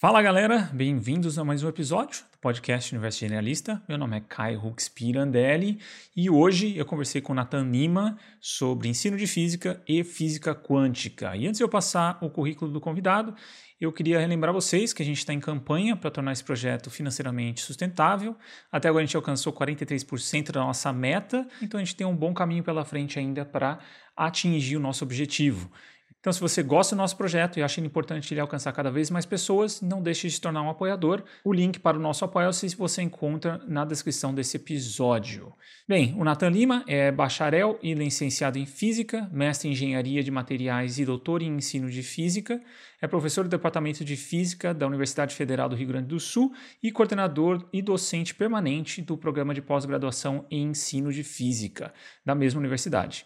[0.00, 3.82] Fala galera, bem-vindos a mais um episódio do podcast Universo Generalista.
[3.88, 5.80] Meu nome é Kai Hux Pirandelli
[6.16, 11.34] e hoje eu conversei com Nathan Nima sobre ensino de física e física quântica.
[11.36, 13.34] E antes de eu passar o currículo do convidado,
[13.80, 17.60] eu queria relembrar vocês que a gente está em campanha para tornar esse projeto financeiramente
[17.60, 18.36] sustentável.
[18.70, 22.32] Até agora a gente alcançou 43% da nossa meta, então a gente tem um bom
[22.32, 23.80] caminho pela frente ainda para
[24.16, 25.68] atingir o nosso objetivo.
[26.20, 29.24] Então, se você gosta do nosso projeto e acha importante ele alcançar cada vez mais
[29.24, 31.22] pessoas, não deixe de se tornar um apoiador.
[31.44, 35.52] O link para o nosso apoio-se você encontra na descrição desse episódio.
[35.86, 40.98] Bem, o Nathan Lima é bacharel e licenciado em Física, mestre em Engenharia de Materiais
[40.98, 42.60] e doutor em Ensino de Física.
[43.00, 46.90] É professor do Departamento de Física da Universidade Federal do Rio Grande do Sul e
[46.90, 51.94] coordenador e docente permanente do Programa de Pós-Graduação em Ensino de Física
[52.26, 53.24] da mesma universidade.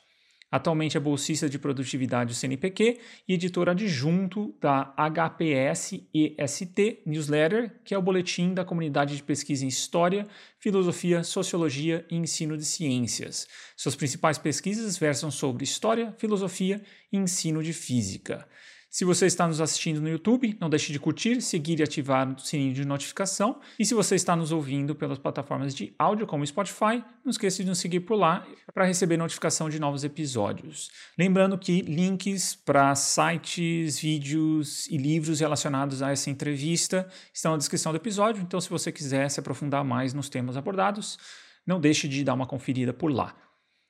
[0.53, 7.95] Atualmente é bolsista de produtividade do CNPq e editor adjunto da HPS EST Newsletter, que
[7.95, 10.27] é o boletim da comunidade de pesquisa em História,
[10.59, 13.49] Filosofia, Sociologia e Ensino de Ciências.
[13.75, 18.47] Suas principais pesquisas versam sobre História, Filosofia e Ensino de Física.
[18.93, 22.39] Se você está nos assistindo no YouTube, não deixe de curtir, seguir e ativar o
[22.39, 23.59] sininho de notificação.
[23.79, 27.71] E se você está nos ouvindo pelas plataformas de áudio como Spotify, não esqueça de
[27.71, 30.91] nos seguir por lá para receber notificação de novos episódios.
[31.19, 37.93] Lembrando que links para sites, vídeos e livros relacionados a essa entrevista estão na descrição
[37.93, 41.19] do episódio, então se você quiser se aprofundar mais nos temas abordados,
[41.67, 43.35] não deixe de dar uma conferida por lá.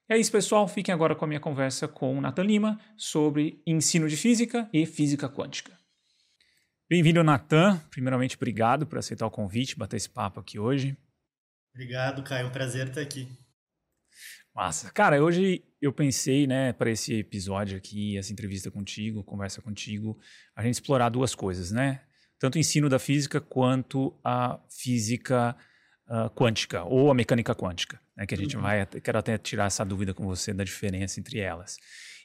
[0.09, 0.67] É isso, pessoal.
[0.67, 4.85] Fiquem agora com a minha conversa com o Nathan Lima sobre ensino de física e
[4.85, 5.79] física quântica.
[6.91, 7.79] Bem-vindo, Nathan.
[7.91, 10.97] Primeiramente, obrigado por aceitar o convite, bater esse papo aqui hoje.
[11.75, 12.45] Obrigado, Caio.
[12.45, 13.29] É um prazer estar aqui.
[14.55, 14.91] Massa.
[14.91, 20.19] Cara, hoje eu pensei, né, para esse episódio aqui, essa entrevista contigo, conversa contigo,
[20.55, 22.03] a gente explorar duas coisas, né?
[22.39, 25.57] Tanto o ensino da física quanto a física
[26.13, 28.63] uh, quântica ou a mecânica quântica, né, que a gente uhum.
[28.63, 31.79] vai, quero até tirar essa dúvida com você da diferença entre elas.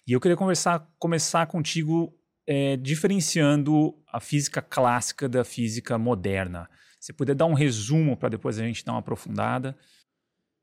[0.06, 2.14] E eu queria conversar, começar contigo
[2.46, 6.70] é, diferenciando a física clássica da física moderna.
[7.00, 9.78] Você puder dar um resumo para depois a gente dar uma aprofundada.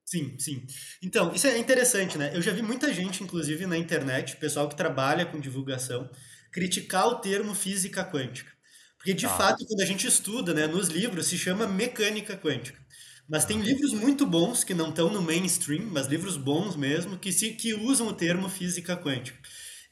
[0.05, 0.67] Sim, sim.
[1.03, 2.31] Então, isso é interessante, né?
[2.35, 6.11] Eu já vi muita gente, inclusive na internet, pessoal que trabalha com divulgação,
[6.53, 8.51] criticar o termo física quântica.
[8.97, 9.31] Porque, de ah.
[9.31, 12.84] fato, quando a gente estuda, né, nos livros, se chama mecânica quântica.
[13.29, 17.33] Mas tem livros muito bons que não estão no mainstream, mas livros bons mesmo, que,
[17.33, 19.39] se, que usam o termo física quântica.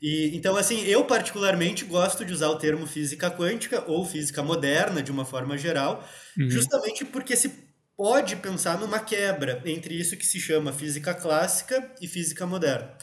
[0.01, 5.03] E, então, assim, eu particularmente gosto de usar o termo física quântica ou física moderna,
[5.03, 6.07] de uma forma geral,
[6.37, 6.51] uhum.
[6.51, 12.09] justamente porque se pode pensar numa quebra entre isso que se chama física clássica e
[12.09, 12.97] física moderna.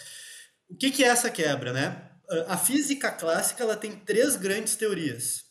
[0.70, 2.10] O que, que é essa quebra, né?
[2.48, 5.46] A física clássica ela tem três grandes teorias.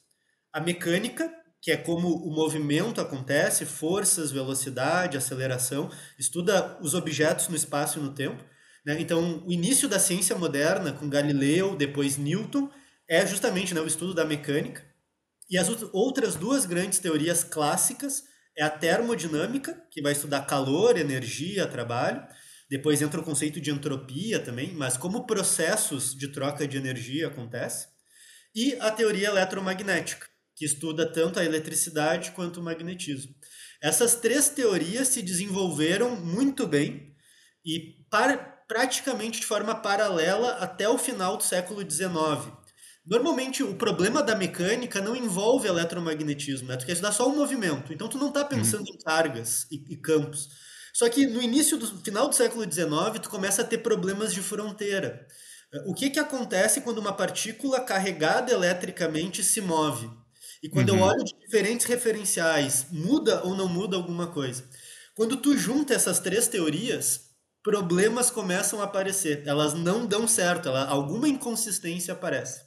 [0.52, 7.56] A mecânica, que é como o movimento acontece, forças, velocidade, aceleração, estuda os objetos no
[7.56, 8.42] espaço e no tempo.
[8.86, 9.00] Né?
[9.00, 12.70] Então, o início da ciência moderna, com Galileu, depois Newton,
[13.08, 14.84] é justamente né, o estudo da mecânica.
[15.50, 18.22] E as outras duas grandes teorias clássicas
[18.56, 22.22] é a termodinâmica, que vai estudar calor, energia, trabalho.
[22.68, 27.88] Depois entra o conceito de entropia também, mas como processos de troca de energia acontecem.
[28.54, 30.26] E a teoria eletromagnética,
[30.58, 33.32] que estuda tanto a eletricidade quanto o magnetismo.
[33.80, 37.14] Essas três teorias se desenvolveram muito bem
[37.64, 38.36] e para,
[38.66, 42.52] praticamente de forma paralela até o final do século XIX.
[43.06, 46.76] Normalmente, o problema da mecânica não envolve eletromagnetismo, né?
[46.76, 48.94] Tu quer estudar só o movimento, então tu não está pensando uhum.
[48.94, 50.48] em cargas e, e campos.
[50.92, 54.42] Só que no início do final do século XIX, tu começa a ter problemas de
[54.42, 55.26] fronteira.
[55.86, 60.10] O que, que acontece quando uma partícula carregada eletricamente se move?
[60.62, 60.98] E quando uhum.
[60.98, 64.64] eu olho de diferentes referenciais, muda ou não muda alguma coisa?
[65.14, 67.28] Quando tu junta essas três teorias,
[67.62, 69.42] problemas começam a aparecer.
[69.46, 72.62] Elas não dão certo, ela, alguma inconsistência aparece.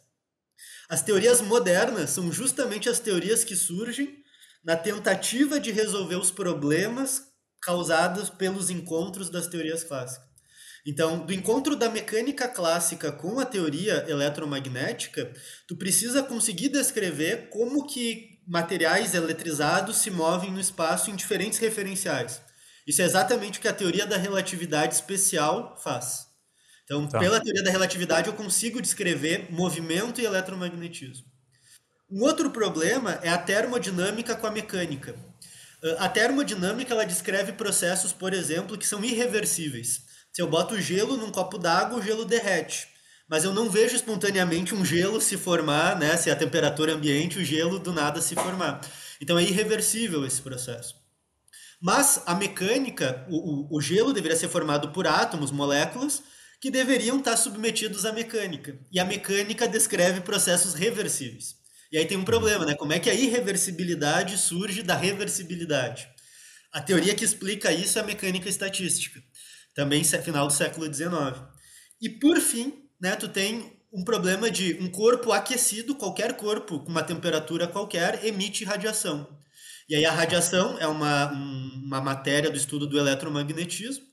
[0.89, 4.21] As teorias modernas são justamente as teorias que surgem
[4.63, 7.23] na tentativa de resolver os problemas
[7.61, 10.30] causados pelos encontros das teorias clássicas.
[10.85, 15.31] Então, do encontro da mecânica clássica com a teoria eletromagnética,
[15.67, 22.41] tu precisa conseguir descrever como que materiais eletrizados se movem no espaço em diferentes referenciais.
[22.87, 26.25] Isso é exatamente o que a teoria da relatividade especial faz.
[26.83, 27.19] Então, tá.
[27.19, 31.25] pela teoria da relatividade, eu consigo descrever movimento e eletromagnetismo.
[32.09, 35.15] Um outro problema é a termodinâmica com a mecânica.
[35.97, 40.01] A termodinâmica ela descreve processos, por exemplo, que são irreversíveis.
[40.33, 42.87] Se eu boto gelo num copo d'água, o gelo derrete.
[43.27, 46.17] mas eu não vejo espontaneamente um gelo se formar, né?
[46.17, 48.81] Se a temperatura ambiente, o gelo do nada se formar.
[49.21, 50.95] Então é irreversível esse processo.
[51.81, 56.21] Mas a mecânica, o, o, o gelo deveria ser formado por átomos, moléculas,
[56.59, 58.77] que deveriam estar submetidos à mecânica.
[58.91, 61.55] E a mecânica descreve processos reversíveis.
[61.91, 62.75] E aí tem um problema, né?
[62.75, 66.07] Como é que a irreversibilidade surge da reversibilidade?
[66.71, 69.21] A teoria que explica isso é a mecânica estatística,
[69.73, 71.41] também final do século XIX.
[72.01, 76.89] E por fim, né, tu tem um problema de um corpo aquecido, qualquer corpo com
[76.89, 79.27] uma temperatura qualquer, emite radiação.
[79.89, 84.06] E aí a radiação é uma, uma matéria do estudo do eletromagnetismo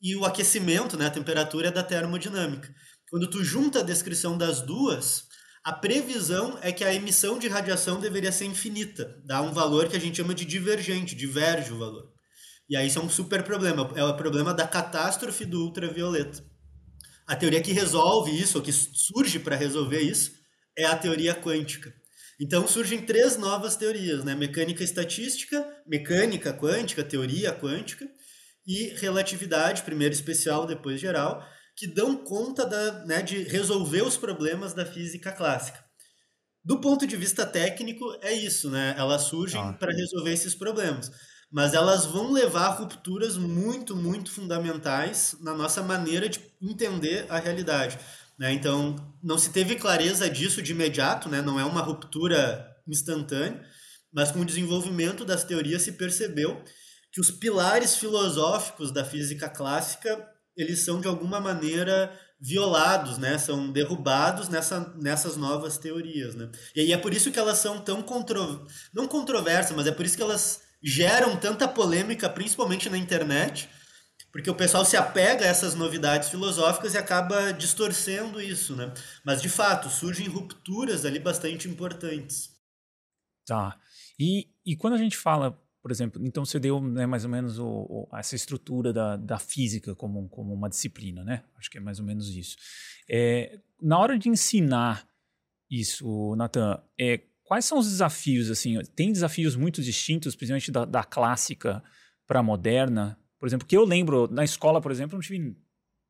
[0.00, 2.74] e o aquecimento, né, a temperatura é da termodinâmica.
[3.08, 5.28] Quando tu junta a descrição das duas,
[5.62, 9.96] a previsão é que a emissão de radiação deveria ser infinita, dá um valor que
[9.96, 12.10] a gente chama de divergente, diverge o valor.
[12.72, 16.42] E aí isso é um super problema, é o problema da catástrofe do ultravioleta.
[17.26, 20.32] A teoria que resolve isso, ou que surge para resolver isso,
[20.74, 21.92] é a teoria quântica.
[22.40, 24.34] Então surgem três novas teorias, né?
[24.34, 28.08] Mecânica estatística, mecânica quântica, teoria quântica
[28.66, 31.46] e relatividade, primeiro especial, depois geral,
[31.76, 35.84] que dão conta da, né, de resolver os problemas da física clássica.
[36.64, 38.94] Do ponto de vista técnico, é isso, né?
[38.96, 39.74] Elas surgem ah.
[39.74, 41.10] para resolver esses problemas
[41.52, 47.38] mas elas vão levar a rupturas muito, muito fundamentais na nossa maneira de entender a
[47.38, 47.98] realidade.
[48.38, 48.52] Né?
[48.52, 51.42] Então, não se teve clareza disso de imediato, né?
[51.42, 53.62] não é uma ruptura instantânea,
[54.10, 56.64] mas com o desenvolvimento das teorias se percebeu
[57.12, 60.26] que os pilares filosóficos da física clássica
[60.56, 63.38] eles são de alguma maneira violados, né?
[63.38, 66.50] São derrubados nessa, nessas novas teorias, né?
[66.74, 68.66] E aí é por isso que elas são tão contro...
[68.92, 73.68] não controversas, mas é por isso que elas geram tanta polêmica, principalmente na internet,
[74.32, 78.92] porque o pessoal se apega a essas novidades filosóficas e acaba distorcendo isso, né?
[79.24, 82.50] Mas de fato, surgem rupturas ali bastante importantes.
[83.46, 83.78] Tá.
[84.18, 87.58] E, e quando a gente fala, por exemplo, então você deu né, mais ou menos
[87.58, 91.44] o, o, essa estrutura da, da física como, como uma disciplina, né?
[91.56, 92.56] Acho que é mais ou menos isso.
[93.10, 95.06] É, na hora de ensinar
[95.68, 97.20] isso, Natan, é,
[97.52, 98.80] Quais são os desafios, assim?
[98.96, 101.84] Tem desafios muito distintos, principalmente da, da clássica
[102.26, 103.18] para a moderna?
[103.38, 105.54] Por exemplo, que eu lembro, na escola, por exemplo, não tive,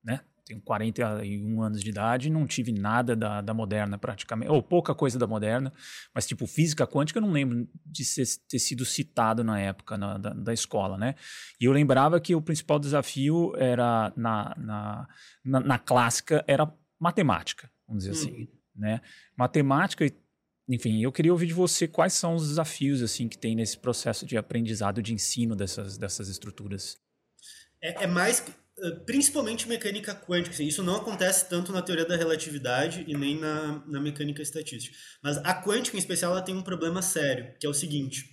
[0.05, 0.21] né?
[0.47, 5.19] Tenho 41 anos de idade, não tive nada da, da moderna praticamente, ou pouca coisa
[5.19, 5.73] da moderna,
[6.15, 10.19] mas tipo física quântica eu não lembro de ser, ter sido citado na época na,
[10.19, 11.17] da, da, escola, né?
[11.61, 15.09] E eu lembrava que o principal desafio era na, na,
[15.45, 18.31] na, na clássica era matemática, vamos dizer hum.
[18.31, 19.01] assim, né?
[19.37, 20.22] Matemática e
[20.75, 24.25] enfim, eu queria ouvir de você quais são os desafios assim que tem nesse processo
[24.25, 26.97] de aprendizado, de ensino dessas, dessas estruturas.
[27.83, 28.43] É, é mais,
[28.79, 30.55] eh, principalmente mecânica quântica.
[30.55, 34.97] Assim, isso não acontece tanto na teoria da relatividade e nem na, na mecânica estatística.
[35.23, 38.25] Mas a quântica, em especial, ela tem um problema sério, que é o seguinte.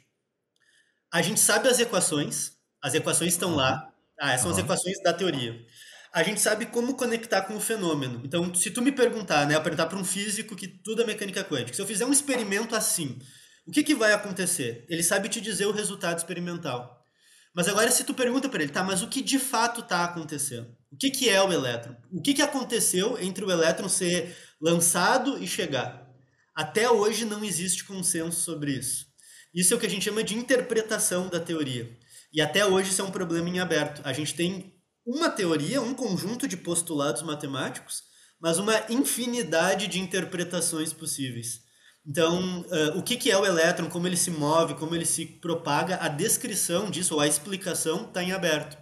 [1.12, 5.14] A gente sabe as equações, as equações estão lá, ah, essas são as equações da
[5.14, 5.66] teoria
[6.14, 8.22] a gente sabe como conectar com o fenômeno.
[8.26, 11.74] Então, se tu me perguntar, né, perguntar para um físico que tudo é mecânica quântica,
[11.74, 13.20] se eu fizer um experimento assim,
[13.68, 14.86] o que, que vai acontecer?
[14.90, 17.06] Ele sabe te dizer o resultado experimental.
[17.54, 20.68] Mas agora, se tu pergunta para ele, tá, mas o que de fato está acontecendo?
[20.92, 21.96] O que, que é o elétron?
[22.12, 26.08] O que, que aconteceu entre o elétron ser lançado e chegar?
[26.56, 29.06] Até hoje não existe consenso sobre isso.
[29.54, 31.96] Isso é o que a gente chama de interpretação da teoria.
[32.32, 34.02] E até hoje isso é um problema em aberto.
[34.04, 34.79] A gente tem
[35.10, 38.04] uma teoria, um conjunto de postulados matemáticos,
[38.40, 41.62] mas uma infinidade de interpretações possíveis.
[42.06, 45.26] Então, uh, o que, que é o elétron, como ele se move, como ele se
[45.26, 48.78] propaga, a descrição disso, ou a explicação, está em aberto.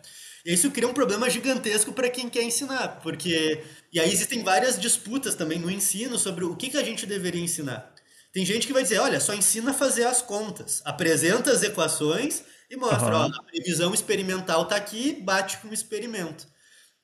[0.46, 3.64] E isso cria um problema gigantesco para quem quer ensinar, porque.
[3.92, 7.42] E aí existem várias disputas também no ensino sobre o que, que a gente deveria
[7.42, 7.94] ensinar.
[8.32, 12.44] Tem gente que vai dizer: olha, só ensina a fazer as contas, apresenta as equações
[12.70, 13.26] e mostra, uhum.
[13.26, 16.48] ó, a previsão experimental está aqui, bate com o experimento.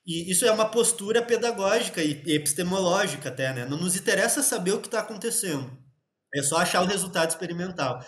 [0.06, 3.66] E isso é uma postura pedagógica e epistemológica até, né?
[3.66, 5.72] Não nos interessa saber o que está acontecendo.
[6.36, 8.04] É só achar o resultado experimental.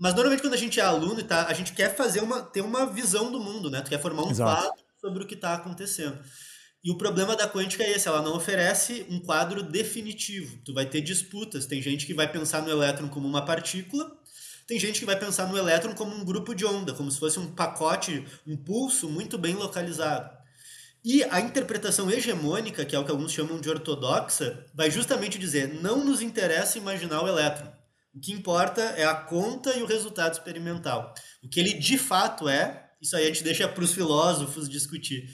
[0.00, 2.60] Mas normalmente quando a gente é aluno e tá, a gente quer fazer uma, ter
[2.60, 3.80] uma visão do mundo, né?
[3.80, 4.62] Tu quer formar um Exato.
[4.62, 6.18] quadro sobre o que está acontecendo.
[6.84, 10.58] E o problema da quântica é esse, ela não oferece um quadro definitivo.
[10.64, 11.66] Tu vai ter disputas.
[11.66, 14.16] Tem gente que vai pensar no elétron como uma partícula,
[14.66, 17.38] tem gente que vai pensar no elétron como um grupo de onda, como se fosse
[17.38, 20.42] um pacote, um pulso muito bem localizado.
[21.04, 25.80] E a interpretação hegemônica, que é o que alguns chamam de ortodoxa, vai justamente dizer:
[25.82, 27.72] não nos interessa imaginar o elétron.
[28.14, 31.12] O que importa é a conta e o resultado experimental.
[31.42, 35.28] O que ele de fato é, isso aí a gente deixa para os filósofos discutir.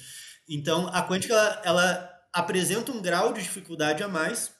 [0.48, 4.50] Então, a quântica, ela, ela apresenta um grau de dificuldade a mais,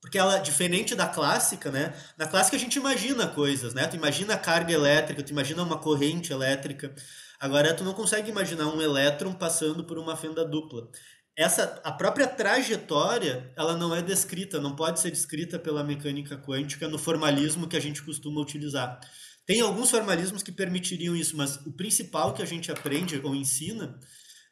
[0.00, 1.94] porque ela, diferente da clássica, né?
[2.16, 3.86] Na clássica a gente imagina coisas, né?
[3.86, 6.94] Tu imagina carga elétrica, tu imagina uma corrente elétrica.
[7.40, 10.88] Agora tu não consegue imaginar um elétron passando por uma fenda dupla.
[11.36, 16.88] Essa, a própria trajetória, ela não é descrita, não pode ser descrita pela mecânica quântica
[16.88, 18.98] no formalismo que a gente costuma utilizar.
[19.46, 23.98] Tem alguns formalismos que permitiriam isso, mas o principal que a gente aprende ou ensina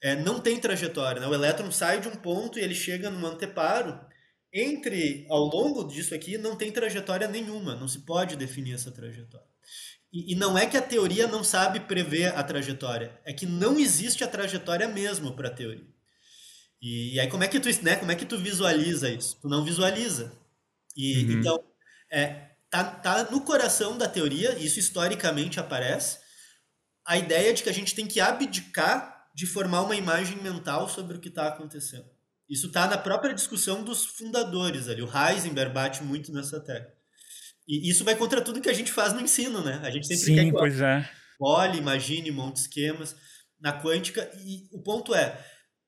[0.03, 1.21] é, não tem trajetória.
[1.21, 1.27] Né?
[1.27, 3.99] O elétron sai de um ponto e ele chega num anteparo.
[4.53, 9.47] Entre, ao longo disso aqui, não tem trajetória nenhuma, não se pode definir essa trajetória.
[10.13, 13.79] E, e não é que a teoria não sabe prever a trajetória, é que não
[13.79, 15.87] existe a trajetória mesmo para a teoria.
[16.81, 19.39] E, e, aí como é que tu, né, como é que tu visualiza isso?
[19.41, 20.33] Tu não visualiza.
[20.97, 21.33] E uhum.
[21.33, 21.65] então
[22.11, 26.19] é, tá, tá no coração da teoria, isso historicamente aparece,
[27.05, 31.17] a ideia de que a gente tem que abdicar de formar uma imagem mental sobre
[31.17, 32.16] o que está acontecendo.
[32.49, 35.03] Isso está na própria discussão dos fundadores ali.
[35.03, 36.95] O Heisenberg bate muito nessa tecla.
[37.67, 39.81] E isso vai contra tudo que a gente faz no ensino, né?
[39.83, 41.09] A gente sempre Sim, quer que pois é.
[41.41, 43.17] olhe, imagine, monte esquemas.
[43.61, 45.45] Na quântica, e o ponto é,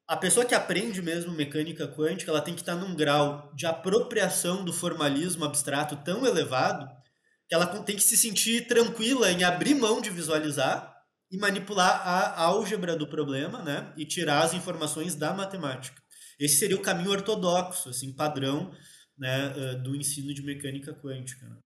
[0.09, 4.65] a pessoa que aprende mesmo mecânica quântica, ela tem que estar num grau de apropriação
[4.65, 6.88] do formalismo abstrato tão elevado
[7.47, 10.95] que ela tem que se sentir tranquila em abrir mão de visualizar
[11.31, 13.93] e manipular a álgebra do problema, né?
[13.97, 16.00] E tirar as informações da matemática.
[16.38, 18.73] Esse seria o caminho ortodoxo, assim, padrão,
[19.18, 21.49] né, do ensino de mecânica quântica.
[21.49, 21.57] Né?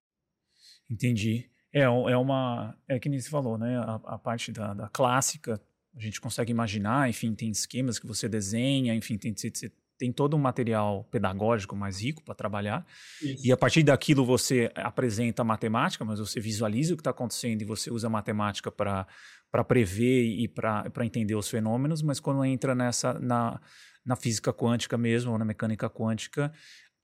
[0.90, 1.50] Entendi.
[1.72, 2.76] É, é uma.
[2.86, 3.78] É que nem você falou, né?
[3.78, 5.60] A, a parte da, da, clássica,
[5.96, 10.36] a gente consegue imaginar, enfim, tem esquemas que você desenha, enfim, tem, você tem todo
[10.36, 12.86] um material pedagógico mais rico para trabalhar.
[13.22, 13.46] Isso.
[13.46, 17.62] E a partir daquilo você apresenta a matemática, mas você visualiza o que está acontecendo
[17.62, 19.06] e você usa a matemática para
[19.50, 23.60] para prever e para entender os fenômenos, mas quando entra nessa na,
[24.04, 26.52] na física quântica mesmo, ou na mecânica quântica,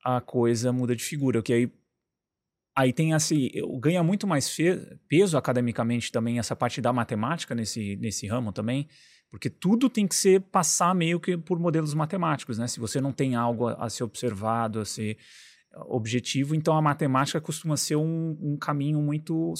[0.04, 1.72] a coisa muda de figura, que aí
[2.76, 3.50] aí tem assim,
[3.80, 4.56] ganha muito mais
[5.08, 8.88] peso academicamente também essa parte da matemática nesse, nesse ramo também,
[9.28, 12.68] porque tudo tem que ser passar meio que por modelos matemáticos, né?
[12.68, 15.18] Se você não tem algo a, a ser observado, a ser
[15.86, 19.54] objetivo, então a matemática costuma ser um, um caminho muito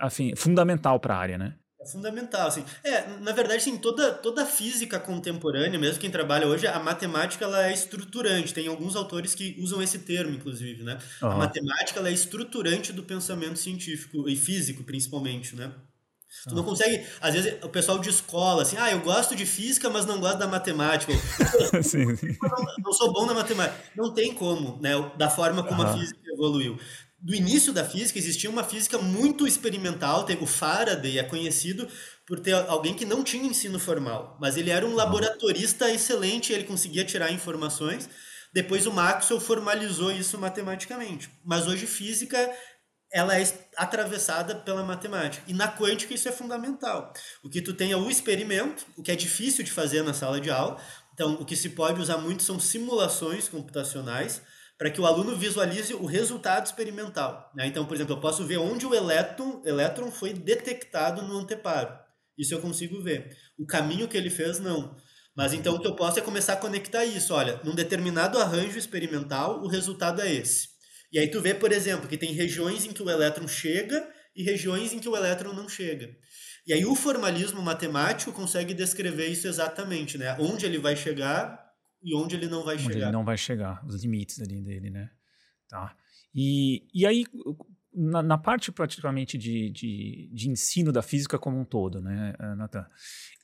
[0.00, 1.56] afim, fundamental para a área, né?
[1.82, 2.64] É fundamental, assim.
[2.84, 7.66] É, na verdade, sim, toda, toda física contemporânea, mesmo quem trabalha hoje, a matemática ela
[7.66, 8.54] é estruturante.
[8.54, 10.98] Tem alguns autores que usam esse termo, inclusive, né?
[11.20, 11.30] Uhum.
[11.30, 15.72] A matemática ela é estruturante do pensamento científico e físico, principalmente, né?
[16.48, 19.90] Tu não consegue, às vezes o pessoal de escola, assim, ah, eu gosto de física,
[19.90, 21.12] mas não gosto da matemática.
[21.82, 22.36] sim, sim.
[22.40, 23.78] Não, não, sou bom na matemática.
[23.94, 24.92] Não tem como, né?
[25.18, 25.88] Da forma como uhum.
[25.88, 26.78] a física evoluiu
[27.22, 30.26] do início da física existia uma física muito experimental.
[30.40, 31.88] O Faraday é conhecido
[32.26, 36.64] por ter alguém que não tinha ensino formal, mas ele era um laboratorista excelente, ele
[36.64, 38.08] conseguia tirar informações.
[38.52, 41.30] Depois o Maxwell formalizou isso matematicamente.
[41.44, 42.52] Mas hoje física
[43.12, 43.44] ela é
[43.76, 45.44] atravessada pela matemática.
[45.46, 47.12] E na quântica isso é fundamental.
[47.44, 50.40] O que tu tem é o experimento, o que é difícil de fazer na sala
[50.40, 50.80] de aula.
[51.12, 54.40] Então, o que se pode usar muito são simulações computacionais
[54.82, 57.52] para que o aluno visualize o resultado experimental.
[57.54, 57.68] Né?
[57.68, 61.96] Então, por exemplo, eu posso ver onde o elétron, elétron foi detectado no anteparo.
[62.36, 63.30] Isso eu consigo ver.
[63.56, 64.96] O caminho que ele fez, não.
[65.36, 67.32] Mas então o que eu posso é começar a conectar isso.
[67.32, 70.66] Olha, num determinado arranjo experimental, o resultado é esse.
[71.12, 74.42] E aí tu vê, por exemplo, que tem regiões em que o elétron chega e
[74.42, 76.10] regiões em que o elétron não chega.
[76.66, 80.36] E aí o formalismo matemático consegue descrever isso exatamente, né?
[80.40, 81.61] Onde ele vai chegar
[82.02, 83.06] e onde ele não vai onde chegar.
[83.06, 85.10] Ele não vai chegar, os limites ali dele, né?
[85.68, 85.96] Tá.
[86.34, 87.24] E, e aí,
[87.94, 92.54] na, na parte praticamente de, de, de, ensino da física como um todo, né, eh,
[92.54, 92.86] Nathan?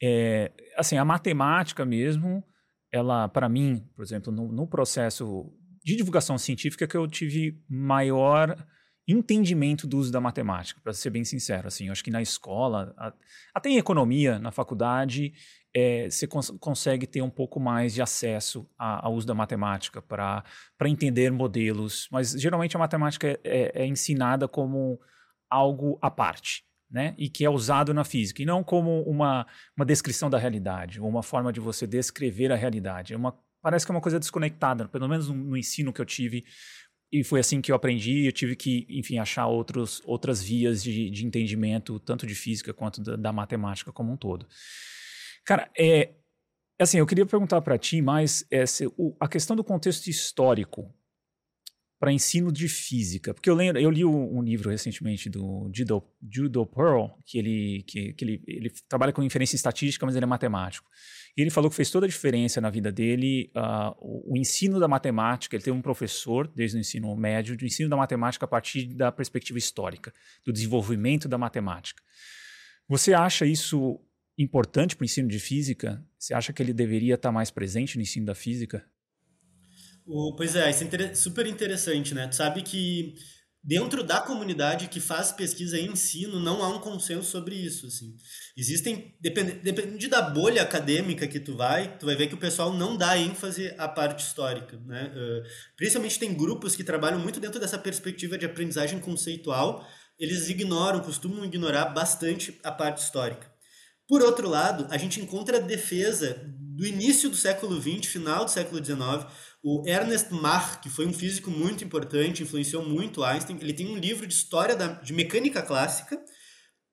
[0.03, 2.43] É, assim, a matemática mesmo,
[2.91, 5.53] ela, para mim, por exemplo, no, no processo
[5.85, 8.57] de divulgação científica que eu tive maior
[9.07, 11.67] entendimento do uso da matemática, para ser bem sincero.
[11.67, 12.95] Assim, eu acho que na escola,
[13.55, 15.33] até em economia, na faculdade,
[15.75, 20.45] é, você cons consegue ter um pouco mais de acesso ao uso da matemática para
[20.87, 24.99] entender modelos, mas geralmente a matemática é, é, é, ensinada como
[25.51, 26.65] algo à parte.
[26.91, 27.15] Né?
[27.19, 29.47] E que é usado na física, e não como uma,
[29.77, 33.13] uma descrição da realidade, ou uma forma de você descrever a realidade.
[33.13, 36.07] É uma, parece que é uma coisa desconectada, pelo menos no, no ensino que eu
[36.07, 36.47] tive
[37.11, 38.27] e foi assim que eu aprendi.
[38.27, 43.03] Eu tive que, enfim, achar outros, outras vias de, de entendimento, tanto de física quanto
[43.03, 44.47] da, da, matemática como um todo.
[45.49, 46.11] Cara, é,
[46.79, 50.95] assim, eu queria perguntar para ti mais é, se, o, a questão do contexto histórico
[51.99, 53.33] para ensino de física?
[53.33, 57.83] Porque eu lembro, eu li um, um livro recentemente do Judo, Judo Pearl, que ele
[57.87, 60.87] que, que ele, ele trabalha com inferência estatística, mas ele é matemático.
[61.35, 64.79] E ele falou que fez toda a diferença na vida dele uh, o, o, ensino
[64.79, 65.57] da matemática.
[65.57, 69.11] Ele teve um professor, desde o ensino médio, do ensino da matemática a partir da
[69.11, 70.13] perspectiva histórica,
[70.45, 72.03] do desenvolvimento da matemática.
[72.87, 73.99] Você acha isso
[74.39, 76.03] importante para o ensino de física?
[76.19, 78.85] Você acha que ele deveria estar mais presente no ensino da física?
[80.07, 82.29] O, pois é, isso é super interessante, né?
[82.29, 83.15] Tu sabe que
[83.63, 88.17] dentro da comunidade que faz pesquisa e ensino, não há um consenso sobre isso, assim.
[88.57, 92.73] Existem, dependendo depende da bolha acadêmica que tu vai, tu vai ver que o pessoal
[92.73, 95.13] não dá ênfase à parte histórica, né?
[95.15, 95.43] Uh,
[95.77, 99.87] principalmente tem grupos que trabalham muito dentro dessa perspectiva de aprendizagem conceitual,
[100.19, 103.58] eles ignoram, costumam ignorar bastante a parte histórica.
[104.09, 106.41] Por outro lado, a gente encontra a defesa
[106.79, 109.27] do início do século XX, final do século XIX,
[109.63, 113.99] o Ernest Mach, que foi um físico muito importante, influenciou muito Einstein, ele tem um
[113.99, 116.19] livro de história da, de mecânica clássica,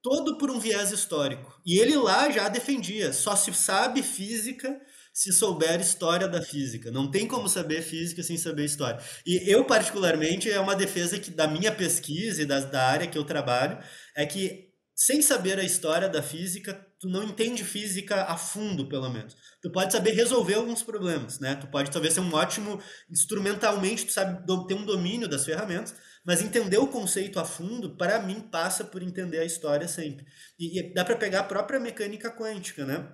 [0.01, 1.53] todo por um viés histórico.
[1.65, 4.75] E ele lá já defendia, só se sabe física
[5.13, 6.91] se souber história da física.
[6.91, 8.99] Não tem como saber física sem saber história.
[9.25, 13.17] E eu, particularmente, é uma defesa que da minha pesquisa e da, da área que
[13.17, 13.77] eu trabalho,
[14.13, 14.64] é que
[14.95, 19.35] sem saber a história da física, tu não entende física a fundo, pelo menos
[19.65, 21.55] tu pode saber resolver alguns problemas, né?
[21.55, 26.39] Tu pode talvez ser um ótimo instrumentalmente, tu sabe ter um domínio das ferramentas, mas
[26.39, 30.23] entender o conceito a fundo, para mim, passa por entender a história sempre.
[30.59, 33.11] E, e dá para pegar a própria mecânica quântica, né?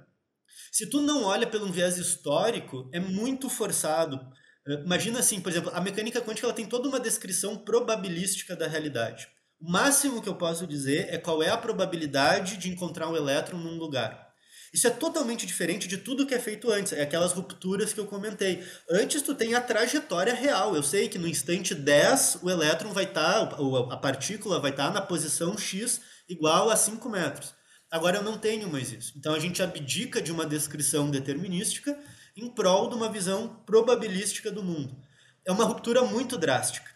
[0.74, 4.20] Se tu não olha pelo viés histórico, é muito forçado.
[4.68, 8.68] Eh, imagina assim, por exemplo, a mecânica quântica ela tem toda uma descrição probabilística da
[8.68, 9.30] realidade.
[9.62, 13.60] O máximo que eu posso dizer é qual é a probabilidade de encontrar um elétron
[13.60, 14.34] num lugar.
[14.74, 18.08] Isso é totalmente diferente de tudo que é feito antes, é aquelas rupturas que eu
[18.08, 18.66] comentei.
[18.90, 20.76] Antes tu tem a trajetória real.
[20.76, 23.58] Eu sei que no instante 10 o elétron vai estar, tá,
[23.92, 27.54] a partícula vai estar tá na posição x igual a 5 metros.
[27.92, 29.14] Agora eu não tenho mais isso.
[29.16, 31.96] Então a gente abdica de uma descrição determinística
[32.36, 34.98] em prol de uma visão probabilística do mundo.
[35.46, 36.90] É uma ruptura muito drástica.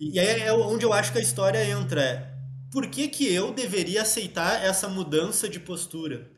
[0.00, 2.02] E aí é onde eu acho que a história entra.
[2.02, 2.32] É,
[2.72, 6.30] por que, que eu deveria aceitar essa mudança de postura?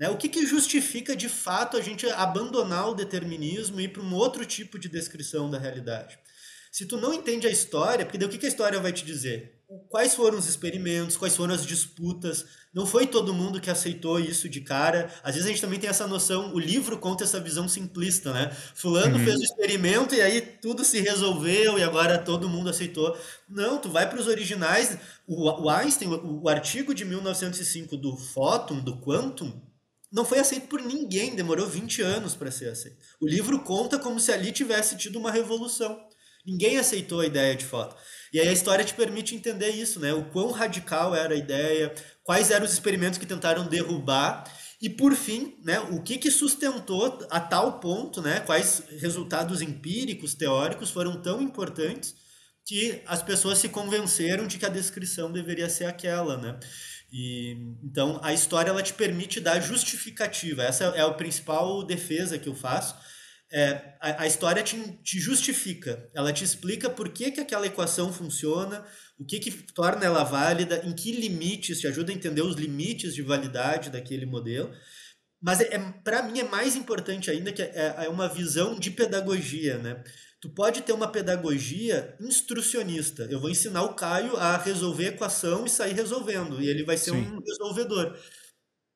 [0.00, 0.08] Né?
[0.08, 4.14] O que, que justifica de fato a gente abandonar o determinismo e ir para um
[4.14, 6.18] outro tipo de descrição da realidade?
[6.70, 9.04] Se tu não entende a história, porque daí o que, que a história vai te
[9.04, 9.61] dizer?
[9.88, 12.44] Quais foram os experimentos, quais foram as disputas?
[12.74, 15.10] Não foi todo mundo que aceitou isso de cara.
[15.22, 18.50] Às vezes a gente também tem essa noção, o livro conta essa visão simplista, né?
[18.74, 19.24] Fulano uhum.
[19.24, 23.16] fez o experimento e aí tudo se resolveu e agora todo mundo aceitou.
[23.48, 24.98] Não, tu vai para os originais.
[25.26, 29.52] O, o Einstein, o, o artigo de 1905 do fóton, do quantum,
[30.12, 32.98] não foi aceito por ninguém, demorou 20 anos para ser aceito.
[33.18, 35.98] O livro conta como se ali tivesse tido uma revolução.
[36.44, 37.96] Ninguém aceitou a ideia de foto.
[38.32, 40.12] E aí a história te permite entender isso, né?
[40.12, 44.44] O quão radical era a ideia, quais eram os experimentos que tentaram derrubar
[44.82, 50.34] e por fim, né, o que, que sustentou a tal ponto, né, quais resultados empíricos,
[50.34, 52.16] teóricos foram tão importantes
[52.66, 56.58] que as pessoas se convenceram de que a descrição deveria ser aquela, né?
[57.12, 60.62] E, então, a história ela te permite dar justificativa.
[60.62, 62.96] Essa é a principal defesa que eu faço.
[63.52, 66.08] É, a, a, história te, te, justifica.
[66.14, 68.84] Ela te explica por que, que aquela equação funciona,
[69.18, 73.14] o que, que torna ela válida, em que limites, te ajuda a entender os limites
[73.14, 74.72] de validade daquele modelo.
[75.40, 78.90] Mas é, é para mim é mais importante ainda que é, é uma visão de
[78.90, 80.02] pedagogia, né?
[80.40, 83.28] Tu pode ter uma pedagogia instrucionista.
[83.30, 86.96] Eu vou ensinar o Caio a resolver a equação e sair resolvendo, e ele vai
[86.96, 87.18] ser Sim.
[87.18, 88.18] um resolvedor.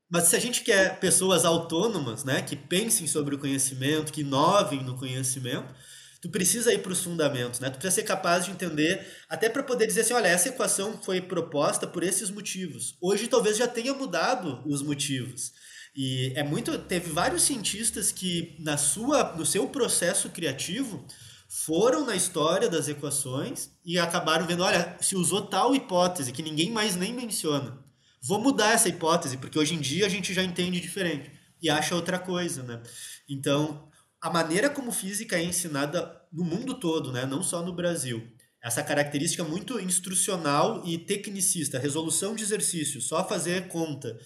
[0.09, 4.85] Mas se a gente quer pessoas autônomas, né, que pensem sobre o conhecimento, que inovem
[4.85, 5.75] no conhecimento,
[6.21, 7.71] tu precisa ir para os fundamentos, né?
[7.71, 11.21] Tu precisa ser capaz de entender, até para poder dizer assim, olha, essa equação foi
[11.21, 12.97] proposta por esses motivos.
[13.01, 15.53] Hoje talvez já tenha mudado os motivos.
[15.95, 21.07] E é muito, teve vários cientistas que na sua, no seu processo criativo,
[21.49, 26.71] foram na história das equações e acabaram vendo, olha, se usou tal hipótese que ninguém
[26.71, 27.86] mais nem menciona.
[28.27, 31.31] Vou mudar essa hipótese, porque hoje em dia a gente já entende diferente
[31.63, 32.83] e acha outra coisa, né?
[33.29, 33.89] Então,
[34.21, 38.27] a maneira como física é ensinada no mundo todo, né, não só no Brasil,
[38.63, 44.19] essa característica muito instrucional e tecnicista, resolução de exercício, só fazer conta,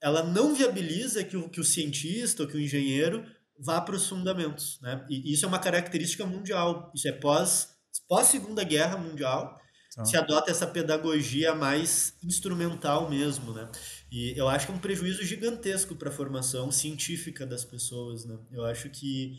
[0.00, 3.24] ela não viabiliza que o, que o cientista ou que o engenheiro
[3.58, 5.04] vá para os fundamentos, né?
[5.08, 6.90] E isso é uma característica mundial.
[6.94, 7.68] Isso é pós
[8.08, 9.58] pós Segunda Guerra Mundial.
[9.94, 10.04] Então.
[10.04, 13.70] Se adota essa pedagogia mais instrumental mesmo, né?
[14.10, 18.36] E eu acho que é um prejuízo gigantesco para a formação científica das pessoas, né?
[18.50, 19.38] Eu acho que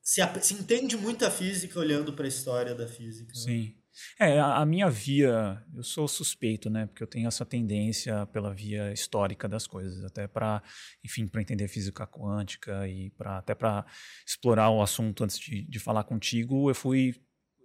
[0.00, 3.32] se, se entende muito a física olhando para a história da física.
[3.34, 3.40] Né?
[3.40, 3.74] Sim.
[4.20, 6.86] É, a, a, minha via, eu sou suspeito, né?
[6.86, 10.62] Porque eu tenho essa tendência pela via histórica das coisas, até para,
[11.04, 13.84] enfim, para entender física quântica e para até para
[14.24, 17.14] explorar o assunto antes de, de falar contigo, eu fui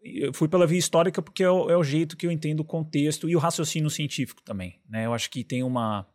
[0.03, 2.65] eu fui pela via histórica porque é o, é o, jeito que eu entendo o
[2.65, 5.05] contexto e o raciocínio científico também, né?
[5.05, 6.07] Eu acho que tem uma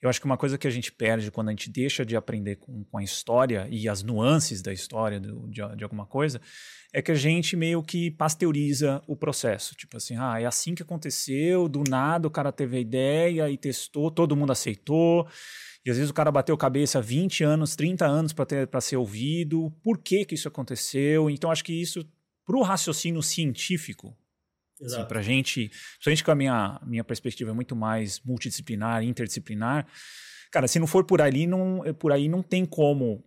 [0.00, 2.56] eu acho que uma coisa que a gente perde quando a gente deixa de aprender
[2.56, 6.40] com, com a história e as nuances da história do, de, de, alguma coisa
[6.92, 9.74] é que a gente meio que pasteuriza o processo.
[9.74, 13.58] Tipo assim, ah, é assim que aconteceu, do nada o cara teve a ideia e
[13.58, 15.26] testou, todo mundo aceitou.
[15.84, 19.72] E às vezes o cara bateu cabeça 20 anos, 30 anos para ser ouvido.
[19.82, 21.28] Por que, que isso aconteceu?
[21.28, 22.04] Então acho que isso
[22.48, 24.16] para o raciocínio científico,
[24.82, 29.86] assim, para a gente, principalmente com a minha, minha perspectiva é muito mais multidisciplinar, interdisciplinar,
[30.50, 33.22] cara, se não for por ali, não, por aí não tem como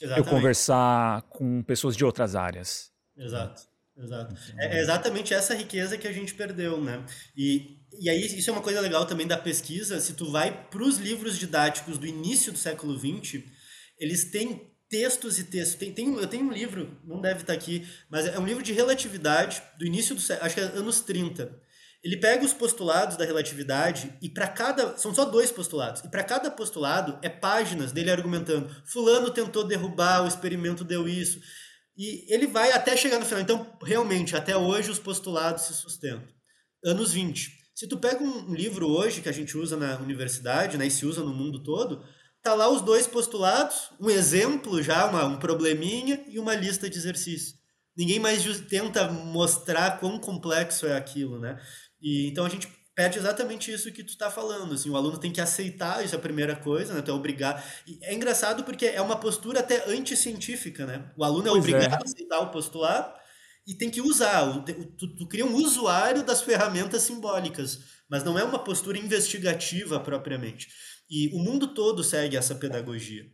[0.00, 0.26] Exatamente.
[0.26, 2.90] eu conversar com pessoas de outras áreas.
[3.14, 3.70] Exato.
[3.94, 4.34] Exato.
[4.56, 7.04] É, é exatamente essa riqueza que a gente perdeu, né?
[7.36, 10.00] E, e aí, isso é uma coisa legal também da pesquisa.
[10.00, 13.44] Se tu vai para os livros didáticos do início do século XX,
[13.98, 15.76] eles têm textos e textos.
[15.76, 18.74] Tem, tem, eu tenho um livro, não deve estar aqui, mas é um livro de
[18.74, 21.50] relatividade do início do acho que é anos 30.
[22.04, 26.22] Ele pega os postulados da relatividade e para cada, são só dois postulados, e para
[26.22, 31.40] cada postulado é páginas dele argumentando, fulano tentou derrubar, o experimento deu isso.
[31.96, 33.40] E ele vai até chegar no final.
[33.40, 36.28] Então, realmente, até hoje os postulados se sustentam.
[36.84, 37.50] Anos 20.
[37.74, 41.06] Se tu pega um livro hoje que a gente usa na universidade, né, e se
[41.06, 42.04] usa no mundo todo,
[42.42, 46.98] Tá lá os dois postulados, um exemplo já, uma, um probleminha e uma lista de
[46.98, 47.54] exercícios.
[47.96, 51.60] Ninguém mais tenta mostrar quão complexo é aquilo, né?
[52.00, 54.74] E então a gente perde exatamente isso que tu está falando.
[54.74, 57.02] Assim, o aluno tem que aceitar, isso é a primeira coisa, né?
[57.02, 57.64] Tu é obrigar.
[57.86, 61.10] E é engraçado porque é uma postura até anticientífica, né?
[61.16, 61.96] O aluno é pois obrigado é.
[61.96, 63.14] a aceitar o postulado
[63.66, 64.64] e tem que usar.
[64.64, 70.68] Tu, tu, cria um usuário das ferramentas simbólicas, mas não é uma postura investigativa propriamente.
[71.12, 73.26] E o mundo todo segue essa pedagogia.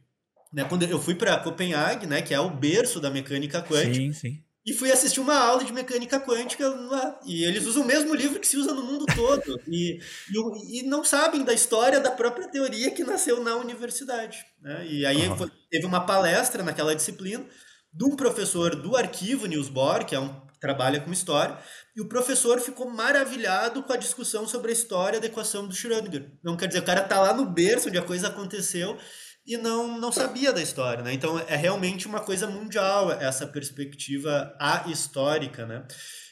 [0.52, 0.64] Né?
[0.64, 4.42] Quando eu fui para Copenhague, né, que é o berço da mecânica quântica, sim, sim.
[4.66, 7.20] e fui assistir uma aula de mecânica quântica lá.
[7.24, 9.60] E eles usam o mesmo livro que se usa no mundo todo.
[9.70, 14.44] e, e, e, não sabem da história da própria teoria que nasceu na universidade.
[14.60, 14.84] Né?
[14.88, 15.48] E aí uhum.
[15.70, 17.46] teve uma palestra naquela disciplina
[17.92, 21.56] de um professor do arquivo Niels Bohr, que é um trabalha com história,
[21.98, 26.30] e o professor ficou maravilhado com a discussão sobre a história da equação do Schrödinger.
[26.44, 28.96] Não quer dizer, o cara tá lá no berço onde a coisa aconteceu
[29.44, 31.12] e não, não sabia da história, né?
[31.12, 34.56] Então é realmente uma coisa mundial essa perspectiva
[34.86, 35.84] histórica, né?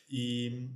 [0.09, 0.69] E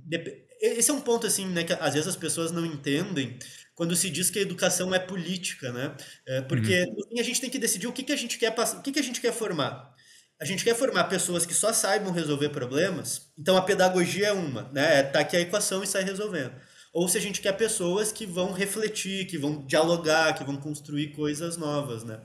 [0.61, 3.39] esse é um ponto assim, né, que às vezes as pessoas não entendem
[3.73, 5.95] quando se diz que a educação é política, né?
[6.27, 7.17] É, porque uhum.
[7.17, 8.99] a gente tem que decidir o que, que a gente quer passar, o que, que
[8.99, 9.95] a gente quer formar
[10.41, 14.63] a gente quer formar pessoas que só saibam resolver problemas, então a pedagogia é uma,
[14.73, 14.99] né?
[14.99, 16.53] É tá aqui a equação e sai resolvendo.
[16.91, 21.09] Ou se a gente quer pessoas que vão refletir, que vão dialogar, que vão construir
[21.09, 22.19] coisas novas, né?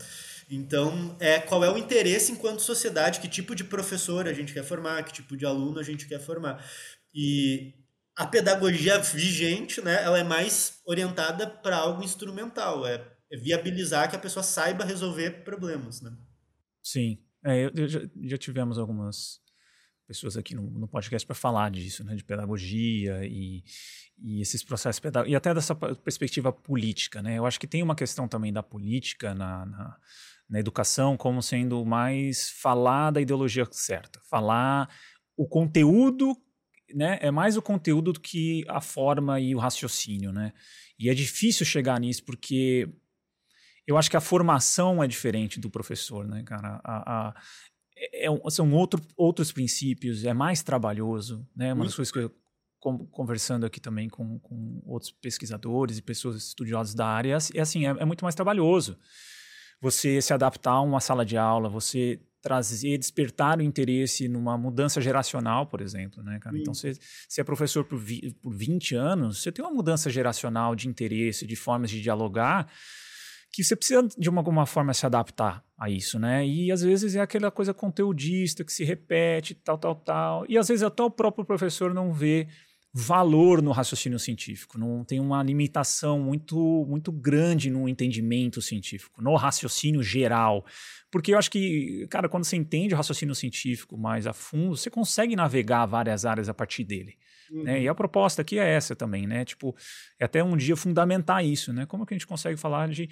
[0.51, 4.65] Então, é, qual é o interesse enquanto sociedade, que tipo de professor a gente quer
[4.65, 6.65] formar, que tipo de aluno a gente quer formar.
[7.15, 7.75] E
[8.17, 14.17] a pedagogia vigente, né, ela é mais orientada para algo instrumental, é, é viabilizar que
[14.17, 16.13] a pessoa saiba resolver problemas, né?
[16.83, 19.41] Sim, é, eu, já, já, tivemos algumas
[20.07, 23.63] pessoas aqui no, no podcast para falar disso, né, de pedagogia e,
[24.19, 27.23] e esses processos pedagógicos, e até dessa perspectiva política.
[27.23, 27.39] Né?
[27.39, 29.97] Eu acho que tem uma questão também da política na, na,
[30.49, 34.89] na educação como sendo mais falar da ideologia certa, falar
[35.37, 36.37] o conteúdo
[36.95, 40.53] né, é mais o conteúdo do que a forma e o raciocínio, né?
[40.99, 42.89] E é difícil chegar nisso porque
[43.87, 46.81] eu acho que a formação é diferente do professor, né, cara?
[46.85, 47.35] A, a,
[47.97, 51.73] é, é são outro, outros princípios, é mais trabalhoso, né?
[51.73, 52.35] Uma das coisas que eu
[53.11, 57.87] conversando aqui também com, com outros pesquisadores e pessoas estudiosas da área, é, é assim,
[57.87, 58.99] é, é, muito mais trabalhoso.
[59.81, 65.01] Você se adaptar a uma sala de aula, você trazer, despertar o interesse numa mudança
[65.01, 66.57] geracional, por exemplo, né, cara?
[66.57, 66.93] Então, você,
[67.29, 71.47] você é professor por, vi, por 20 anos, você tem uma mudança geracional de interesse,
[71.47, 72.71] de formas de dialogar,
[73.53, 76.47] que você precisa de uma, alguma forma se adaptar a isso, né?
[76.47, 80.47] E às vezes é aquela coisa conteudista que se repete, tal, tal, tal.
[80.49, 82.49] E às vezes até o próprio professor não vê
[82.99, 89.35] valor no raciocínio científico, não tem uma limitação muito muito grande no entendimento científico, no
[89.37, 90.65] raciocínio geral.
[91.11, 94.89] Porque eu acho que, cara, quando você entende o raciocínio científico mais a fundo, você
[94.89, 97.19] consegue navegar várias áreas a partir dele.
[97.51, 97.63] Uhum.
[97.63, 97.83] Né?
[97.83, 99.45] E a proposta aqui é essa também, né?
[99.45, 99.75] Tipo,
[100.19, 101.87] é até um dia fundamentar isso, né?
[101.87, 103.09] Como que a gente consegue falar de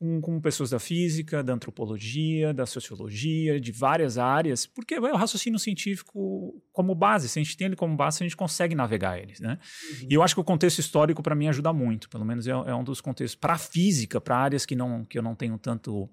[0.00, 5.16] com, com, pessoas da física, da antropologia, da sociologia, de várias áreas, porque é o
[5.16, 9.18] raciocínio científico como base, se a gente tem ele como base, a gente consegue navegar
[9.18, 9.58] eles, né?
[10.00, 10.08] Uhum.
[10.10, 12.74] E eu acho que o contexto histórico para mim ajuda muito, pelo menos é, é
[12.74, 16.08] um dos contextos para a física, para áreas que não que eu não tenho tanto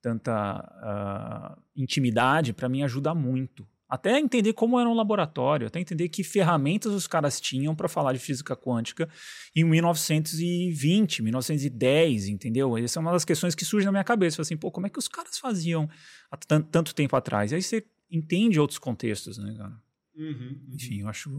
[0.00, 3.66] tanta uh, intimidade, para mim ajuda muito.
[3.94, 8.12] Até entender como era um laboratório, até entender que ferramentas os caras tinham para falar
[8.12, 9.08] de física quântica
[9.54, 12.76] em 1920, 1910, entendeu?
[12.76, 14.42] Essa é uma das questões que surge na minha cabeça.
[14.42, 15.88] Assim, pô, como é que os caras faziam
[16.28, 17.52] há tanto tempo atrás?
[17.52, 19.80] E aí você entende outros contextos, né, cara?
[20.16, 20.74] Uhum, uhum.
[20.74, 21.30] Enfim, eu acho,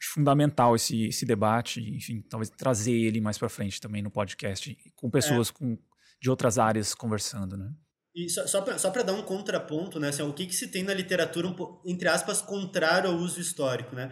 [0.00, 4.76] acho fundamental esse, esse debate, enfim, talvez trazer ele mais para frente também no podcast,
[4.96, 5.52] com pessoas é.
[5.52, 5.78] com,
[6.20, 7.72] de outras áreas conversando, né?
[8.16, 10.94] E só, só para dar um contraponto, né, assim, o que, que se tem na
[10.94, 14.10] literatura, entre aspas, contrário ao uso histórico, né?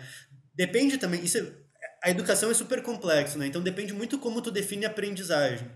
[0.54, 1.50] Depende também, isso é,
[2.04, 3.46] a educação é super complexo, né?
[3.46, 5.70] Então depende muito como tu define aprendizagem.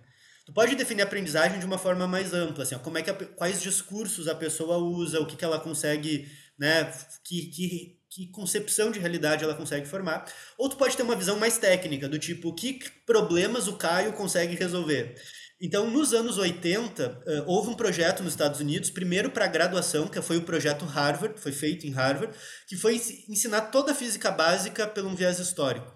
[0.45, 3.15] Tu pode definir aprendizagem de uma forma mais ampla, assim, ó, como é que a,
[3.15, 6.93] quais discursos a pessoa usa, o que, que ela consegue, né,
[7.25, 10.31] que, que, que concepção de realidade ela consegue formar.
[10.59, 14.55] Ou tu pode ter uma visão mais técnica, do tipo, que problemas o Caio consegue
[14.55, 15.15] resolver.
[15.61, 20.23] Então, nos anos 80, uh, houve um projeto nos Estados Unidos, primeiro para graduação, que
[20.23, 22.37] foi o projeto Harvard, foi feito em Harvard,
[22.69, 22.95] que foi
[23.29, 25.93] ensinar toda a física básica pelo um viés histórico.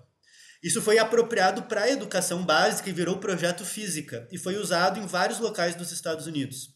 [0.62, 5.06] Isso foi apropriado para a educação básica e virou projeto Física, e foi usado em
[5.06, 6.68] vários locais dos Estados Unidos.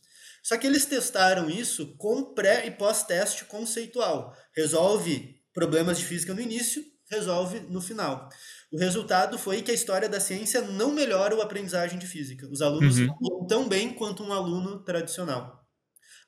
[0.43, 4.33] Só que eles testaram isso com pré e pós-teste conceitual.
[4.57, 8.29] Resolve problemas de física no início, resolve no final.
[8.73, 12.49] O resultado foi que a história da ciência não melhora a aprendizagem de física.
[12.51, 13.47] Os alunos uhum.
[13.47, 15.65] tão bem quanto um aluno tradicional.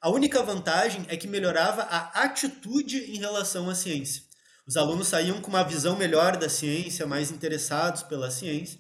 [0.01, 4.23] A única vantagem é que melhorava a atitude em relação à ciência.
[4.67, 8.79] Os alunos saíam com uma visão melhor da ciência, mais interessados pela ciência,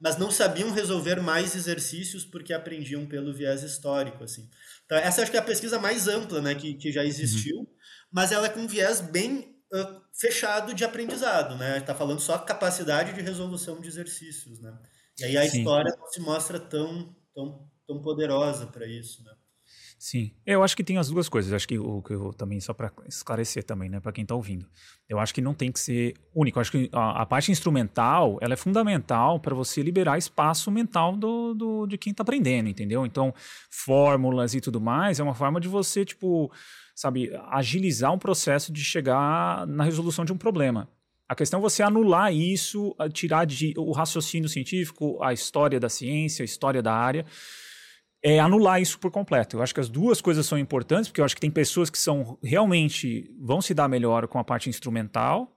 [0.00, 4.24] mas não sabiam resolver mais exercícios porque aprendiam pelo viés histórico.
[4.24, 4.48] Assim.
[4.84, 7.66] Então, essa acho que é a pesquisa mais ampla né, que, que já existiu, uhum.
[8.10, 11.78] mas ela é com um viés bem uh, fechado de aprendizado, né?
[11.78, 14.76] Está falando só capacidade de resolução de exercícios, né?
[15.18, 15.58] E aí a Sim.
[15.58, 19.32] história não se mostra tão, tão, tão poderosa para isso, né?
[19.98, 21.52] Sim, eu acho que tem as duas coisas.
[21.52, 24.66] Acho que o que eu também só para esclarecer também, né, para quem está ouvindo.
[25.08, 26.58] Eu acho que não tem que ser único.
[26.58, 31.16] Eu acho que a, a, parte instrumental ela é fundamental para você liberar espaço mental
[31.16, 33.06] do, do de quem está aprendendo, entendeu?
[33.06, 33.34] Então,
[33.70, 36.52] fórmulas e tudo mais é uma forma de você tipo
[36.96, 40.88] sabe, agilizar um processo de chegar na resolução de um problema.
[41.28, 46.42] A questão é você anular isso, tirar de, o raciocínio científico, a história da ciência,
[46.42, 47.26] a história da área,
[48.22, 49.56] é anular isso por completo.
[49.56, 51.98] Eu acho que as duas coisas são importantes, porque eu acho que tem pessoas que
[51.98, 55.52] são realmente vão se dar melhor com a parte instrumental,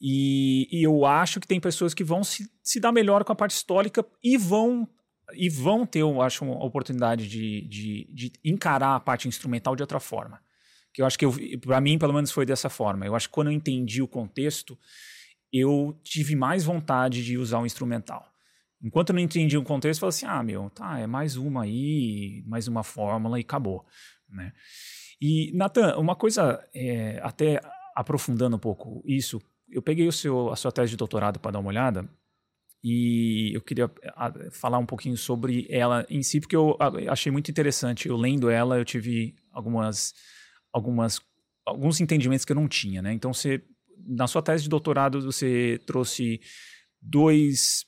[0.00, 3.36] e, e eu acho que tem pessoas que vão se, se dar melhor com a
[3.36, 4.88] parte histórica e vão
[5.34, 9.82] e vão ter, eu acho, uma oportunidade de, de, de encarar a parte instrumental de
[9.82, 10.40] outra forma.
[10.92, 13.06] Que eu acho que, para mim, pelo menos, foi dessa forma.
[13.06, 14.78] Eu acho que quando eu entendi o contexto,
[15.52, 18.26] eu tive mais vontade de usar o instrumental.
[18.82, 21.64] Enquanto eu não entendi o contexto, eu falei assim: ah, meu, tá, é mais uma
[21.64, 23.84] aí, mais uma fórmula e acabou.
[24.28, 24.52] Né?
[25.20, 27.60] E, Nathan, uma coisa, é, até
[27.94, 31.58] aprofundando um pouco isso, eu peguei o seu, a sua tese de doutorado para dar
[31.58, 32.08] uma olhada
[32.82, 33.90] e eu queria
[34.50, 38.08] falar um pouquinho sobre ela em si, porque eu achei muito interessante.
[38.08, 40.14] Eu lendo ela, eu tive algumas,
[40.72, 41.20] algumas,
[41.66, 43.12] alguns entendimentos que eu não tinha, né?
[43.12, 43.62] Então, você,
[44.06, 46.40] na sua tese de doutorado, você trouxe
[47.02, 47.84] dois,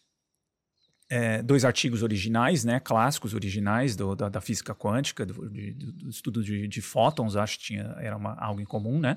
[1.09, 2.79] é, dois artigos originais, né?
[2.79, 7.65] Clássicos originais do, da, da, física quântica, do, do estudo de, de, fótons, acho que
[7.65, 9.17] tinha, era uma, algo em comum, né?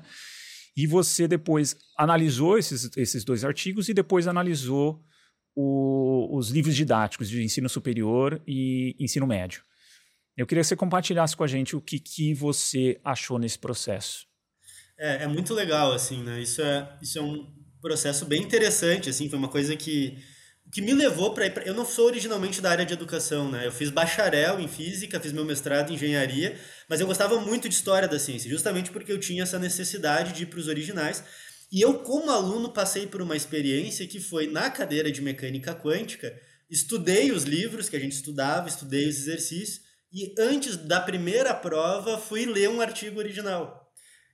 [0.74, 5.04] E você depois analisou esses, esses dois artigos e depois analisou
[5.56, 9.62] o, os livros didáticos de ensino superior e ensino médio.
[10.36, 14.26] Eu queria que você compartilhasse com a gente o que, que você achou nesse processo.
[14.98, 16.40] É, é muito legal, assim, né?
[16.42, 20.18] Isso é, isso é um processo bem interessante, assim, foi uma coisa que,
[20.70, 21.46] que me levou para.
[21.64, 23.66] Eu não sou originalmente da área de educação, né?
[23.66, 27.74] Eu fiz bacharel em física, fiz meu mestrado em engenharia, mas eu gostava muito de
[27.74, 31.24] história da ciência, justamente porque eu tinha essa necessidade de ir para os originais.
[31.70, 36.34] E eu, como aluno, passei por uma experiência que foi na cadeira de mecânica quântica,
[36.70, 39.80] estudei os livros que a gente estudava, estudei os exercícios,
[40.12, 43.86] e antes da primeira prova fui ler um artigo original.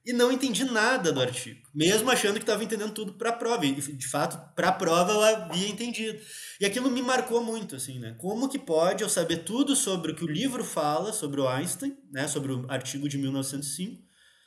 [0.04, 3.64] E não entendi nada do artigo, mesmo achando que estava entendendo tudo para a prova.
[3.64, 6.20] E, de fato, para a prova eu havia entendido.
[6.60, 8.16] E aquilo me marcou muito, assim, né?
[8.18, 11.96] Como que pode eu saber tudo sobre o que o livro fala, sobre o Einstein,
[12.10, 12.26] né?
[12.26, 14.02] sobre o artigo de 1905,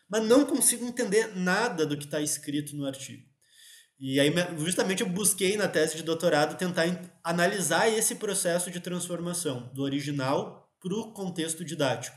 [0.10, 3.24] mas não consigo entender nada do que está escrito no artigo.
[4.00, 6.84] E aí, justamente, eu busquei na tese de doutorado tentar
[7.24, 12.16] analisar esse processo de transformação do original para o contexto didático.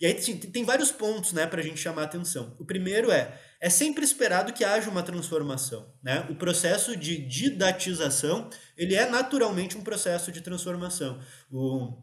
[0.00, 2.56] E aí tem vários pontos né, para a gente chamar atenção.
[2.58, 5.94] O primeiro é, é sempre esperado que haja uma transformação.
[6.02, 6.26] Né?
[6.28, 11.20] O processo de didatização, ele é naturalmente um processo de transformação.
[11.50, 12.02] O,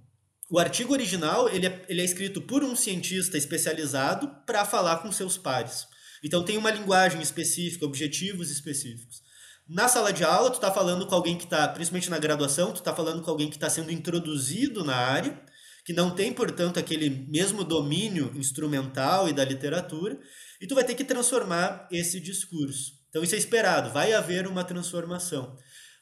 [0.51, 5.09] o artigo original, ele é, ele é escrito por um cientista especializado para falar com
[5.09, 5.87] seus pares.
[6.21, 9.21] Então tem uma linguagem específica, objetivos específicos.
[9.65, 12.79] Na sala de aula, tu está falando com alguém que está, principalmente na graduação, tu
[12.79, 15.41] está falando com alguém que está sendo introduzido na área,
[15.85, 20.19] que não tem, portanto, aquele mesmo domínio instrumental e da literatura,
[20.59, 22.91] e tu vai ter que transformar esse discurso.
[23.09, 25.55] Então isso é esperado, vai haver uma transformação.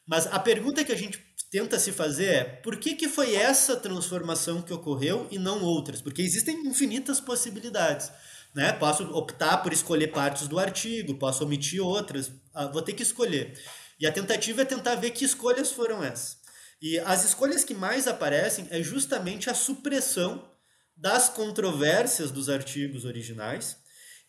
[0.08, 3.76] Mas a pergunta que a gente tenta se fazer é por que, que foi essa
[3.76, 6.02] transformação que ocorreu e não outras?
[6.02, 8.12] Porque existem infinitas possibilidades.
[8.54, 8.74] Né?
[8.74, 13.58] Posso optar por escolher partes do artigo, posso omitir outras, ah, vou ter que escolher.
[14.00, 16.38] E a tentativa é tentar ver que escolhas foram essas.
[16.82, 20.50] E as escolhas que mais aparecem é justamente a supressão
[20.96, 23.78] das controvérsias dos artigos originais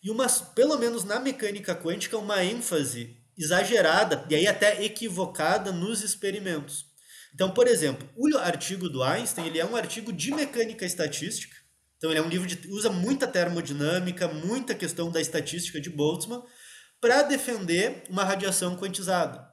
[0.03, 6.01] e uma, pelo menos na mecânica quântica, uma ênfase exagerada e aí até equivocada nos
[6.01, 6.90] experimentos.
[7.33, 11.55] Então, por exemplo, o artigo do Einstein ele é um artigo de mecânica estatística.
[11.97, 16.43] Então, ele é um livro que usa muita termodinâmica, muita questão da estatística de Boltzmann
[16.99, 19.47] para defender uma radiação quantizada.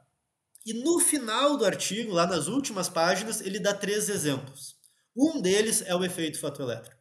[0.66, 4.76] E no final do artigo, lá nas últimas páginas, ele dá três exemplos.
[5.16, 6.96] Um deles é o efeito fotoelétrico.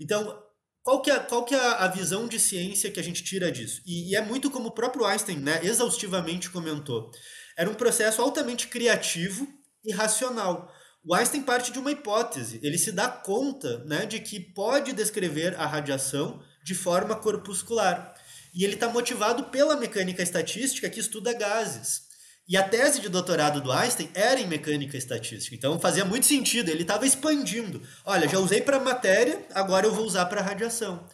[0.00, 0.42] Então,
[0.82, 3.82] qual que é, qual que é a visão de ciência que a gente tira disso?
[3.84, 7.10] E, e é muito como o próprio Einstein né, exaustivamente comentou.
[7.56, 9.48] Era um processo altamente criativo
[9.86, 10.72] e racional.
[11.04, 12.58] O Einstein parte de uma hipótese.
[12.62, 18.12] Ele se dá conta né, de que pode descrever a radiação de forma corpuscular.
[18.52, 22.06] E ele está motivado pela mecânica estatística que estuda gases.
[22.48, 25.54] E a tese de doutorado do Einstein era em mecânica estatística.
[25.54, 27.82] Então fazia muito sentido, ele estava expandindo.
[28.04, 31.08] Olha, já usei para matéria, agora eu vou usar para radiação.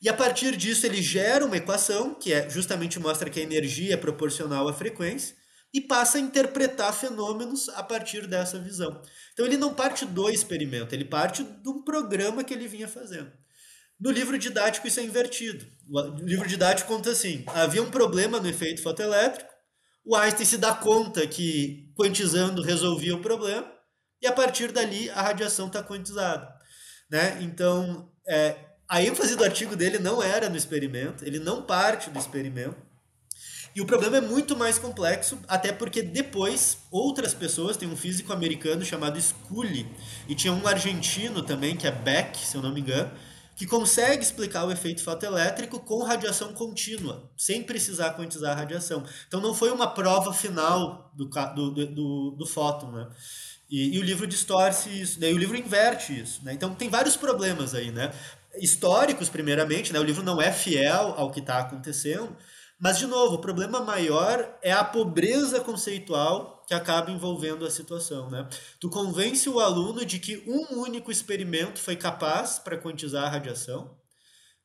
[0.00, 3.94] E a partir disso ele gera uma equação, que é justamente mostra que a energia
[3.94, 5.36] é proporcional à frequência,
[5.72, 9.00] e passa a interpretar fenômenos a partir dessa visão.
[9.32, 13.32] Então ele não parte do experimento, ele parte de um programa que ele vinha fazendo.
[13.98, 15.64] No livro didático isso é invertido.
[15.88, 19.52] O livro didático conta assim: havia um problema no efeito fotoelétrico,
[20.04, 23.70] o Einstein se dá conta que quantizando resolvia o problema,
[24.20, 26.52] e a partir dali a radiação está quantizada.
[27.10, 27.38] Né?
[27.42, 28.56] Então, é,
[28.88, 32.76] a ênfase do artigo dele não era no experimento, ele não parte do experimento.
[33.74, 38.32] E o problema é muito mais complexo, até porque depois outras pessoas, tem um físico
[38.32, 39.86] americano chamado Scully,
[40.28, 43.10] e tinha um argentino também, que é Beck, se eu não me engano,
[43.54, 49.04] que consegue explicar o efeito fotoelétrico com radiação contínua, sem precisar quantizar a radiação.
[49.28, 53.08] Então não foi uma prova final do, do, do, do fóton, né?
[53.70, 56.52] E, e, o livro distorce isso, daí o livro inverte isso, né?
[56.52, 58.12] Então tem vários problemas aí, né?
[58.60, 59.98] Históricos, primeiramente, né?
[59.98, 62.36] O livro não é fiel ao que está acontecendo,
[62.82, 68.28] mas, de novo, o problema maior é a pobreza conceitual que acaba envolvendo a situação.
[68.28, 68.44] Né?
[68.80, 73.96] Tu convence o aluno de que um único experimento foi capaz para quantizar a radiação,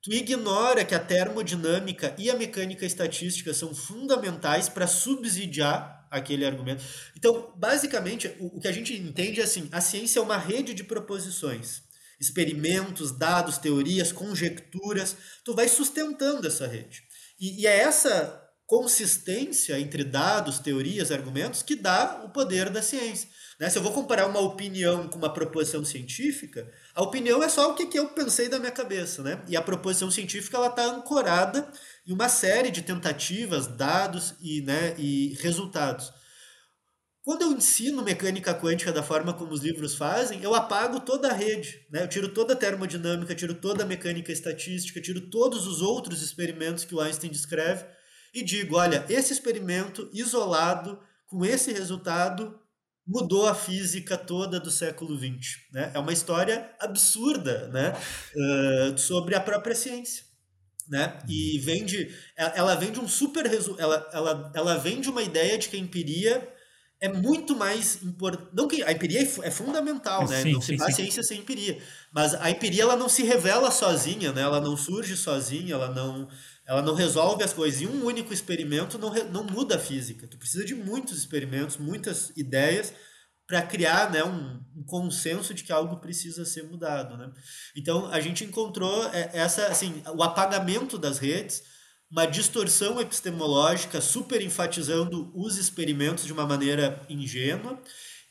[0.02, 6.84] tu ignora que a termodinâmica e a mecânica estatística são fundamentais para subsidiar aquele argumento.
[7.16, 10.84] Então, basicamente, o, que a gente entende é assim: a ciência é uma rede de
[10.84, 11.86] proposições
[12.20, 17.04] experimentos, dados, teorias, conjecturas, tu vai sustentando essa rede.
[17.40, 23.30] E, e é essa consistência entre dados, teorias, argumentos que dá o poder da ciência.
[23.58, 23.70] Né?
[23.70, 27.76] Se eu vou comparar uma opinião com uma proposição científica, a opinião é só o
[27.76, 29.24] que, que eu pensei da minha cabeça.
[29.24, 29.42] Né?
[29.48, 31.72] E a proposição científica está ancorada
[32.06, 36.12] em uma série de tentativas, dados e, né, e resultados.
[37.28, 41.34] Quando eu ensino mecânica quântica da forma como os livros fazem, eu apago toda a
[41.34, 41.86] rede.
[41.92, 42.04] Né?
[42.04, 46.86] Eu tiro toda a termodinâmica, tiro toda a mecânica estatística, tiro todos os outros experimentos
[46.86, 47.86] que o Einstein descreve
[48.34, 52.58] e digo: olha, esse experimento isolado, com esse resultado,
[53.06, 55.58] mudou a física toda do século XX.
[55.74, 55.92] Né?
[55.94, 57.94] É uma história absurda né?
[58.38, 60.24] Uh, sobre a própria ciência.
[60.88, 61.20] Né?
[61.28, 63.46] E vende, ela vende um super
[63.78, 66.56] ela, ela, ela vende uma ideia de que a empiria
[67.00, 68.50] é muito mais importante.
[68.54, 70.42] Não que a empiria é, é fundamental, né?
[70.42, 71.82] Sim, não se faz ciência sem empiria.
[72.12, 74.42] Mas a empiria ela não se revela sozinha, né?
[74.42, 76.28] Ela não surge sozinha, ela não,
[76.66, 77.82] ela não resolve as coisas.
[77.82, 80.28] E um único experimento não, não muda a física.
[80.28, 82.94] Tu precisa de muitos experimentos, muitas ideias
[83.46, 87.16] para criar né, um, um, consenso de que algo precisa ser mudado.
[87.16, 87.32] Né?
[87.76, 91.64] Então a gente encontrou é, essa, assim, o apagamento das redes
[92.10, 97.82] uma distorção epistemológica super enfatizando os experimentos de uma maneira ingênua.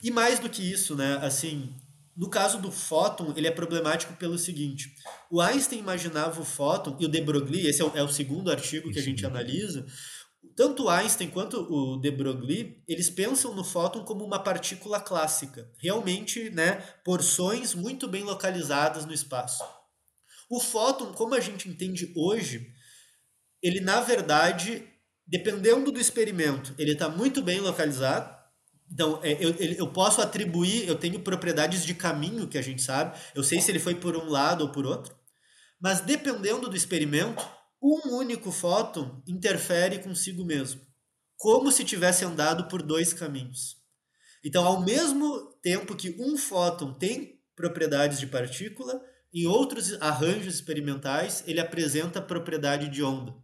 [0.02, 1.74] E mais do que isso, né, assim,
[2.16, 4.94] no caso do fóton, ele é problemático pelo seguinte:
[5.30, 8.50] o Einstein imaginava o fóton, e o de Broglie, esse é o, é o segundo
[8.50, 9.86] artigo que a gente analisa,
[10.54, 16.48] tanto Einstein quanto o de Broglie, eles pensam no fóton como uma partícula clássica, realmente,
[16.50, 19.62] né, porções muito bem localizadas no espaço.
[20.48, 22.72] O fóton, como a gente entende hoje,
[23.62, 24.86] ele na verdade,
[25.26, 28.34] dependendo do experimento, ele está muito bem localizado.
[28.90, 33.18] Então, é, eu, eu posso atribuir, eu tenho propriedades de caminho que a gente sabe,
[33.34, 35.16] eu sei se ele foi por um lado ou por outro,
[35.80, 37.44] mas dependendo do experimento,
[37.82, 40.80] um único fóton interfere consigo mesmo,
[41.36, 43.76] como se tivesse andado por dois caminhos.
[44.44, 49.02] Então, ao mesmo tempo que um fóton tem propriedades de partícula,
[49.34, 53.34] em outros arranjos experimentais ele apresenta propriedade de onda.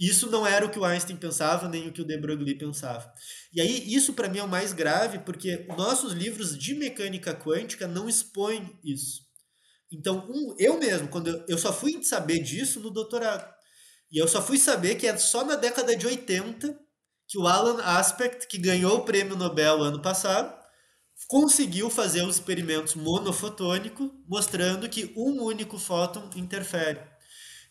[0.00, 3.12] Isso não era o que o Einstein pensava, nem o que o de Broglie pensava.
[3.52, 7.86] E aí, isso para mim é o mais grave, porque nossos livros de mecânica quântica
[7.86, 9.28] não expõem isso.
[9.92, 13.52] Então, um, eu mesmo, quando eu, eu só fui saber disso no doutorado.
[14.10, 16.78] E eu só fui saber que é só na década de 80
[17.28, 20.52] que o Alan Aspect, que ganhou o prêmio Nobel ano passado,
[21.28, 27.00] conseguiu fazer os experimentos monofotônicos, mostrando que um único fóton interfere.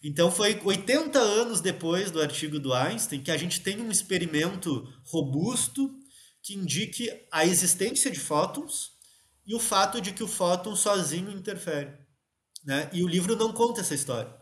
[0.01, 4.87] Então foi 80 anos depois do artigo do Einstein que a gente tem um experimento
[5.05, 5.93] robusto
[6.41, 8.91] que indique a existência de fótons
[9.45, 11.97] e o fato de que o fóton sozinho interfere.
[12.63, 12.89] Né?
[12.93, 14.33] E o livro não conta essa história.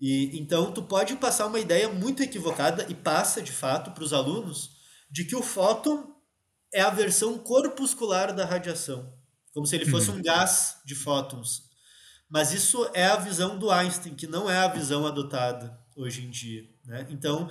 [0.00, 4.12] E então tu pode passar uma ideia muito equivocada e passa de fato para os
[4.12, 4.70] alunos
[5.10, 6.14] de que o fóton
[6.72, 9.12] é a versão corpuscular da radiação,
[9.52, 10.16] como se ele fosse uhum.
[10.16, 11.62] um gás de fótons.
[12.34, 16.30] Mas isso é a visão do Einstein, que não é a visão adotada hoje em
[16.30, 16.64] dia.
[16.84, 17.06] Né?
[17.08, 17.48] Então,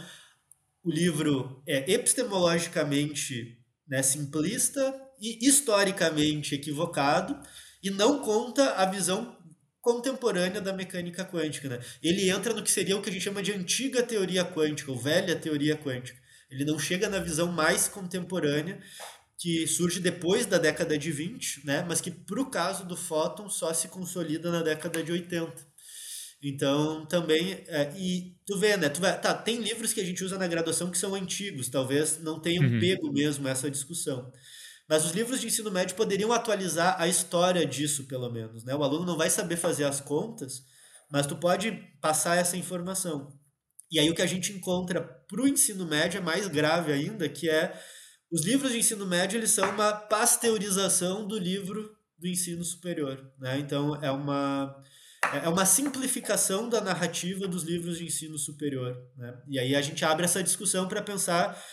[0.83, 3.57] o livro é epistemologicamente
[3.87, 7.39] né, simplista e historicamente equivocado
[7.81, 9.37] e não conta a visão
[9.79, 11.69] contemporânea da mecânica quântica.
[11.69, 11.79] Né?
[12.03, 14.99] Ele entra no que seria o que a gente chama de antiga teoria quântica, ou
[14.99, 16.21] velha teoria quântica.
[16.51, 18.81] Ele não chega na visão mais contemporânea,
[19.37, 21.85] que surge depois da década de 20, né?
[21.87, 25.73] mas que, para o caso do fóton, só se consolida na década de 80.
[26.43, 27.63] Então, também.
[27.67, 28.89] É, e tu vê, né?
[28.89, 32.19] Tu vê, tá, tem livros que a gente usa na graduação que são antigos, talvez
[32.21, 32.79] não tenham uhum.
[32.79, 34.29] pego mesmo essa discussão.
[34.89, 38.65] Mas os livros de ensino médio poderiam atualizar a história disso, pelo menos.
[38.65, 38.75] Né?
[38.75, 40.63] O aluno não vai saber fazer as contas,
[41.09, 41.71] mas tu pode
[42.01, 43.29] passar essa informação.
[43.89, 47.29] E aí o que a gente encontra para o ensino médio é mais grave ainda,
[47.29, 47.73] que é
[48.33, 53.31] os livros de ensino médio eles são uma pasteurização do livro do ensino superior.
[53.37, 53.59] Né?
[53.59, 54.75] Então é uma,
[55.43, 58.97] é uma simplificação da narrativa dos livros de ensino superior.
[59.15, 59.39] Né?
[59.47, 61.63] E aí a gente abre essa discussão para pensar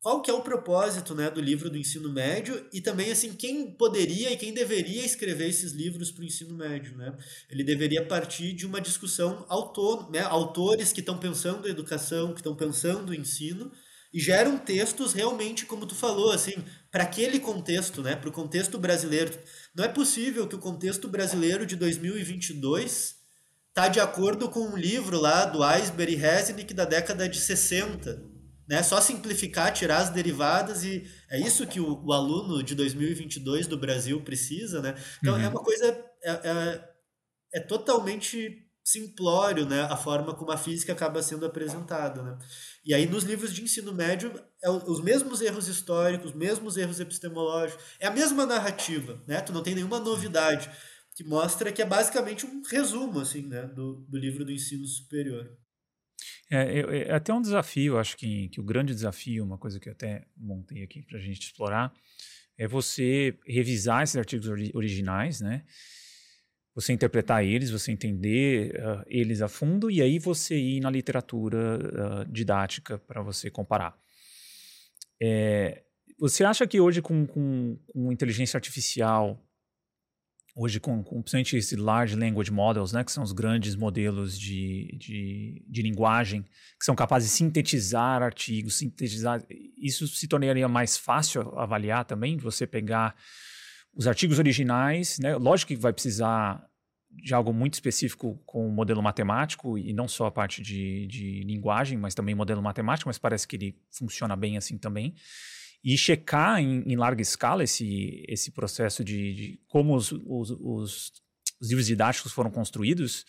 [0.00, 3.72] qual que é o propósito né, do livro do ensino médio e também assim quem
[3.72, 6.96] poderia e quem deveria escrever esses livros para o ensino médio.
[6.96, 7.12] Né?
[7.50, 12.38] Ele deveria partir de uma discussão autônoma, né, autores que estão pensando a educação, que
[12.38, 13.72] estão pensando o ensino
[14.12, 16.54] e geram textos realmente, como tu falou, assim,
[16.90, 19.32] para aquele contexto, né, para o contexto brasileiro.
[19.74, 23.16] Não é possível que o contexto brasileiro de 2022
[23.74, 28.38] tá de acordo com um livro lá do Eisber e Resnick da década de 60
[28.68, 28.82] né?
[28.82, 33.78] Só simplificar, tirar as derivadas e é isso que o, o aluno de 2022 do
[33.78, 34.94] Brasil precisa, né?
[35.18, 35.44] Então é uhum.
[35.46, 35.86] é uma coisa
[36.22, 36.88] é, é,
[37.54, 39.82] é, totalmente simplório, né?
[39.82, 42.38] A forma como a física acaba sendo apresentada, né?
[42.88, 44.32] E aí nos livros de ensino médio
[44.64, 49.42] é os mesmos erros históricos, os mesmos erros epistemológicos, é a mesma narrativa, né?
[49.42, 50.70] Tu não tem nenhuma novidade
[51.14, 53.66] que mostra que é basicamente um resumo assim, né?
[53.66, 55.54] do, do livro do ensino superior.
[56.50, 59.90] É, é, é, até um desafio, acho que, que o grande desafio, uma coisa que
[59.90, 61.92] eu até montei aqui para a gente explorar,
[62.56, 65.62] é você revisar esses artigos ori originais, né?
[66.78, 71.78] Você interpretar eles, você entender uh, eles a fundo e aí você ir na literatura
[71.78, 73.98] uh, didática para você comparar.
[75.20, 75.82] É,
[76.20, 79.44] você acha que hoje com, com, com inteligência artificial
[80.58, 84.96] hoje com, com principalmente esse Large Language Models, né, que são os grandes modelos de,
[84.98, 89.40] de, de, linguagem, que são capazes de sintetizar artigos, sintetizar,
[89.80, 93.14] isso se tornaria mais fácil avaliar também, você pegar
[93.94, 96.67] os artigos originais, né, lógico que vai precisar
[97.22, 101.42] de algo muito específico com o modelo matemático, e não só a parte de, de
[101.44, 105.14] linguagem, mas também modelo matemático, mas parece que ele funciona bem assim também
[105.82, 111.12] e checar em, em larga escala esse, esse processo de, de como os, os, os,
[111.60, 113.24] os livros didáticos foram construídos,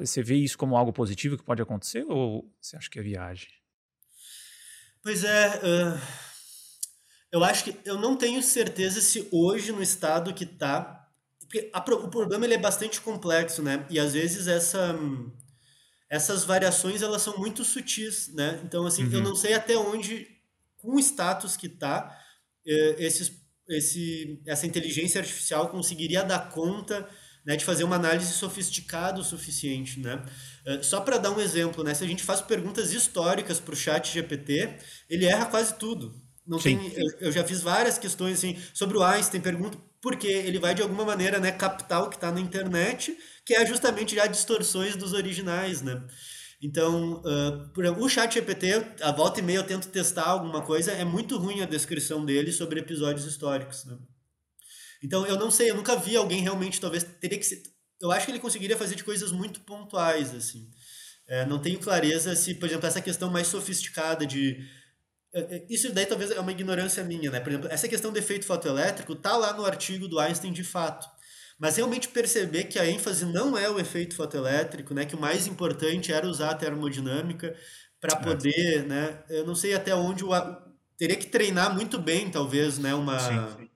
[0.00, 3.48] você vê isso como algo positivo que pode acontecer ou você acha que é viagem?
[5.02, 6.00] Pois é, uh,
[7.32, 10.97] eu acho que eu não tenho certeza se hoje no estado que está,
[11.48, 13.86] porque a, o problema ele é bastante complexo, né?
[13.88, 14.94] E às vezes essa
[16.10, 18.60] essas variações elas são muito sutis, né?
[18.64, 19.12] Então assim, uhum.
[19.12, 20.26] eu não sei até onde
[20.76, 22.14] com o status que está
[22.66, 27.06] uh, esses esse, essa inteligência artificial conseguiria dar conta
[27.44, 30.00] né, de fazer uma análise sofisticada o suficiente.
[30.00, 30.22] Né?
[30.66, 33.76] Uh, só para dar um exemplo, né, se a gente faz perguntas históricas para o
[33.76, 34.76] chat GPT,
[35.08, 36.14] ele erra quase tudo.
[36.46, 40.58] Não tem, eu, eu, já fiz várias questões assim, sobre o Einstein, pergunto porque ele
[40.58, 44.26] vai de alguma maneira né, captar o que está na internet, que é justamente já
[44.26, 45.82] distorções dos originais.
[45.82, 46.00] Né?
[46.62, 50.62] Então, uh, por exemplo, o chat GPT, a volta e meia eu tento testar alguma
[50.62, 53.84] coisa, é muito ruim a descrição dele sobre episódios históricos.
[53.84, 53.96] Né?
[55.02, 57.62] Então, eu não sei, eu nunca vi alguém realmente, talvez, teria que ser...
[58.00, 60.70] Eu acho que ele conseguiria fazer de coisas muito pontuais, assim.
[61.26, 64.56] É, não tenho clareza se, por exemplo, essa questão mais sofisticada de...
[65.32, 67.40] É, é, isso daí talvez é uma ignorância minha, né?
[67.40, 71.08] Por exemplo, essa questão do efeito fotoelétrico tá lá no artigo do Einstein de fato.
[71.58, 75.04] Mas realmente perceber que a ênfase não é o efeito fotoelétrico, né?
[75.04, 77.54] Que o mais importante era usar a termodinâmica
[78.00, 79.22] para poder, né?
[79.28, 80.30] Eu não sei até onde o...
[80.96, 82.94] Teria que treinar muito bem, talvez, né?
[82.94, 83.18] Uma...
[83.18, 83.68] Sim, sim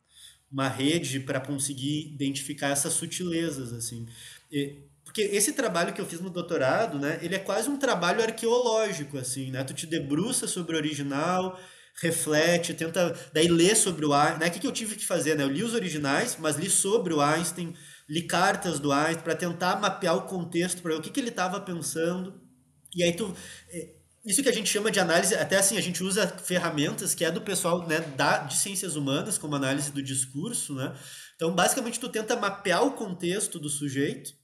[0.53, 4.07] uma rede para conseguir identificar essas sutilezas, assim.
[4.51, 4.83] E,
[5.13, 9.19] porque esse trabalho que eu fiz no doutorado, né, ele é quase um trabalho arqueológico,
[9.19, 9.63] assim, né?
[9.63, 11.61] Tu te debruça sobre o original,
[12.01, 14.47] reflete, tenta daí ler sobre o Einstein, né?
[14.47, 15.45] O que, que eu tive que fazer, né?
[15.45, 17.75] Eu li os originais, mas li sobre o Einstein,
[18.09, 21.29] li cartas do Einstein para tentar mapear o contexto para ver o que, que ele
[21.29, 22.41] estava pensando.
[22.97, 23.37] E aí tu
[23.69, 23.91] é,
[24.25, 27.31] isso que a gente chama de análise, até assim, a gente usa ferramentas que é
[27.31, 30.95] do pessoal né, da, de ciências humanas, como análise do discurso, né?
[31.37, 34.41] Então, basicamente, tu tenta mapear o contexto do sujeito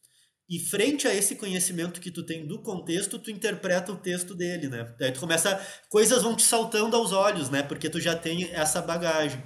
[0.48, 4.68] e frente a esse conhecimento que tu tem do contexto, tu interpreta o texto dele,
[4.68, 4.94] né?
[4.98, 7.62] Daí tu começa, coisas vão te saltando aos olhos, né?
[7.62, 9.42] Porque tu já tem essa bagagem.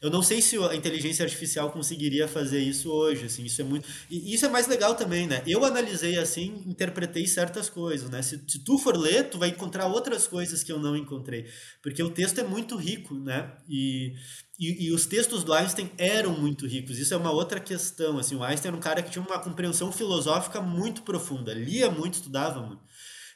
[0.00, 3.88] Eu não sei se a inteligência artificial conseguiria fazer isso hoje, assim, isso é muito...
[4.10, 5.42] E isso é mais legal também, né?
[5.46, 8.22] Eu analisei assim, interpretei certas coisas, né?
[8.22, 11.46] Se, se tu for ler, tu vai encontrar outras coisas que eu não encontrei,
[11.82, 13.56] porque o texto é muito rico, né?
[13.68, 14.14] E,
[14.58, 16.98] e, e, os textos do Einstein eram muito ricos.
[16.98, 18.18] Isso é uma outra questão.
[18.18, 22.14] Assim, o Einstein era um cara que tinha uma compreensão filosófica muito profunda, lia muito,
[22.14, 22.82] estudava muito.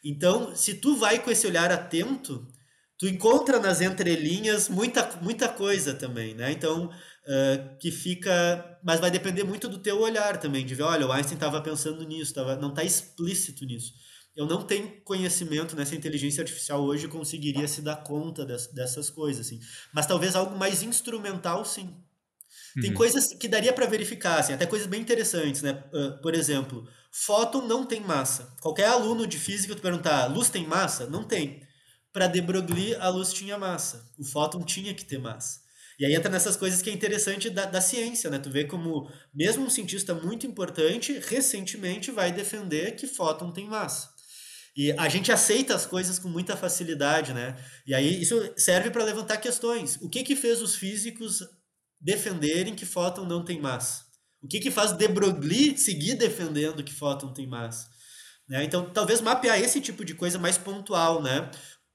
[0.02, 2.46] Então, se tu vai com esse olhar atento,
[2.98, 6.52] tu encontra nas entrelinhas muita, muita coisa também, né?
[6.52, 8.78] Então, uh, que fica...
[8.82, 12.02] Mas vai depender muito do teu olhar também, de ver, olha, o Einstein estava pensando
[12.04, 13.92] nisso, tava, não está explícito nisso.
[14.36, 19.46] Eu não tenho conhecimento nessa inteligência artificial hoje conseguiria se dar conta des, dessas coisas,
[19.46, 19.60] assim.
[19.92, 21.94] Mas talvez algo mais instrumental, sim.
[22.80, 22.96] Tem uhum.
[22.96, 25.82] coisas que daria para verificar, assim, até coisas bem interessantes, né?
[25.92, 28.54] Uh, por exemplo, fóton não tem massa.
[28.60, 31.06] Qualquer aluno de física tu perguntar, luz tem massa?
[31.06, 31.60] Não tem
[32.12, 35.60] para de Broglie a luz tinha massa, o fóton tinha que ter massa.
[35.98, 38.38] E aí entra nessas coisas que é interessante da, da ciência, né?
[38.38, 44.08] Tu vê como mesmo um cientista muito importante recentemente vai defender que fóton tem massa.
[44.76, 47.56] E a gente aceita as coisas com muita facilidade, né?
[47.86, 49.98] E aí isso serve para levantar questões.
[50.00, 51.40] O que que fez os físicos
[52.00, 54.04] defenderem que fóton não tem massa?
[54.42, 57.88] O que que faz de Broglie seguir defendendo que fóton tem massa?
[58.48, 58.64] Né?
[58.64, 61.50] Então, talvez mapear esse tipo de coisa mais pontual, né?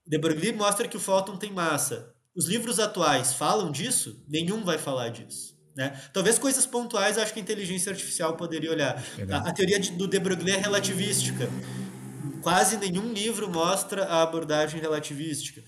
[0.06, 2.14] De Broglie mostra que o fóton tem massa.
[2.36, 4.22] Os livros atuais falam disso?
[4.28, 5.56] Nenhum vai falar disso.
[5.76, 5.90] Né?
[6.12, 9.02] Talvez coisas pontuais acho que a inteligência artificial poderia olhar.
[9.30, 11.50] A, a, teoria de, do de Broglie é relativística.
[12.46, 15.64] Quase nenhum livro mostra a abordagem relativística.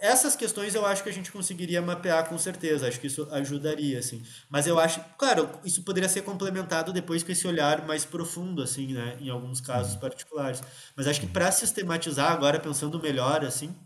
[0.00, 3.98] Essas questões eu acho que a gente conseguiria mapear com certeza, acho que isso ajudaria,
[3.98, 4.22] assim.
[4.48, 8.94] Mas eu acho, claro, isso poderia ser complementado depois com esse olhar mais profundo, assim,
[8.94, 10.00] né, em alguns casos uhum.
[10.00, 10.62] particulares.
[10.96, 13.76] Mas acho que para sistematizar agora, pensando melhor, assim,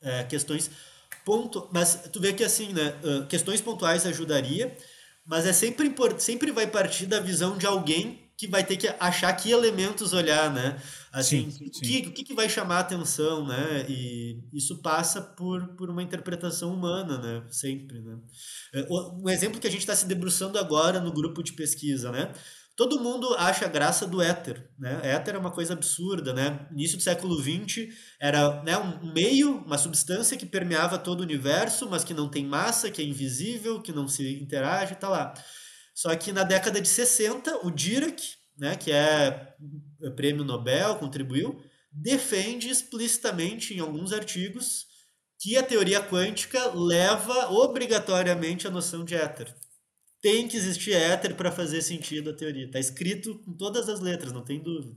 [0.00, 0.70] é, questões
[1.26, 2.94] ponto, mas tu vê que assim, né,
[3.28, 4.74] questões pontuais ajudaria,
[5.26, 9.32] mas é sempre sempre vai partir da visão de alguém que vai ter que achar
[9.32, 10.76] que elementos olhar, né?
[11.10, 11.80] Assim, sim, sim.
[11.80, 13.86] Que, o que, que vai chamar a atenção, né?
[13.88, 17.42] E isso passa por, por uma interpretação humana, né?
[17.50, 18.18] Sempre, né?
[18.74, 22.32] É, um exemplo que a gente está se debruçando agora no grupo de pesquisa, né?
[22.76, 25.00] Todo mundo acha graça do éter, né?
[25.02, 26.68] Éter é uma coisa absurda, né?
[26.70, 27.88] Início do século XX
[28.20, 32.44] era né, um meio, uma substância que permeava todo o universo, mas que não tem
[32.44, 35.32] massa, que é invisível, que não se interage, tá lá.
[35.96, 38.22] Só que na década de 60, o Dirac,
[38.58, 39.54] né, que é,
[40.02, 41.58] é prêmio Nobel, contribuiu,
[41.90, 44.84] defende explicitamente em alguns artigos
[45.40, 49.54] que a teoria quântica leva obrigatoriamente à noção de éter.
[50.20, 52.66] tem que existir éter para fazer sentido a teoria.
[52.66, 54.94] Está escrito com todas as letras, não tem dúvida.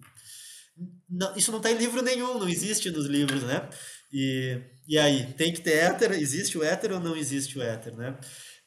[1.10, 3.70] Não, isso não está em livro nenhum, não existe nos livros, né?
[4.12, 6.12] E, e aí, tem que ter éter?
[6.14, 8.18] Existe o éter ou não existe o éter, né?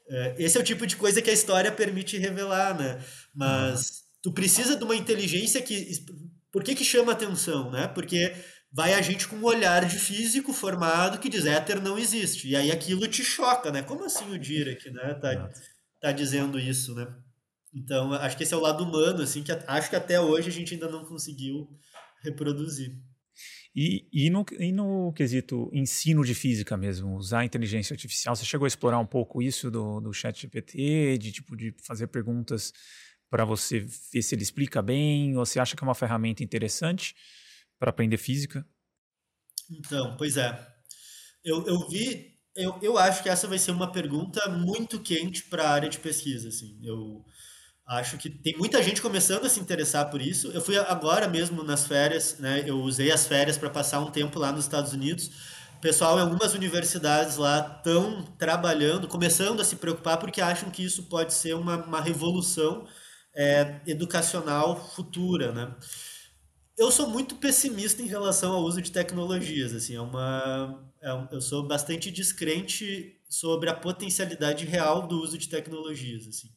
[0.08, 3.02] É, esse é o tipo de coisa que a história permite revelar, né?
[3.34, 5.90] Mas tu precisa de uma inteligência que...
[6.50, 7.88] Por que que chama atenção, né?
[7.88, 8.34] Porque
[8.72, 12.48] vai a gente com um olhar de físico formado que diz éter não existe.
[12.48, 13.82] E aí aquilo te choca, né?
[13.82, 15.14] Como assim o Dirac, né?
[15.14, 15.50] Tá,
[16.00, 17.06] tá dizendo isso, né?
[17.74, 20.52] Então, acho que esse é o lado humano, assim, que acho que até hoje a
[20.52, 21.68] gente ainda não conseguiu
[22.22, 22.92] reproduzir.
[23.74, 28.66] E, e, no, e no quesito ensino de física mesmo, usar inteligência artificial, você chegou
[28.66, 32.72] a explorar um pouco isso do, do chat GPT, de tipo de fazer perguntas
[33.30, 37.14] para você ver se ele explica bem, ou você acha que é uma ferramenta interessante
[37.78, 38.66] para aprender física?
[39.70, 40.68] Então, pois é.
[41.42, 45.64] Eu, eu vi, eu, eu acho que essa vai ser uma pergunta muito quente para
[45.64, 46.48] a área de pesquisa.
[46.48, 46.78] Assim.
[46.82, 47.24] Eu,
[47.92, 50.50] Acho que tem muita gente começando a se interessar por isso.
[50.52, 52.64] Eu fui agora mesmo nas férias, né?
[52.66, 55.30] Eu usei as férias para passar um tempo lá nos Estados Unidos.
[55.76, 60.82] O pessoal em algumas universidades lá estão trabalhando, começando a se preocupar porque acham que
[60.82, 62.86] isso pode ser uma, uma revolução
[63.36, 65.74] é, educacional futura, né?
[66.78, 71.42] Eu sou muito pessimista em relação ao uso de tecnologias, assim, é uma, é, eu
[71.42, 76.48] sou bastante descrente sobre a potencialidade real do uso de tecnologias, assim.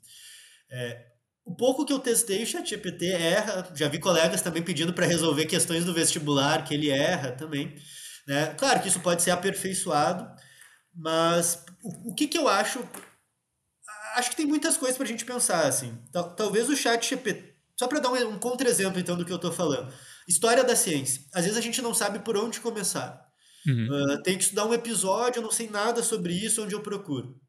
[0.71, 1.14] É,
[1.45, 3.71] o pouco que eu testei, o ChatGPT erra.
[3.75, 7.75] Já vi colegas também pedindo para resolver questões do vestibular, que ele erra também.
[8.27, 8.47] Né?
[8.57, 10.27] Claro que isso pode ser aperfeiçoado,
[10.93, 12.83] mas o, o que, que eu acho?
[14.15, 15.67] Acho que tem muitas coisas para a gente pensar.
[15.67, 15.95] Assim.
[16.35, 17.53] Talvez o ChatGPT.
[17.77, 19.93] Só para dar um, um contra-exemplo então do que eu estou falando.
[20.27, 21.21] História da ciência.
[21.33, 23.23] Às vezes a gente não sabe por onde começar.
[23.67, 24.13] Uhum.
[24.15, 27.39] Uh, tem que estudar um episódio, eu não sei nada sobre isso, onde eu procuro.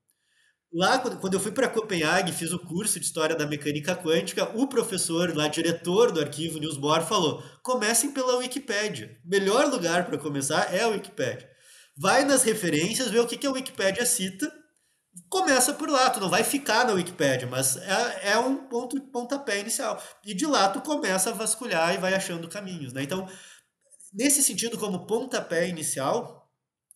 [0.77, 4.69] Lá, quando eu fui para Copenhague, fiz o curso de História da Mecânica Quântica, o
[4.69, 9.19] professor, lá, diretor do arquivo Newsboard, falou: comecem pela Wikipédia.
[9.25, 11.49] Melhor lugar para começar é a Wikipédia.
[11.97, 14.53] Vai nas referências, vê o que, que a Wikipédia cita,
[15.31, 16.11] começa por lá.
[16.11, 19.99] Tu não vai ficar na Wikipédia, mas é, é um ponto pontapé inicial.
[20.27, 22.93] E de lá tu começa a vasculhar e vai achando caminhos.
[22.93, 23.03] Né?
[23.03, 23.27] Então,
[24.13, 26.47] nesse sentido, como pontapé inicial,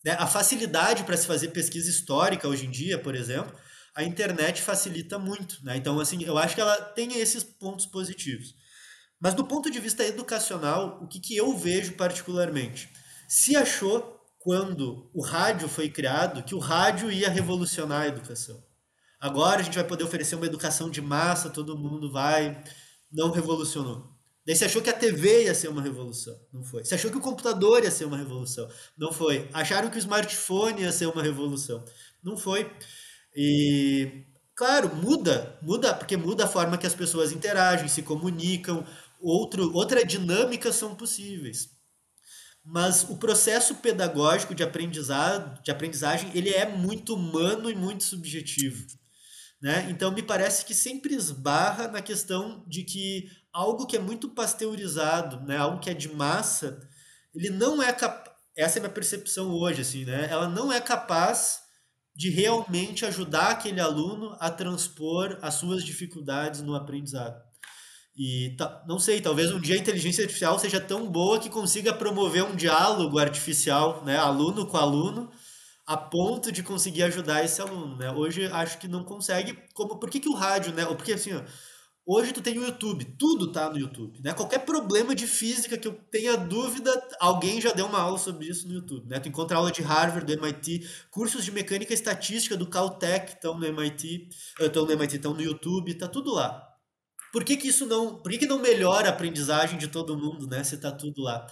[0.05, 3.57] né, a facilidade para se fazer pesquisa histórica hoje em dia, por exemplo,
[3.95, 5.77] a internet facilita muito, né?
[5.77, 8.55] Então, assim, eu acho que ela tem esses pontos positivos.
[9.19, 12.89] Mas do ponto de vista educacional, o que, que eu vejo particularmente?
[13.27, 18.63] Se achou, quando o rádio foi criado, que o rádio ia revolucionar a educação.
[19.19, 22.63] Agora a gente vai poder oferecer uma educação de massa, todo mundo vai.
[23.11, 24.09] Não revolucionou.
[24.45, 26.35] Daí você achou que a TV ia ser uma revolução.
[26.51, 26.83] Não foi.
[26.83, 28.67] Você achou que o computador ia ser uma revolução.
[28.97, 29.47] Não foi.
[29.53, 31.85] Acharam que o smartphone ia ser uma revolução.
[32.23, 32.71] Não foi.
[33.35, 34.25] E
[34.55, 38.85] claro, muda, muda, porque muda a forma que as pessoas interagem, se comunicam,
[39.19, 41.69] outro, outra dinâmica são possíveis.
[42.63, 48.85] Mas o processo pedagógico de aprendizado, de aprendizagem, ele é muito humano e muito subjetivo.
[49.61, 49.87] Né?
[49.89, 55.45] Então me parece que sempre esbarra na questão de que algo que é muito pasteurizado,
[55.45, 56.79] né, algo que é de massa,
[57.33, 60.27] ele não é capaz, essa é a minha percepção hoje, assim, né?
[60.29, 61.61] Ela não é capaz
[62.15, 67.41] de realmente ajudar aquele aluno a transpor as suas dificuldades no aprendizado.
[68.15, 68.55] E
[68.87, 72.55] não sei, talvez um dia a inteligência artificial seja tão boa que consiga promover um
[72.55, 75.31] diálogo artificial, né, aluno com aluno,
[75.85, 78.11] a ponto de conseguir ajudar esse aluno, né?
[78.11, 79.57] Hoje acho que não consegue.
[79.73, 80.85] Como por que, que o rádio, né?
[80.85, 81.41] Porque assim, ó,
[82.03, 84.33] Hoje tu tem o YouTube, tudo tá no YouTube, né?
[84.33, 88.67] Qualquer problema de física que eu tenha dúvida, alguém já deu uma aula sobre isso
[88.67, 89.19] no YouTube, né?
[89.19, 93.65] Tu encontra aula de Harvard, do MIT, cursos de mecânica estatística do Caltech estão no
[93.65, 94.29] MIT,
[94.59, 96.67] estão no MIT, estão no YouTube, tá tudo lá.
[97.31, 100.47] Por que, que isso não, por que, que não melhora a aprendizagem de todo mundo,
[100.47, 100.63] né?
[100.63, 101.45] Se tá tudo lá?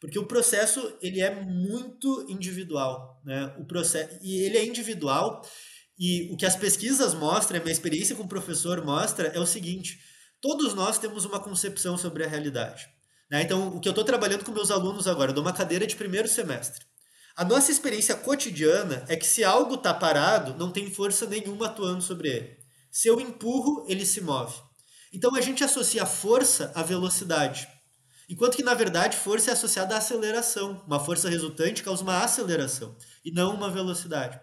[0.00, 3.54] Porque o processo ele é muito individual, né?
[3.56, 5.40] O processo e ele é individual
[6.04, 9.46] e o que as pesquisas mostram, a minha experiência com o professor mostra, é o
[9.46, 10.00] seguinte:
[10.40, 12.88] todos nós temos uma concepção sobre a realidade.
[13.30, 13.42] Né?
[13.42, 15.94] Então, o que eu estou trabalhando com meus alunos agora, eu dou uma cadeira de
[15.94, 16.84] primeiro semestre.
[17.36, 22.02] A nossa experiência cotidiana é que se algo está parado, não tem força nenhuma atuando
[22.02, 22.58] sobre ele.
[22.90, 24.60] Se eu empurro, ele se move.
[25.12, 27.68] Então a gente associa força à velocidade.
[28.28, 30.82] Enquanto que, na verdade, força é associada à aceleração.
[30.84, 34.40] Uma força resultante causa uma aceleração e não uma velocidade.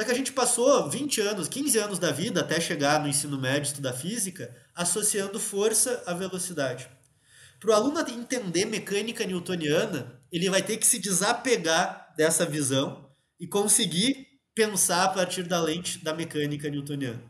[0.00, 3.38] Só que a gente passou 20 anos, 15 anos da vida até chegar no ensino
[3.38, 6.88] médio estudar física, associando força à velocidade.
[7.60, 13.46] Para o aluno entender mecânica newtoniana, ele vai ter que se desapegar dessa visão e
[13.46, 17.22] conseguir pensar a partir da lente da mecânica newtoniana.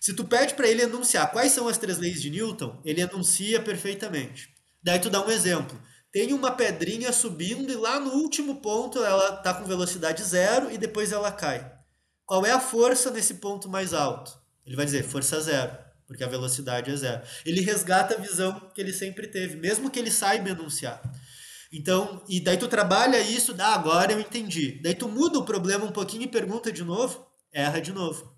[0.00, 3.60] Se tu pede para ele enunciar quais são as três leis de Newton, ele enuncia
[3.60, 4.50] perfeitamente.
[4.80, 5.82] Daí tu dá um exemplo.
[6.12, 10.78] Tem uma pedrinha subindo e lá no último ponto ela está com velocidade zero e
[10.78, 11.73] depois ela cai.
[12.26, 14.32] Qual é a força nesse ponto mais alto?
[14.66, 17.22] Ele vai dizer força zero, porque a velocidade é zero.
[17.44, 21.02] Ele resgata a visão que ele sempre teve, mesmo que ele saiba enunciar.
[21.72, 24.80] Então, e daí tu trabalha isso, ah, agora eu entendi.
[24.82, 28.32] Daí tu muda o problema um pouquinho e pergunta de novo, erra de novo.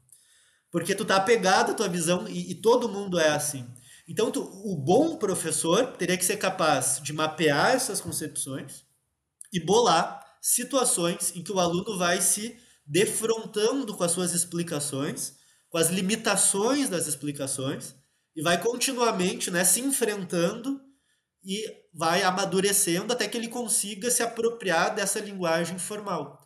[0.70, 3.66] Porque tu tá apegado à tua visão e, e todo mundo é assim.
[4.09, 8.84] Então, tu, o bom professor teria que ser capaz de mapear essas concepções
[9.53, 12.57] e bolar situações em que o aluno vai se
[12.87, 15.34] defrontando com as suas explicações,
[15.68, 17.95] com as limitações das explicações,
[18.34, 20.80] e vai continuamente né, se enfrentando
[21.43, 21.64] e
[21.95, 26.39] vai amadurecendo até que ele consiga se apropriar dessa linguagem formal.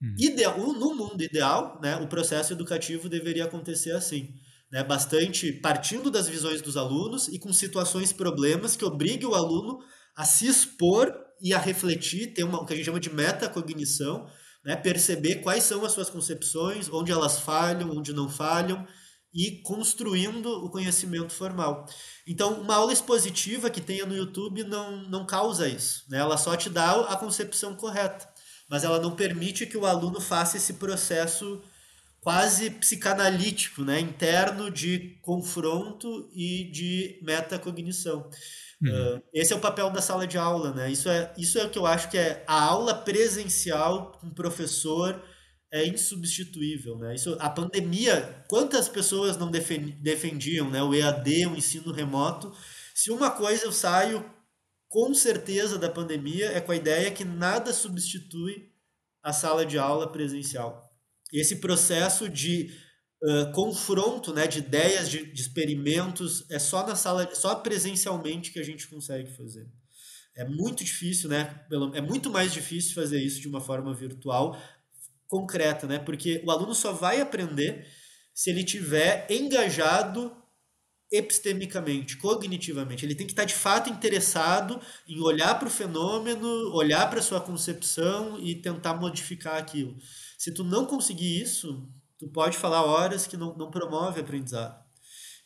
[0.00, 0.14] Hum.
[0.18, 4.34] Ideal, no mundo ideal, né, o processo educativo deveria acontecer assim.
[4.70, 9.78] Né, bastante partindo das visões dos alunos e com situações, problemas que obriguem o aluno
[10.16, 14.28] a se expor e a refletir, ter uma, o que a gente chama de metacognição,
[14.66, 18.84] né, perceber quais são as suas concepções, onde elas falham, onde não falham,
[19.32, 21.86] e construindo o conhecimento formal.
[22.26, 26.04] Então, uma aula expositiva que tenha no YouTube não, não causa isso.
[26.08, 26.18] Né?
[26.18, 28.28] Ela só te dá a concepção correta,
[28.68, 31.62] mas ela não permite que o aluno faça esse processo
[32.20, 34.00] quase psicanalítico, né?
[34.00, 38.28] interno de confronto e de metacognição.
[38.82, 39.16] Uhum.
[39.16, 40.90] Uh, esse é o papel da sala de aula, né?
[40.90, 44.34] Isso é, isso é o que eu acho que é a aula presencial com o
[44.34, 45.22] professor
[45.72, 47.14] é insubstituível, né?
[47.14, 50.82] Isso, a pandemia, quantas pessoas não defendiam, né?
[50.82, 52.52] O EAD, o ensino remoto.
[52.94, 54.24] Se uma coisa eu saio
[54.88, 58.70] com certeza da pandemia é com a ideia que nada substitui
[59.22, 60.88] a sala de aula presencial.
[61.32, 62.70] Esse processo de
[63.54, 68.64] confronto, né, de ideias, de, de experimentos, é só na sala, só presencialmente que a
[68.64, 69.66] gente consegue fazer.
[70.36, 71.64] É muito difícil, né?
[71.94, 74.60] É muito mais difícil fazer isso de uma forma virtual,
[75.26, 75.98] concreta, né?
[75.98, 77.86] Porque o aluno só vai aprender
[78.34, 80.30] se ele tiver engajado
[81.10, 83.04] epistemicamente, cognitivamente.
[83.04, 87.22] Ele tem que estar de fato interessado em olhar para o fenômeno, olhar para a
[87.22, 89.96] sua concepção e tentar modificar aquilo.
[90.36, 91.88] Se tu não conseguir isso,
[92.18, 94.84] tu pode falar horas que não, não promove aprendizado.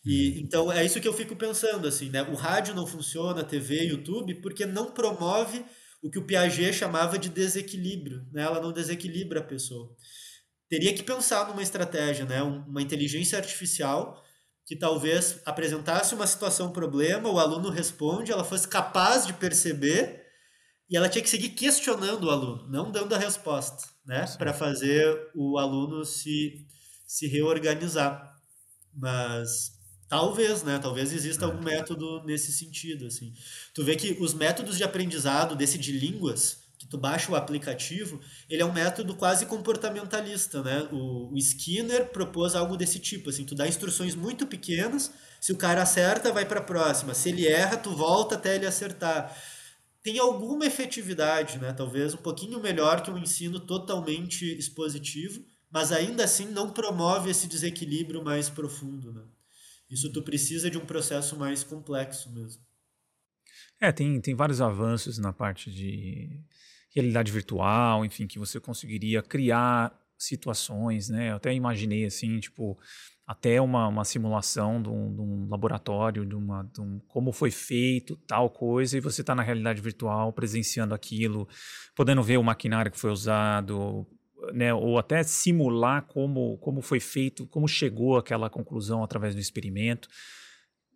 [0.04, 0.44] E, uhum.
[0.44, 2.22] então é isso que eu fico pensando assim, né?
[2.22, 5.64] O rádio não funciona, a TV, YouTube, porque não promove
[6.02, 8.42] o que o Piaget chamava de desequilíbrio, né?
[8.42, 9.94] Ela não desequilibra a pessoa.
[10.68, 12.42] Teria que pensar numa estratégia, né?
[12.42, 14.22] Uma inteligência artificial
[14.64, 20.24] que talvez apresentasse uma situação, um problema, o aluno responde, ela fosse capaz de perceber
[20.88, 24.26] e ela tinha que seguir questionando o aluno, não dando a resposta, né?
[24.36, 26.66] Para fazer o aluno se,
[27.06, 28.36] se reorganizar.
[28.92, 30.76] Mas Talvez, né?
[30.80, 31.76] Talvez exista algum é.
[31.76, 33.32] método nesse sentido, assim.
[33.72, 38.20] Tu vê que os métodos de aprendizado desse de línguas, que tu baixa o aplicativo,
[38.48, 40.88] ele é um método quase comportamentalista, né?
[40.90, 45.56] O, o Skinner propôs algo desse tipo, assim, tu dá instruções muito pequenas, se o
[45.56, 49.32] cara acerta, vai para a próxima, se ele erra, tu volta até ele acertar.
[50.02, 51.72] Tem alguma efetividade, né?
[51.72, 57.46] Talvez um pouquinho melhor que um ensino totalmente expositivo, mas ainda assim não promove esse
[57.46, 59.22] desequilíbrio mais profundo, né?
[59.90, 62.62] Isso tu precisa de um processo mais complexo mesmo.
[63.80, 66.44] É, tem, tem vários avanços na parte de
[66.94, 71.30] realidade virtual, enfim, que você conseguiria criar situações, né?
[71.30, 72.78] Eu até imaginei assim, tipo,
[73.30, 77.52] até uma, uma simulação de um, de um laboratório, de, uma, de um, como foi
[77.52, 81.46] feito tal coisa, e você está na realidade virtual presenciando aquilo,
[81.94, 84.04] podendo ver o maquinário que foi usado,
[84.52, 90.08] né, ou até simular como, como foi feito, como chegou àquela conclusão através do experimento.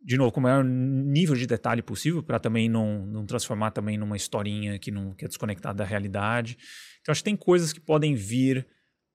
[0.03, 3.97] De novo, com o maior nível de detalhe possível, para também não, não transformar também
[3.97, 6.59] numa historinha que, não, que é desconectada da realidade.
[7.01, 8.67] Então, acho que tem coisas que podem vir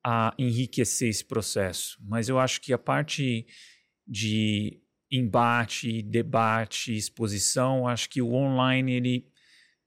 [0.03, 3.45] a enriquecer esse processo, mas eu acho que a parte
[4.07, 4.81] de
[5.11, 9.27] embate, debate, exposição, acho que o online ele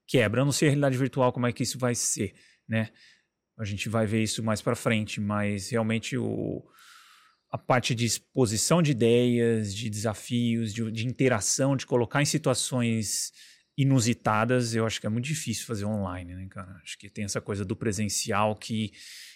[0.07, 0.41] quebra.
[0.41, 2.33] Eu não sei a realidade virtual como é que isso vai ser,
[2.67, 2.89] né?
[3.57, 6.63] A gente vai ver isso mais para frente, mas realmente o,
[7.51, 13.31] a parte de exposição de ideias, de desafios, de, de, interação, de colocar em situações
[13.77, 16.79] inusitadas, eu acho que é muito difícil fazer online, né, cara?
[16.83, 18.91] Acho que tem essa coisa do presencial que,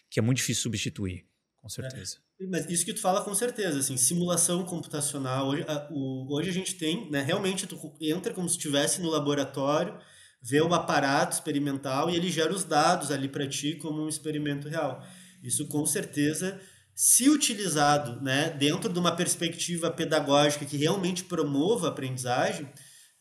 [0.09, 2.17] que é muito difícil substituir, com certeza.
[2.39, 5.47] É, mas isso que tu fala com certeza, assim, simulação computacional.
[5.47, 9.09] Hoje a, o, hoje a gente tem, né, realmente tu entra como se estivesse no
[9.09, 9.97] laboratório,
[10.41, 14.69] vê o aparato experimental e ele gera os dados ali para ti como um experimento
[14.69, 15.03] real.
[15.43, 16.59] Isso com certeza
[16.97, 22.67] se utilizado né, dentro de uma perspectiva pedagógica que realmente promova a aprendizagem,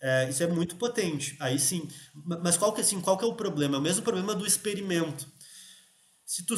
[0.00, 1.36] é, isso é muito potente.
[1.38, 1.86] Aí sim.
[2.14, 3.76] Mas qual que, assim, qual que é o problema?
[3.76, 5.30] É o mesmo problema do experimento.
[6.26, 6.56] Se tu,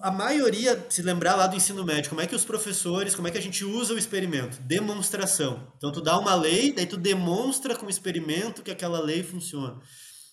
[0.00, 3.30] a maioria, se lembrar lá do ensino médio, como é que os professores, como é
[3.30, 4.58] que a gente usa o experimento?
[4.62, 5.70] Demonstração.
[5.76, 9.78] Então tu dá uma lei, daí tu demonstra com o experimento que aquela lei funciona.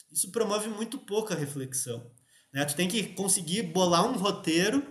[0.10, 2.10] Isso promove muito pouca reflexão.
[2.54, 2.64] Né?
[2.64, 4.82] Tu tem que conseguir bolar um roteiro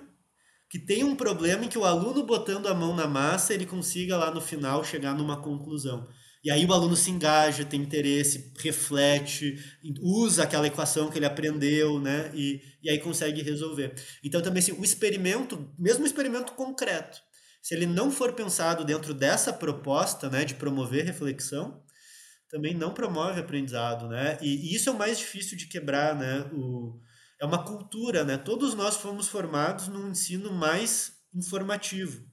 [0.69, 4.19] que tem um problema em que o aluno botando a mão na massa, ele consiga
[4.19, 6.07] lá no final chegar numa conclusão.
[6.47, 9.59] E aí o aluno se engaja, tem interesse, reflete,
[10.01, 12.31] usa aquela equação que ele aprendeu, né?
[12.33, 13.93] E, e aí consegue resolver.
[14.23, 17.21] Então também assim, o experimento, mesmo o experimento concreto,
[17.61, 21.83] se ele não for pensado dentro dessa proposta, né, de promover reflexão,
[22.49, 24.39] também não promove aprendizado, né?
[24.41, 26.49] E, e isso é o mais difícil de quebrar, né?
[26.53, 27.01] O,
[27.41, 28.39] é uma cultura, né?
[28.39, 32.25] Todos nós fomos formados num ensino mais informativo.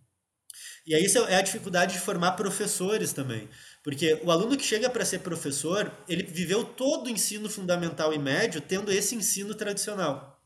[0.86, 3.50] E aí isso é a dificuldade de formar professores também.
[3.84, 8.18] Porque o aluno que chega para ser professor, ele viveu todo o ensino fundamental e
[8.18, 10.42] médio tendo esse ensino tradicional.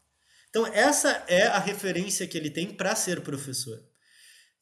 [0.49, 3.79] Então, essa é a referência que ele tem para ser professor.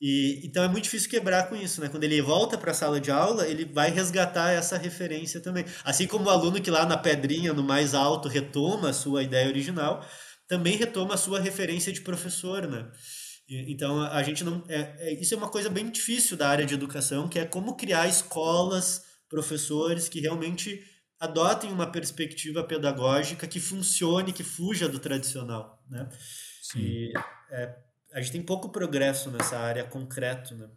[0.01, 1.87] E, então é muito difícil quebrar com isso, né?
[1.87, 5.65] Quando ele volta para a sala de aula, ele vai resgatar essa referência também.
[5.83, 9.47] Assim como o aluno que lá na pedrinha, no mais alto, retoma a sua ideia
[9.47, 10.05] original,
[10.47, 12.91] também retoma a sua referência de professor, né?
[13.47, 14.63] Então a gente não.
[14.67, 17.75] É, é, isso é uma coisa bem difícil da área de educação, que é como
[17.75, 20.83] criar escolas, professores que realmente
[21.19, 25.83] adotem uma perspectiva pedagógica que funcione, que fuja do tradicional.
[25.89, 26.09] Né?
[26.61, 26.79] Sim.
[26.79, 27.13] E,
[27.51, 27.75] é,
[28.13, 30.55] a gente tem pouco progresso nessa área concreto.
[30.55, 30.69] Né?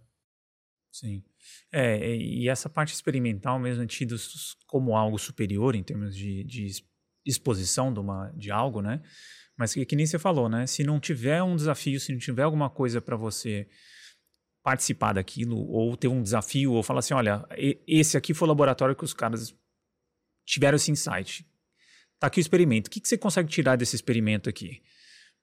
[0.93, 1.23] Sim.
[1.73, 4.16] É, e essa parte experimental mesmo tida
[4.66, 6.66] como algo superior em termos de, de
[7.25, 9.03] exposição de, uma, de algo, né?
[9.59, 10.66] Mas que, que nem você falou, né?
[10.66, 13.66] Se não tiver um desafio, se não tiver alguma coisa para você
[14.62, 17.44] participar daquilo, ou ter um desafio, ou falar assim: olha,
[17.86, 19.52] esse aqui foi o laboratório que os caras
[20.46, 21.44] tiveram esse insight.
[22.20, 22.86] Tá aqui o experimento.
[22.86, 24.80] O que, que você consegue tirar desse experimento aqui?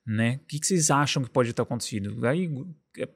[0.06, 0.40] Né?
[0.42, 2.26] O que, que vocês acham que pode estar acontecendo?
[2.26, 2.50] Aí
[2.98, 3.08] é,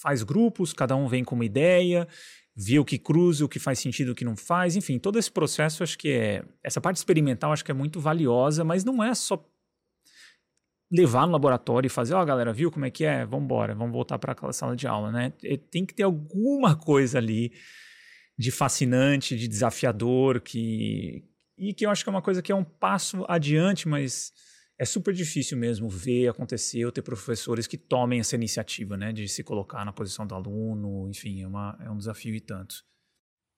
[0.00, 2.06] faz grupos, cada um vem com uma ideia,
[2.54, 5.30] vê o que cruza, o que faz sentido, o que não faz, enfim, todo esse
[5.30, 9.14] processo acho que é essa parte experimental acho que é muito valiosa, mas não é
[9.14, 9.36] só
[10.90, 13.24] levar no laboratório e fazer, ó, oh, galera, viu como é que é?
[13.24, 15.32] Vamos embora, vamos voltar para aquela sala de aula, né?
[15.70, 17.52] Tem que ter alguma coisa ali
[18.38, 21.24] de fascinante, de desafiador, que
[21.56, 24.32] e que eu acho que é uma coisa que é um passo adiante, mas
[24.78, 29.28] é super difícil mesmo ver acontecer ou ter professores que tomem essa iniciativa, né, de
[29.28, 32.84] se colocar na posição do aluno, enfim, é, uma, é um desafio e tanto.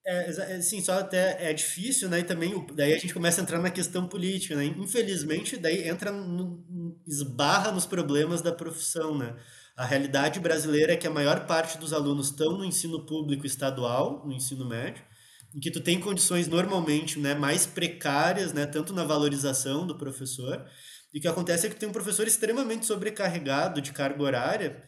[0.09, 2.19] É, é, sim, só até é difícil, né?
[2.19, 4.63] E também daí a gente começa a entrar na questão política, né?
[4.65, 6.63] Infelizmente, daí entra no,
[7.05, 9.35] esbarra nos problemas da profissão, né?
[9.75, 14.25] A realidade brasileira é que a maior parte dos alunos estão no ensino público estadual,
[14.25, 15.03] no ensino médio,
[15.53, 20.65] em que tu tem condições normalmente, né, mais precárias, né, tanto na valorização do professor,
[21.13, 24.83] e o que acontece é que tem um professor extremamente sobrecarregado de carga horária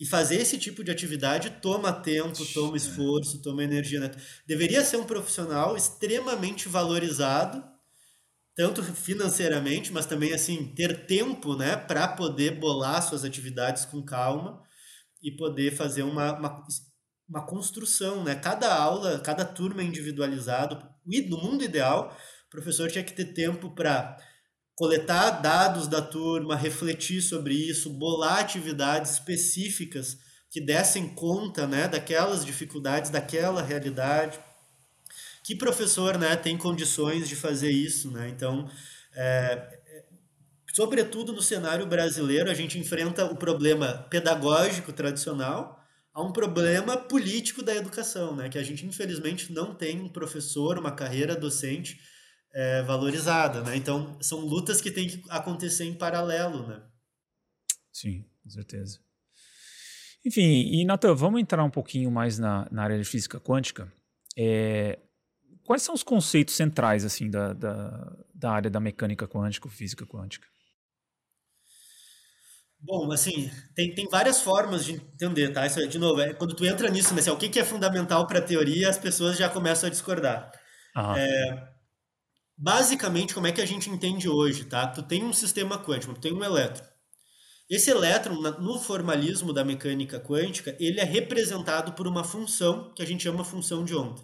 [0.00, 3.98] e fazer esse tipo de atividade toma tempo, toma esforço, toma energia.
[3.98, 4.10] Né?
[4.46, 7.64] Deveria ser um profissional extremamente valorizado,
[8.54, 14.62] tanto financeiramente, mas também assim ter tempo, né, para poder bolar suas atividades com calma
[15.22, 16.62] e poder fazer uma, uma,
[17.28, 18.34] uma construção, né?
[18.36, 20.80] Cada aula, cada turma é individualizado.
[21.28, 24.16] No mundo ideal, o professor tinha que ter tempo para
[24.78, 30.16] coletar dados da turma, refletir sobre isso, bolar atividades específicas
[30.52, 34.38] que dessem conta né, daquelas dificuldades, daquela realidade.
[35.42, 38.08] Que professor né, tem condições de fazer isso?
[38.12, 38.28] Né?
[38.28, 38.70] Então,
[39.16, 39.80] é,
[40.72, 47.64] sobretudo no cenário brasileiro, a gente enfrenta o problema pedagógico tradicional a um problema político
[47.64, 48.48] da educação, né?
[48.48, 51.98] que a gente infelizmente não tem um professor, uma carreira docente
[52.58, 53.76] é, valorizada, né?
[53.76, 56.82] Então, são lutas que têm que acontecer em paralelo, né?
[57.92, 58.98] Sim, com certeza.
[60.26, 63.92] Enfim, e Nathan, vamos entrar um pouquinho mais na, na área de física quântica.
[64.36, 64.98] É,
[65.62, 70.48] quais são os conceitos centrais, assim, da, da, da área da mecânica quântica, física quântica?
[72.80, 75.64] Bom, assim, tem, tem várias formas de entender, tá?
[75.64, 78.26] Isso, de novo, é, quando tu entra nisso, né, assim, o que, que é fundamental
[78.26, 80.50] para a teoria, as pessoas já começam a discordar.
[81.16, 81.77] É,
[82.58, 84.86] basicamente, como é que a gente entende hoje, tá?
[84.88, 86.84] Tu tem um sistema quântico, tu tem um elétron.
[87.70, 93.06] Esse elétron, no formalismo da mecânica quântica, ele é representado por uma função que a
[93.06, 94.20] gente chama função de onda.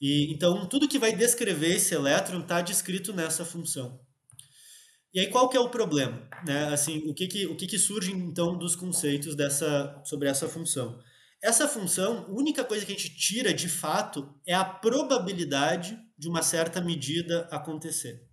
[0.00, 4.00] E, então, tudo que vai descrever esse elétron está descrito nessa função.
[5.12, 6.28] E aí qual que é o problema?
[6.44, 6.64] Né?
[6.72, 11.00] Assim, o que, que, o que, que surge então dos conceitos dessa, sobre essa função?
[11.44, 16.26] Essa função, a única coisa que a gente tira de fato é a probabilidade de
[16.26, 18.26] uma certa medida acontecer.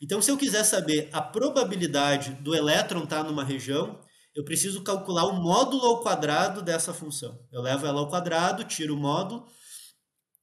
[0.00, 4.00] Então, se eu quiser saber a probabilidade do elétron estar numa região,
[4.34, 7.38] eu preciso calcular o módulo ao quadrado dessa função.
[7.52, 9.46] Eu levo ela ao quadrado, tiro o módulo,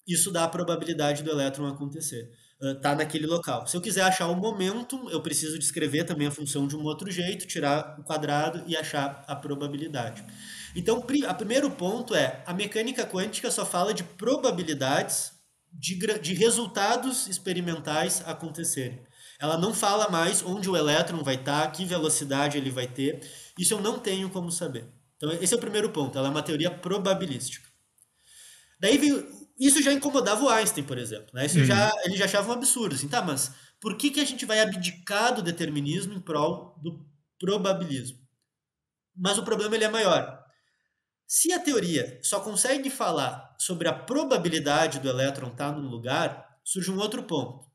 [0.07, 2.29] isso dá a probabilidade do elétron acontecer.
[2.61, 3.65] Está naquele local.
[3.65, 7.09] Se eu quiser achar o momento, eu preciso descrever também a função de um outro
[7.09, 10.23] jeito, tirar o quadrado e achar a probabilidade.
[10.75, 15.31] Então, o primeiro ponto é, a mecânica quântica só fala de probabilidades
[15.71, 19.01] de, de resultados experimentais acontecerem.
[19.39, 23.25] Ela não fala mais onde o elétron vai estar, que velocidade ele vai ter.
[23.57, 24.85] Isso eu não tenho como saber.
[25.17, 26.17] Então, esse é o primeiro ponto.
[26.17, 27.67] Ela é uma teoria probabilística.
[28.79, 29.25] Daí veio,
[29.59, 31.27] isso já incomodava o Einstein, por exemplo.
[31.33, 31.45] Né?
[31.45, 31.65] Isso uhum.
[31.65, 32.95] já, ele já achava um absurdo.
[32.95, 37.05] Assim, tá, mas por que, que a gente vai abdicar do determinismo em prol do
[37.39, 38.19] probabilismo?
[39.15, 40.44] Mas o problema ele é maior.
[41.27, 46.91] Se a teoria só consegue falar sobre a probabilidade do elétron estar num lugar, surge
[46.91, 47.65] um outro ponto.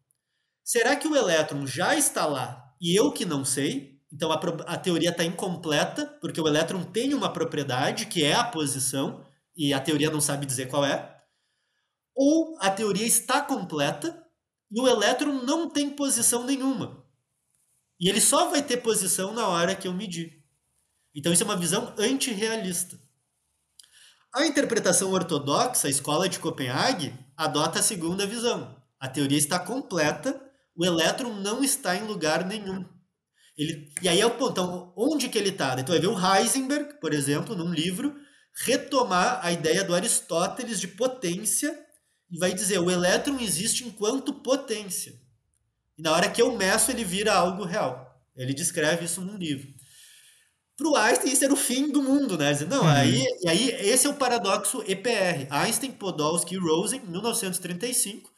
[0.63, 4.01] Será que o elétron já está lá e eu que não sei?
[4.13, 4.37] Então a,
[4.67, 9.25] a teoria está incompleta, porque o elétron tem uma propriedade que é a posição
[9.57, 11.21] e a teoria não sabe dizer qual é.
[12.15, 14.25] Ou a teoria está completa
[14.71, 17.05] e o elétron não tem posição nenhuma.
[17.99, 20.43] E ele só vai ter posição na hora que eu medir.
[21.15, 22.99] Então isso é uma visão antirrealista.
[24.33, 28.77] A interpretação ortodoxa, a escola de Copenhague, adota a segunda visão.
[29.01, 30.41] A teoria está completa,
[30.77, 32.85] o elétron não está em lugar nenhum.
[33.59, 35.73] Ele, e aí é o ponto, então, onde que ele está?
[35.73, 38.15] Então vai ver o Heisenberg, por exemplo, num livro,
[38.65, 41.77] retomar a ideia do Aristóteles de potência
[42.31, 45.13] e vai dizer, o elétron existe enquanto potência.
[45.99, 48.23] E na hora que eu meço, ele vira algo real.
[48.37, 49.80] Ele descreve isso num livro
[50.81, 52.59] para o Einstein isso era o fim do mundo, né?
[52.67, 52.89] Não, uhum.
[52.89, 55.47] aí, e aí esse é o paradoxo EPR.
[55.51, 58.31] Einstein, Podolsky e Rosen, 1935,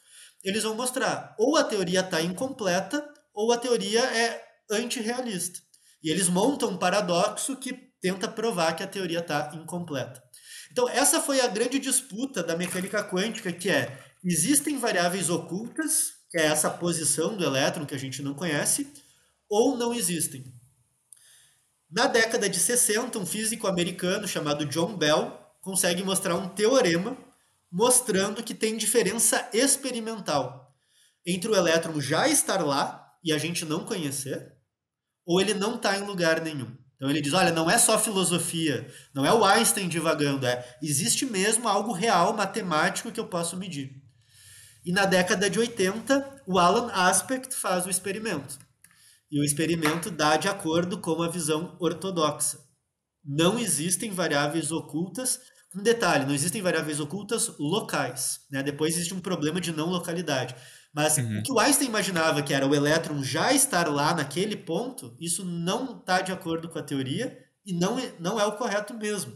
[0.43, 5.61] eles vão mostrar ou a teoria está incompleta ou a teoria é antirrealista.
[6.03, 10.20] E eles montam um paradoxo que tenta provar que a teoria está incompleta.
[10.72, 16.38] Então, essa foi a grande disputa da mecânica quântica, que é, existem variáveis ocultas, que
[16.38, 18.93] é essa posição do elétron que a gente não conhece,
[19.49, 20.53] ou não existem.
[21.93, 27.14] Na década de 60, um físico americano chamado John Bell consegue mostrar um teorema
[27.70, 30.74] mostrando que tem diferença experimental
[31.26, 34.55] entre o elétron já estar lá e a gente não conhecer,
[35.26, 36.74] ou ele não está em lugar nenhum.
[36.97, 41.26] Então ele diz: olha, não é só filosofia, não é o Einstein divagando, é existe
[41.26, 44.03] mesmo algo real, matemático que eu posso medir.
[44.82, 48.59] E na década de 80, o Alan Aspect faz o experimento.
[49.33, 52.59] E o experimento dá de acordo com a visão ortodoxa.
[53.24, 55.41] Não existem variáveis ocultas.
[55.74, 58.41] Um detalhe, não existem variáveis ocultas locais.
[58.51, 58.62] Né?
[58.62, 60.55] Depois existe um problema de não localidade.
[60.93, 61.39] Mas uhum.
[61.39, 65.47] o que o Einstein imaginava que era o elétron já estar lá naquele ponto, isso
[65.47, 69.33] não está de acordo com a teoria e não é, não é o correto mesmo.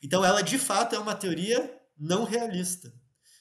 [0.00, 2.94] Então ela de fato é uma teoria não realista.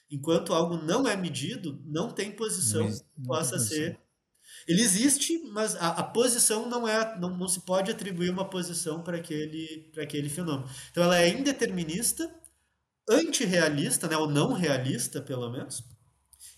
[0.09, 3.99] Enquanto algo não é medido, não tem posição não, que possa ser
[4.67, 9.01] ele existe, mas a, a, posição não é, não, não se pode atribuir uma posição
[9.01, 10.69] para aquele, para aquele fenômeno.
[10.91, 12.33] Então ela é indeterminista,
[13.09, 15.83] antirrealista, né, ou não realista, pelo menos.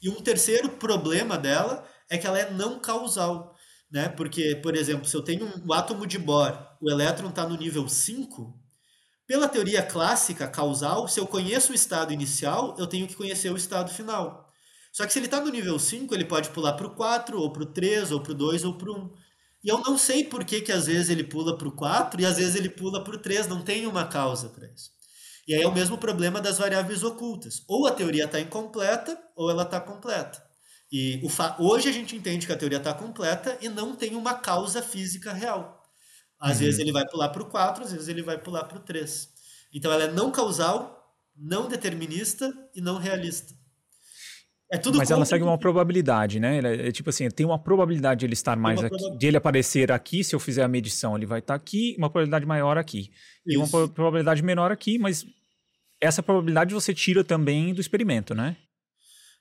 [0.01, 3.55] E um terceiro problema dela é que ela é não causal.
[3.91, 4.09] Né?
[4.09, 7.55] Porque, por exemplo, se eu tenho um, um átomo de Bohr, o elétron está no
[7.55, 8.59] nível 5,
[9.25, 13.57] pela teoria clássica causal, se eu conheço o estado inicial, eu tenho que conhecer o
[13.57, 14.51] estado final.
[14.93, 17.51] Só que se ele está no nível 5, ele pode pular para o 4, ou
[17.51, 19.13] para o 3, ou para o 2, ou para o 1.
[19.63, 22.25] E eu não sei por que, que às vezes ele pula para o 4 e
[22.25, 24.91] às vezes ele pula para o 3, não tem uma causa para isso.
[25.47, 27.63] E aí é o mesmo problema das variáveis ocultas.
[27.67, 30.45] Ou a teoria está incompleta, ou ela está completa.
[30.91, 31.19] E
[31.57, 35.33] hoje a gente entende que a teoria está completa e não tem uma causa física
[35.33, 35.81] real.
[36.39, 36.65] Às uhum.
[36.65, 39.27] vezes ele vai pular para o 4, às vezes ele vai pular para o 3.
[39.73, 43.62] Então ela é não causal, não determinista e não realista.
[44.73, 46.57] É tudo Mas ela segue uma probabilidade, né?
[46.57, 49.15] É, é, tipo assim, tem uma probabilidade de ele estar mais aqui, proba...
[49.15, 52.43] de ele aparecer aqui, se eu fizer a medição, ele vai estar aqui, uma probabilidade
[52.43, 53.01] maior aqui.
[53.01, 53.11] Isso.
[53.45, 55.27] E uma probabilidade menor aqui, mas
[56.01, 58.57] essa probabilidade você tira também do experimento, né?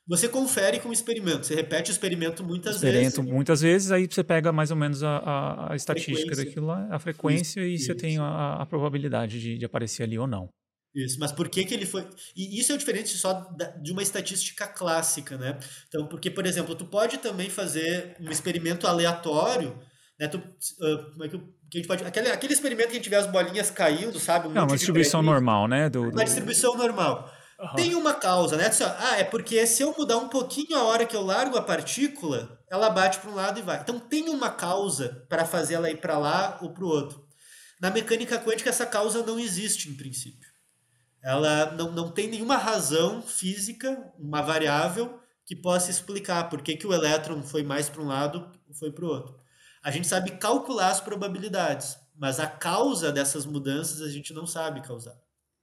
[0.07, 3.33] Você confere com o experimento, você repete o experimento muitas experimento vezes.
[3.33, 6.45] muitas vezes, aí você pega mais ou menos a, a, a estatística frequência.
[6.45, 7.85] daquilo lá, a frequência, isso, e isso.
[7.87, 10.47] você tem a, a probabilidade de, de aparecer ali ou não.
[10.95, 12.07] Isso, mas por que, que ele foi.
[12.35, 13.49] E isso é diferente só
[13.81, 15.57] de uma estatística clássica, né?
[15.87, 19.75] Então, porque, por exemplo, tu pode também fazer um experimento aleatório,
[20.19, 20.27] Né?
[20.27, 23.09] Tu, uh, como é que, que a gente pode, aquele, aquele experimento que a gente
[23.09, 24.47] vê as bolinhas caindo, sabe?
[24.47, 25.89] Um Não, uma distribuição normal, né?
[25.89, 26.11] Do, do...
[26.11, 27.31] Uma distribuição normal.
[27.59, 27.75] Uhum.
[27.75, 28.69] Tem uma causa, né?
[28.99, 32.59] Ah, é porque se eu mudar um pouquinho a hora que eu largo a partícula,
[32.69, 33.79] ela bate para um lado e vai.
[33.79, 37.23] Então tem uma causa para fazer ela ir para lá ou para o outro.
[37.81, 40.52] Na mecânica quântica, essa causa não existe em princípio.
[41.23, 46.87] Ela não, não tem nenhuma razão física, uma variável, que possa explicar por que, que
[46.87, 49.39] o elétron foi mais para um lado foi para o outro.
[49.83, 54.81] A gente sabe calcular as probabilidades, mas a causa dessas mudanças a gente não sabe
[54.81, 55.15] causar.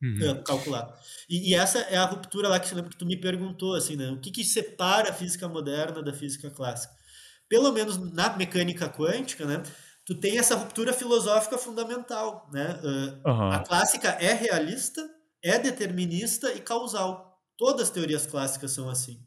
[0.03, 0.43] Uhum.
[0.45, 0.95] Calcular.
[1.29, 3.97] E, e, essa é a ruptura lá que você lembra que tu me perguntou, assim,
[3.97, 4.11] né?
[4.11, 6.95] O que, que separa a física moderna da física clássica?
[7.49, 9.63] Pelo menos na mecânica quântica, né?
[10.07, 12.81] Tu tem essa ruptura filosófica fundamental, né?
[12.83, 13.51] Uh, uhum.
[13.51, 15.07] A clássica é realista,
[15.43, 17.39] é determinista e causal.
[17.57, 19.25] Todas as teorias clássicas são assim.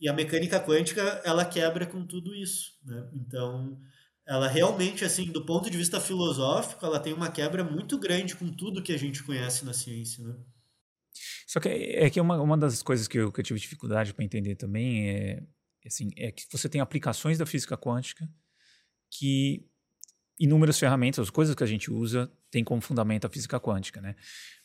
[0.00, 3.08] E a mecânica quântica, ela quebra com tudo isso, né?
[3.14, 3.80] Então,
[4.26, 8.52] ela realmente, assim, do ponto de vista filosófico, ela tem uma quebra muito grande com
[8.52, 10.36] tudo que a gente conhece na ciência, né?
[11.46, 14.24] Só que é que uma, uma das coisas que eu, que eu tive dificuldade para
[14.24, 15.42] entender também é,
[15.86, 18.28] assim, é que você tem aplicações da física quântica
[19.10, 19.64] que
[20.38, 24.14] inúmeras ferramentas, as coisas que a gente usa, tem como fundamento a física quântica, né?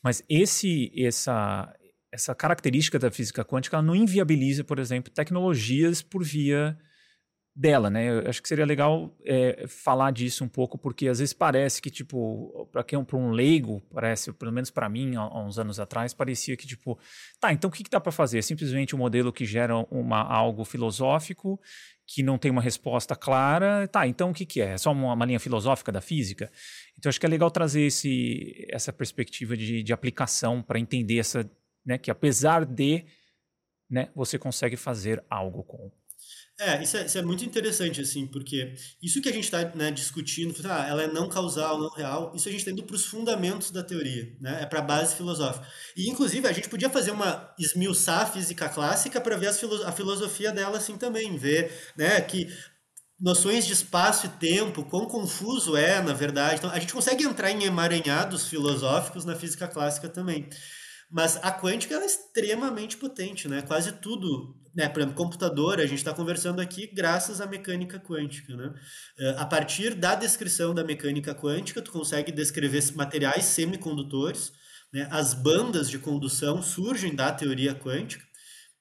[0.04, 1.74] Mas esse, essa,
[2.12, 6.78] essa característica da física quântica não inviabiliza, por exemplo, tecnologias por via
[7.54, 8.10] dela, né?
[8.10, 11.90] Eu acho que seria legal é, falar disso um pouco, porque às vezes parece que,
[11.90, 15.80] tipo, para quem para um leigo, parece, pelo menos para mim, há, há, uns anos
[15.80, 16.98] atrás, parecia que, tipo,
[17.40, 18.40] tá, então o que, que dá para fazer?
[18.40, 21.60] É simplesmente um modelo que gera uma, algo filosófico
[22.14, 24.74] que não tem uma resposta clara, tá, então o que, que é?
[24.74, 26.52] É só uma, uma linha filosófica da física?
[26.98, 31.50] Então acho que é legal trazer esse, essa perspectiva de, de aplicação para entender essa,
[31.86, 33.06] né, que apesar de,
[33.90, 35.90] né, você consegue fazer algo com.
[36.64, 39.90] É isso, é, isso é muito interessante, assim, porque isso que a gente está né,
[39.90, 43.04] discutindo, ah, ela é não causal, não real, isso a gente está indo para os
[43.04, 44.62] fundamentos da teoria, né?
[44.62, 45.68] É para a base filosófica.
[45.98, 49.92] E, inclusive, a gente podia fazer uma esmiuçar a física clássica para ver filo a
[49.92, 52.48] filosofia dela assim também, ver né, que
[53.20, 56.58] noções de espaço e tempo, quão confuso é, na verdade.
[56.58, 60.48] Então, a gente consegue entrar em emaranhados filosóficos na física clássica também.
[61.10, 63.62] Mas a quântica é extremamente potente, né?
[63.62, 64.88] Quase tudo, né?
[64.90, 68.74] Por exemplo, computador, a gente está conversando aqui graças à mecânica quântica, né?
[69.20, 74.52] Eh, a partir da descrição da mecânica quântica, tu consegue descrever materiais semicondutores,
[74.94, 75.08] né?
[75.12, 78.24] As bandas de condução surgem da teoria quântica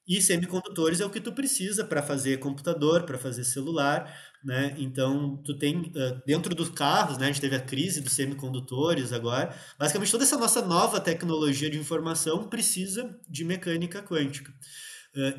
[0.06, 4.12] e semicondutores é o que tu precisa para fazer computador, para fazer celular,
[4.42, 4.74] né?
[4.78, 5.92] Então, tu tem
[6.26, 7.26] dentro dos carros, né?
[7.26, 9.54] A gente teve a crise dos semicondutores agora.
[9.78, 14.52] Basicamente, toda essa nossa nova tecnologia de informação precisa de mecânica quântica.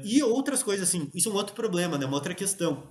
[0.04, 2.06] E outras coisas assim, isso é um outro problema, né?
[2.06, 2.84] Uma outra questão.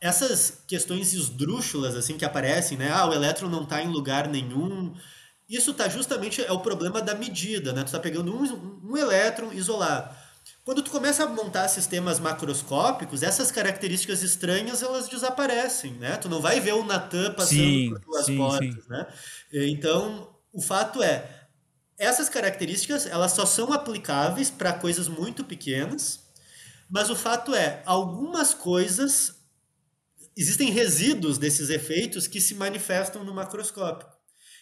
[0.00, 2.90] Essas questões esdrúxulas assim que aparecem, né?
[2.92, 4.94] Ah, o elétron não está em lugar nenhum.
[5.48, 7.82] Isso tá justamente é o problema da medida, né?
[7.82, 10.14] Tu está pegando um, um elétron isolado.
[10.64, 16.16] Quando tu começa a montar sistemas macroscópicos, essas características estranhas elas desaparecem, né?
[16.16, 18.90] Tu não vai ver o Natan passando sim, por tuas sim, portas, sim.
[18.90, 19.06] né?
[19.52, 21.35] Então, o fato é,
[21.98, 26.20] essas características elas só são aplicáveis para coisas muito pequenas,
[26.88, 29.34] mas o fato é, algumas coisas
[30.36, 34.08] existem resíduos desses efeitos que se manifestam no macroscópio.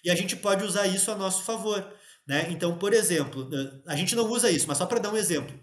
[0.05, 1.93] E a gente pode usar isso a nosso favor.
[2.27, 2.51] Né?
[2.51, 3.51] Então, por exemplo,
[3.87, 5.59] a gente não usa isso, mas só para dar um exemplo.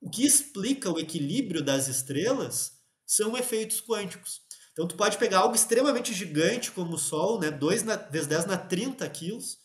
[0.00, 2.72] O que explica o equilíbrio das estrelas
[3.06, 4.40] são efeitos quânticos.
[4.72, 8.46] Então, tu pode pegar algo extremamente gigante como o Sol, né, 2 na, vezes 10
[8.46, 9.58] na 30 quilos,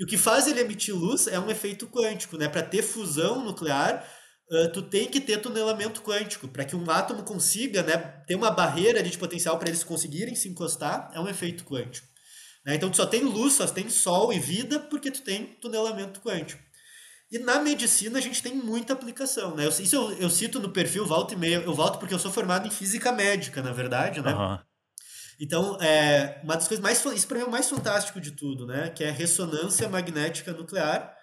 [0.00, 2.38] e o que faz ele emitir luz é um efeito quântico.
[2.38, 2.48] Né?
[2.48, 4.02] Para ter fusão nuclear,
[4.50, 6.48] uh, tu tem que ter tunelamento quântico.
[6.48, 10.48] Para que um átomo consiga né, ter uma barreira de potencial para eles conseguirem se
[10.48, 12.08] encostar, é um efeito quântico.
[12.64, 12.76] Né?
[12.76, 16.62] Então, tu só tem luz, só tem Sol e vida porque tu tem tunelamento quântico.
[17.30, 19.68] E na medicina a gente tem muita aplicação, né?
[19.68, 22.66] Isso eu, eu cito no perfil, volta e meia, eu volto porque eu sou formado
[22.66, 24.34] em física médica, na verdade, né?
[24.34, 24.58] Uhum.
[25.40, 28.66] Então, é, uma das coisas mais, isso para mim é o mais fantástico de tudo,
[28.66, 28.90] né?
[28.90, 31.16] Que é a ressonância magnética nuclear.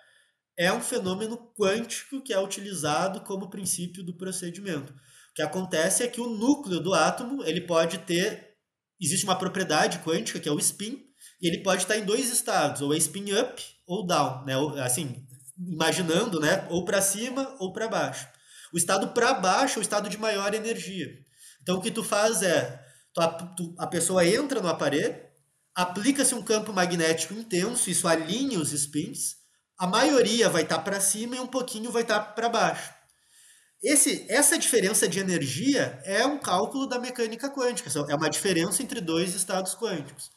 [0.58, 4.92] É um fenômeno quântico que é utilizado como princípio do procedimento.
[4.92, 8.56] O que acontece é que o núcleo do átomo, ele pode ter,
[9.00, 11.00] existe uma propriedade quântica que é o spin,
[11.40, 14.56] e ele pode estar em dois estados, ou é spin up ou down, né?
[14.84, 15.24] Assim,
[15.60, 16.66] imaginando, né?
[16.72, 18.28] Ou para cima ou para baixo.
[18.74, 21.08] O estado para baixo é o estado de maior energia.
[21.62, 25.16] Então o que tu faz é, tu, tu, a pessoa entra no aparelho,
[25.76, 29.36] aplica-se um campo magnético intenso, isso alinha os spins,
[29.78, 32.98] a maioria vai estar tá para cima e um pouquinho vai estar tá para baixo.
[33.82, 39.00] Esse, essa diferença de energia é um cálculo da mecânica quântica, é uma diferença entre
[39.00, 40.32] dois estados quânticos.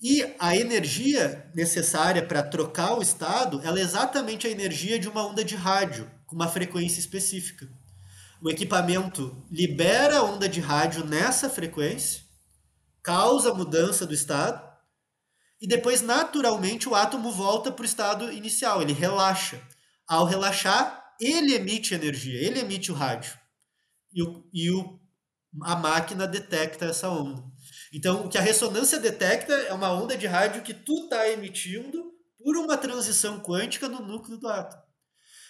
[0.00, 5.26] E a energia necessária para trocar o estado, ela é exatamente a energia de uma
[5.26, 7.68] onda de rádio, com uma frequência específica.
[8.40, 12.22] O equipamento libera onda de rádio nessa frequência,
[13.02, 14.68] causa mudança do estado,
[15.60, 19.60] e depois, naturalmente, o átomo volta para o estado inicial, ele relaxa.
[20.06, 23.36] Ao relaxar, ele emite energia, ele emite o rádio.
[24.12, 25.00] E, o, e o,
[25.64, 27.42] a máquina detecta essa onda.
[27.92, 32.12] Então, o que a ressonância detecta é uma onda de rádio que tu está emitindo
[32.38, 34.87] por uma transição quântica no núcleo do átomo.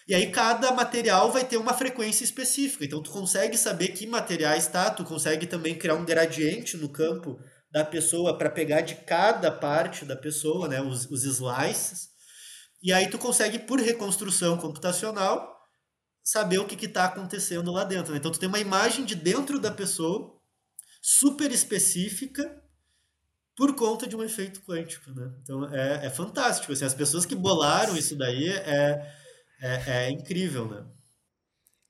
[0.08, 2.86] E aí cada material vai ter uma frequência específica.
[2.86, 7.38] Então tu consegue saber que materiais está, tu consegue também criar um gradiente no campo
[7.70, 12.08] da pessoa para pegar de cada parte da pessoa, né, os, os slices.
[12.82, 15.54] E aí tu consegue por reconstrução computacional
[16.24, 18.12] saber o que está acontecendo lá dentro.
[18.12, 18.18] Né?
[18.18, 20.40] Então tu tem uma imagem de dentro da pessoa
[21.02, 22.62] super específica
[23.54, 25.32] por conta de um efeito quântico, né?
[25.42, 26.72] Então é, é fantástico.
[26.72, 29.17] Assim, as pessoas que bolaram isso daí é,
[29.60, 30.84] é, é incrível, né?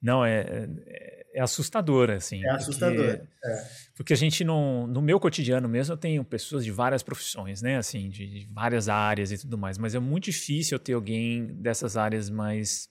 [0.00, 2.44] Não, é, é, é assustador, assim.
[2.44, 3.18] É assustador.
[3.18, 3.68] Porque, é.
[3.96, 4.86] porque, a gente não.
[4.86, 7.76] No meu cotidiano mesmo, eu tenho pessoas de várias profissões, né?
[7.76, 9.76] Assim, de, de várias áreas e tudo mais.
[9.76, 12.88] Mas é muito difícil eu ter alguém dessas áreas mais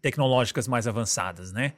[0.00, 1.74] tecnológicas mais avançadas, né?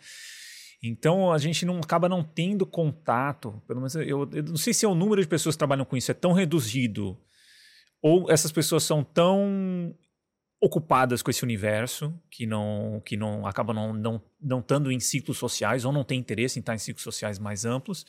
[0.83, 4.87] Então a gente não acaba não tendo contato, pelo menos eu, eu não sei se
[4.87, 7.19] é o número de pessoas que trabalham com isso é tão reduzido
[8.03, 9.95] ou essas pessoas são tão
[10.61, 15.39] ocupadas com esse universo que não que não acabam não não não estando em ciclos
[15.39, 18.05] sociais ou não tem interesse em estar em ciclos sociais mais amplos.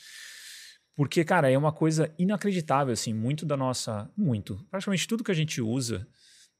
[0.93, 5.35] Porque cara é uma coisa inacreditável assim muito da nossa muito praticamente tudo que a
[5.35, 6.05] gente usa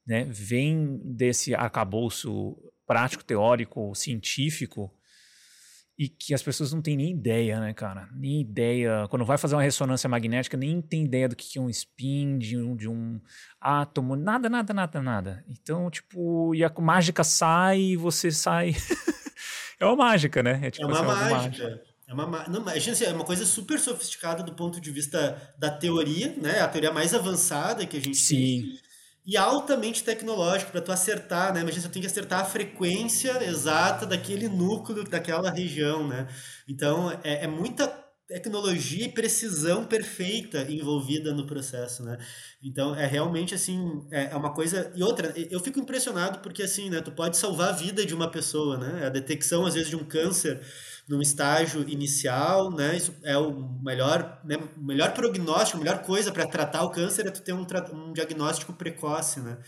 [0.06, 2.56] né vem desse arcabouço
[2.86, 4.90] prático teórico científico
[5.98, 8.08] e que as pessoas não têm nem ideia, né, cara?
[8.12, 9.06] Nem ideia.
[9.08, 12.56] Quando vai fazer uma ressonância magnética, nem tem ideia do que é um spin, de
[12.56, 13.20] um, de um
[13.60, 15.44] átomo, nada, nada, nada, nada.
[15.48, 18.74] Então, tipo, e a mágica sai e você sai.
[19.78, 20.60] é uma mágica, né?
[20.62, 21.82] É, tipo, é uma assim, mágica.
[22.08, 25.70] É uma, não, imagina assim, é uma coisa super sofisticada do ponto de vista da
[25.70, 26.60] teoria, né?
[26.60, 28.36] A teoria mais avançada que a gente Sim.
[28.36, 28.91] tem
[29.24, 31.60] e altamente tecnológico para tu acertar, né?
[31.60, 36.26] Imagina, você tem que acertar a frequência exata daquele núcleo, daquela região, né?
[36.68, 37.86] Então, é, é muita
[38.26, 42.18] tecnologia e precisão perfeita envolvida no processo, né?
[42.62, 44.90] Então, é realmente, assim, é, é uma coisa...
[44.94, 47.00] E outra, eu fico impressionado porque, assim, né?
[47.00, 49.06] Tu pode salvar a vida de uma pessoa, né?
[49.06, 50.60] A detecção, às vezes, de um câncer
[51.12, 52.96] num estágio inicial, né?
[52.96, 53.52] Isso é o
[53.82, 54.56] melhor, né?
[54.78, 58.72] Melhor prognóstico, a melhor coisa para tratar o câncer é tu ter um, um diagnóstico
[58.72, 59.58] precoce, né?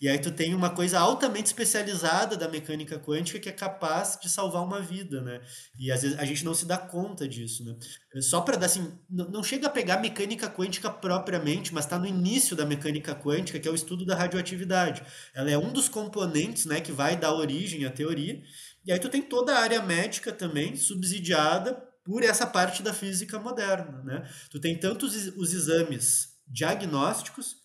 [0.00, 4.28] E aí tu tem uma coisa altamente especializada da mecânica quântica que é capaz de
[4.28, 5.40] salvar uma vida, né?
[5.78, 7.76] E às vezes a gente não se dá conta disso, né?
[8.20, 12.56] Só para dar assim, não chega a pegar mecânica quântica propriamente, mas está no início
[12.56, 15.02] da mecânica quântica, que é o estudo da radioatividade.
[15.34, 18.42] Ela é um dos componentes, né, que vai dar origem à teoria.
[18.84, 23.38] E aí tu tem toda a área médica também subsidiada por essa parte da física
[23.38, 24.28] moderna, né?
[24.50, 27.56] Tu tem tanto os, os exames diagnósticos,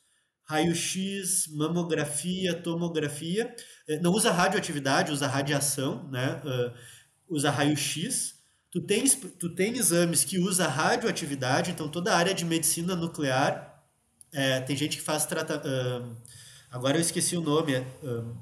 [0.44, 3.53] raio-x, mamografia, tomografia,
[3.89, 6.41] eh, não usa radioatividade, usa radiação, né?
[6.45, 8.35] Uh, usa raio-x.
[8.72, 13.68] Tu tem, tu tem exames que usa radioatividade, então toda a área de medicina nuclear,
[14.31, 16.15] é, tem gente que faz trata, uh,
[16.69, 18.38] agora eu esqueci o nome, uh,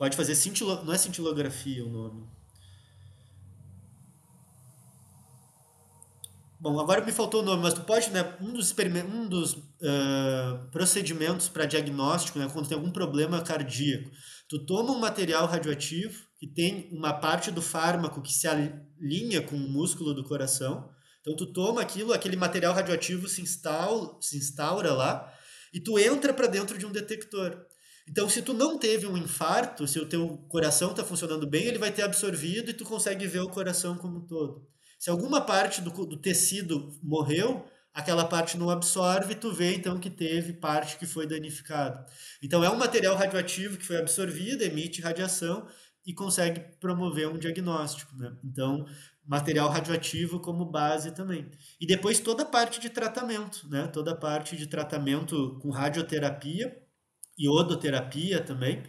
[0.00, 0.82] Pode fazer cintilo...
[0.82, 2.26] não é cintilografia o nome.
[6.58, 10.70] Bom, agora me faltou o nome, mas tu pode, né, um dos, um dos uh,
[10.72, 14.10] procedimentos para diagnóstico, né, quando tem algum problema cardíaco,
[14.48, 19.56] tu toma um material radioativo que tem uma parte do fármaco que se alinha com
[19.56, 20.88] o músculo do coração,
[21.20, 25.30] então tu toma aquilo, aquele material radioativo se instaura, se instaura lá
[25.74, 27.66] e tu entra para dentro de um detector.
[28.08, 31.78] Então, se tu não teve um infarto, se o teu coração está funcionando bem, ele
[31.78, 34.66] vai ter absorvido e tu consegue ver o coração como um todo.
[34.98, 37.64] Se alguma parte do, do tecido morreu,
[37.94, 42.04] aquela parte não absorve, tu vê então que teve parte que foi danificada.
[42.42, 45.66] Então é um material radioativo que foi absorvido, emite radiação
[46.04, 48.16] e consegue promover um diagnóstico.
[48.16, 48.32] Né?
[48.44, 48.86] Então,
[49.26, 51.50] material radioativo como base também.
[51.80, 53.86] E depois toda a parte de tratamento, né?
[53.86, 56.76] toda a parte de tratamento com radioterapia
[57.40, 58.82] iodoterapia também,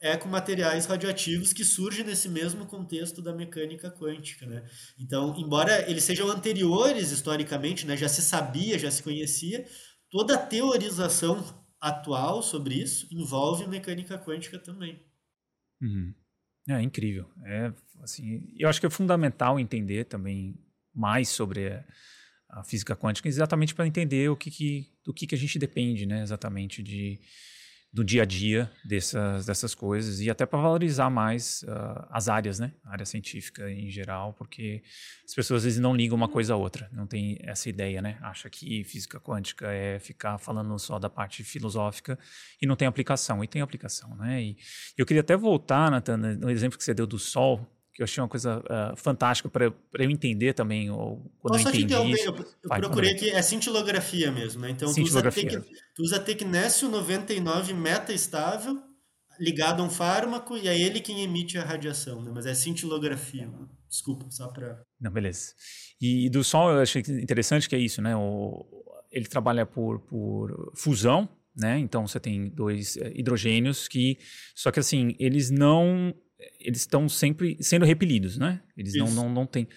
[0.00, 4.64] é com materiais radioativos que surgem nesse mesmo contexto da mecânica quântica, né?
[4.98, 9.66] Então, embora eles sejam anteriores historicamente, né, já se sabia, já se conhecia,
[10.10, 11.42] toda a teorização
[11.80, 15.00] atual sobre isso envolve mecânica quântica também.
[15.80, 16.14] Uhum.
[16.68, 17.30] É incrível.
[17.44, 20.58] É, assim, eu acho que é fundamental entender também
[20.92, 21.68] mais sobre
[22.48, 26.06] a, física quântica, exatamente para entender o que, que, do que, que a gente depende,
[26.06, 26.22] né?
[26.22, 27.20] Exatamente de
[27.92, 32.58] do dia a dia dessas, dessas coisas e até para valorizar mais uh, as áreas,
[32.58, 32.72] né?
[32.84, 34.82] A área científica em geral, porque
[35.24, 38.18] as pessoas às vezes não ligam uma coisa a outra, não tem essa ideia, né?
[38.20, 42.18] Acha que física quântica é ficar falando só da parte filosófica
[42.60, 44.42] e não tem aplicação, e tem aplicação, né?
[44.42, 44.56] E
[44.96, 47.66] eu queria até voltar, Nathan, no exemplo que você deu do Sol,
[47.96, 50.90] que eu achei uma coisa uh, fantástica para eu entender também.
[50.90, 54.60] Ou, quando Posso eu entendi te isso, Eu, eu Vai, procurei aqui, é cintilografia mesmo,
[54.60, 54.68] né?
[54.68, 54.92] Então.
[54.92, 55.64] Tu, usa tec,
[55.94, 58.82] tu usa Tecnécio 99 meta-estável
[59.40, 62.30] ligado a um fármaco e é ele quem emite a radiação, né?
[62.34, 63.46] Mas é cintilografia.
[63.46, 63.66] Né?
[63.88, 64.82] Desculpa, só para...
[65.00, 65.54] Não, beleza.
[65.98, 68.14] E do Sol eu achei interessante que é isso, né?
[68.14, 68.66] O,
[69.10, 71.78] ele trabalha por, por fusão, né?
[71.78, 74.18] Então você tem dois eh, hidrogênios que,
[74.54, 76.14] só que assim, eles não
[76.60, 78.60] eles estão sempre sendo repelidos, né?
[78.76, 79.68] Eles não, não, não têm.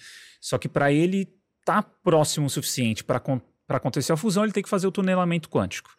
[0.41, 1.29] Só que para ele
[1.59, 3.21] estar tá próximo o suficiente para
[3.69, 5.91] acontecer a fusão, ele tem que fazer o tunelamento quântico.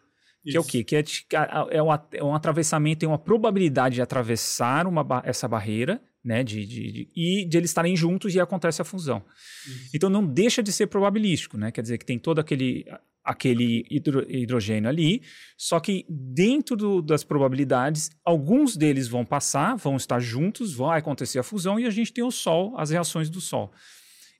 [0.43, 0.51] Isso.
[0.51, 0.83] Que é o quê?
[0.83, 0.95] Que
[1.35, 6.43] é, é, um, é um atravessamento, tem uma probabilidade de atravessar uma, essa barreira, né?
[6.43, 9.23] De, de, de, e de eles estarem juntos e acontece a fusão.
[9.65, 9.91] Isso.
[9.93, 11.71] Então não deixa de ser probabilístico, né?
[11.71, 12.85] Quer dizer que tem todo aquele
[13.23, 15.21] aquele hidro, hidrogênio ali,
[15.57, 21.39] só que dentro do, das probabilidades, alguns deles vão passar, vão estar juntos, vai acontecer
[21.39, 23.71] a fusão e a gente tem o Sol, as reações do Sol.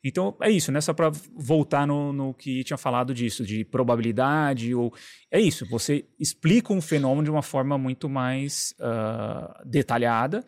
[0.03, 0.81] Então é isso, né?
[0.81, 4.91] Só para voltar no, no, que tinha falado disso, de probabilidade, ou
[5.29, 10.43] é isso, você explica um fenômeno de uma forma muito mais uh, detalhada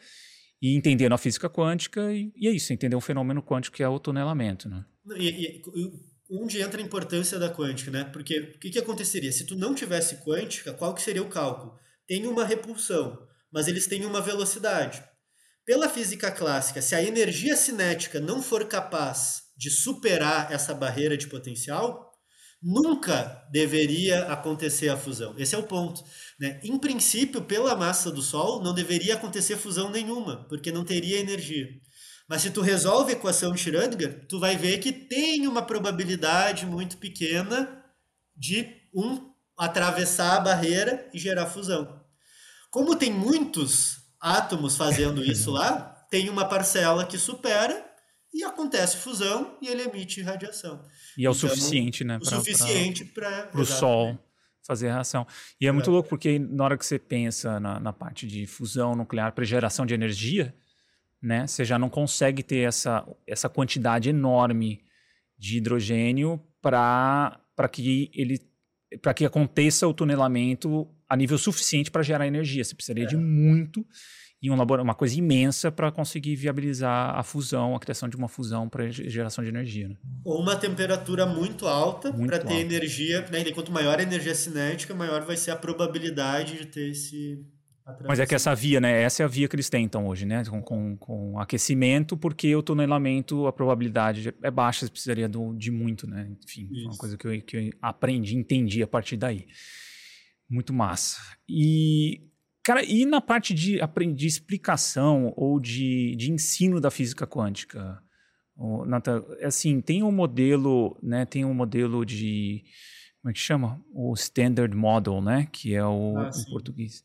[0.60, 3.88] e entendendo a física quântica, e, e, é isso, entender um fenômeno quântico que é
[3.88, 4.86] o tunelamento, né?
[5.18, 5.62] E, e,
[6.42, 8.04] onde entra a importância da quântica, né?
[8.06, 9.32] Porque o que, que aconteceria?
[9.32, 11.78] Se tu não tivesse quântica, qual que seria o cálculo?
[12.08, 15.04] Tem uma repulsão, mas eles têm uma velocidade.
[15.66, 21.28] Pela física clássica, se a energia cinética não for capaz de superar essa barreira de
[21.28, 22.12] potencial,
[22.62, 25.36] nunca deveria acontecer a fusão.
[25.38, 26.04] Esse é o ponto.
[26.40, 26.60] Né?
[26.64, 31.68] Em princípio, pela massa do Sol, não deveria acontecer fusão nenhuma, porque não teria energia.
[32.28, 36.66] Mas se tu resolve a equação de Schrödinger, tu vai ver que tem uma probabilidade
[36.66, 37.84] muito pequena
[38.36, 42.02] de um atravessar a barreira e gerar fusão.
[42.72, 47.86] Como tem muitos átomos fazendo isso lá, tem uma parcela que supera
[48.34, 50.84] e acontece fusão e ele emite radiação.
[51.18, 52.18] E é o então, suficiente, né?
[52.18, 54.18] O pra, suficiente para o Sol
[54.66, 55.28] fazer a reação.
[55.60, 58.48] E é, é muito louco porque na hora que você pensa na, na parte de
[58.48, 60.56] fusão nuclear para geração de energia,
[61.24, 61.48] né?
[61.48, 64.84] Você já não consegue ter essa, essa quantidade enorme
[65.38, 67.40] de hidrogênio para
[67.72, 68.40] que ele
[69.02, 72.64] para que aconteça o tunelamento a nível suficiente para gerar energia.
[72.64, 73.08] Você precisaria é.
[73.08, 73.84] de muito
[74.40, 78.28] e um labor uma coisa imensa para conseguir viabilizar a fusão, a criação de uma
[78.28, 79.88] fusão para geração de energia.
[79.88, 79.96] Né?
[80.24, 83.26] Ou uma temperatura muito alta para ter energia.
[83.32, 83.50] Né?
[83.52, 87.44] Quanto maior a energia cinética, maior vai ser a probabilidade de ter esse
[88.08, 89.02] mas é que essa via, né?
[89.02, 90.44] Essa é a via que eles tentam hoje, né?
[90.46, 95.70] Com, com, com aquecimento, porque o tunelamento, a probabilidade é baixa, você precisaria do, de
[95.70, 96.32] muito, né?
[96.44, 96.88] Enfim, Isso.
[96.88, 99.48] uma coisa que eu, que eu aprendi, entendi a partir daí.
[100.50, 101.18] Muito massa.
[101.48, 102.22] E,
[102.64, 103.80] cara, e na parte de,
[104.16, 108.02] de explicação ou de, de ensino da física quântica?
[108.56, 111.26] O, Nata, assim, tem um modelo, né?
[111.26, 112.64] Tem um modelo de.
[113.22, 113.82] Como é que chama?
[113.94, 115.48] O Standard Model, né?
[115.52, 117.04] Que é o ah, em português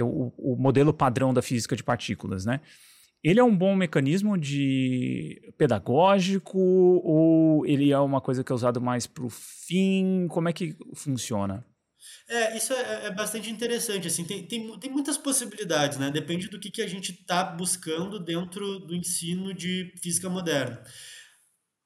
[0.00, 2.60] que é o, o modelo padrão da física de partículas, né?
[3.22, 8.80] Ele é um bom mecanismo de pedagógico ou ele é uma coisa que é usado
[8.80, 10.26] mais para o fim?
[10.28, 11.62] Como é que funciona?
[12.26, 16.10] É, isso é, é, bastante interessante, assim, tem, tem, tem muitas possibilidades, né?
[16.10, 20.82] Depende do que, que a gente está buscando dentro do ensino de física moderna.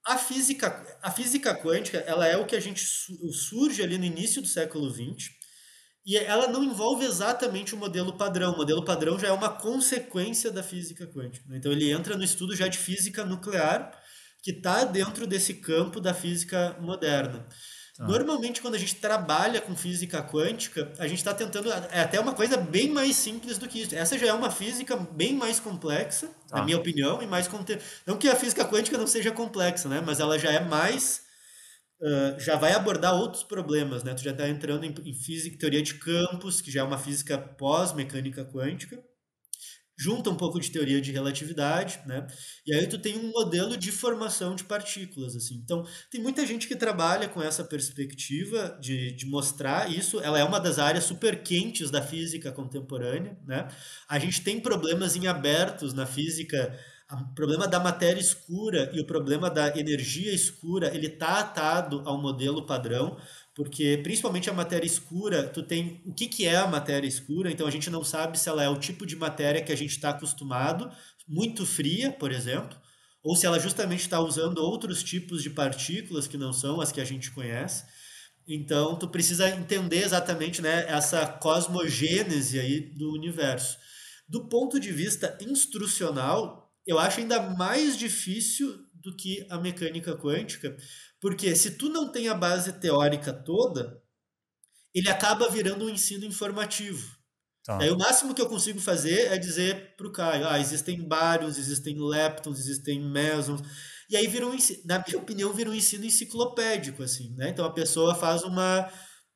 [0.07, 4.41] A física, a física quântica, ela é o que a gente surge ali no início
[4.41, 5.31] do século XX,
[6.06, 8.52] e ela não envolve exatamente o modelo padrão.
[8.52, 11.47] O modelo padrão já é uma consequência da física quântica.
[11.48, 11.56] Né?
[11.56, 13.90] Então ele entra no estudo já de física nuclear,
[14.43, 17.47] que está dentro desse campo da física moderna.
[17.97, 18.05] Tá.
[18.06, 21.70] Normalmente, quando a gente trabalha com física quântica, a gente está tentando.
[21.72, 23.94] É até uma coisa bem mais simples do que isso.
[23.94, 26.59] Essa já é uma física bem mais complexa, tá.
[26.59, 27.48] na minha opinião, e mais.
[28.05, 30.02] Não que a física quântica não seja complexa, né?
[30.05, 31.23] mas ela já é mais
[32.39, 34.15] já vai abordar outros problemas, né?
[34.15, 37.39] Tu já está entrando em, em, física, teoria de campos, que já é uma física
[37.39, 39.03] pós-mecânica quântica.
[39.97, 42.27] junta um pouco de teoria de relatividade, né?
[42.66, 45.55] E aí tu tem um modelo de formação de partículas, assim.
[45.62, 50.21] Então, tem muita gente que trabalha com essa perspectiva de, de mostrar isso.
[50.21, 53.69] Ela é uma das áreas super quentes da física contemporânea, né?
[54.09, 56.77] A gente tem problemas em abertos na física
[57.23, 62.20] o problema da matéria escura e o problema da energia escura, ele está atado ao
[62.20, 63.16] modelo padrão,
[63.55, 67.66] porque principalmente a matéria escura, tu tem o que, que é a matéria escura, então
[67.66, 70.11] a gente não sabe se ela é o tipo de matéria que a gente está
[70.11, 70.91] acostumado,
[71.27, 72.77] muito fria, por exemplo,
[73.23, 77.01] ou se ela justamente está usando outros tipos de partículas que não são as que
[77.01, 77.85] a gente conhece.
[78.47, 83.78] Então, tu precisa entender exatamente né, essa cosmogênese aí do universo.
[84.28, 90.77] Do ponto de vista instrucional, eu acho ainda mais difícil do que a mecânica quântica,
[91.20, 94.02] porque se tu não tem a base teórica toda,
[94.94, 97.15] ele acaba virando um ensino informativo.
[97.65, 97.78] Tá.
[97.81, 101.59] Aí o máximo que eu consigo fazer é dizer para o Caio, ah, existem bários,
[101.59, 103.62] existem leptons, existem mesons,
[104.09, 107.48] e aí vira um, na minha opinião, vira um ensino enciclopédico, assim, né?
[107.48, 108.90] Então a pessoa faz uma,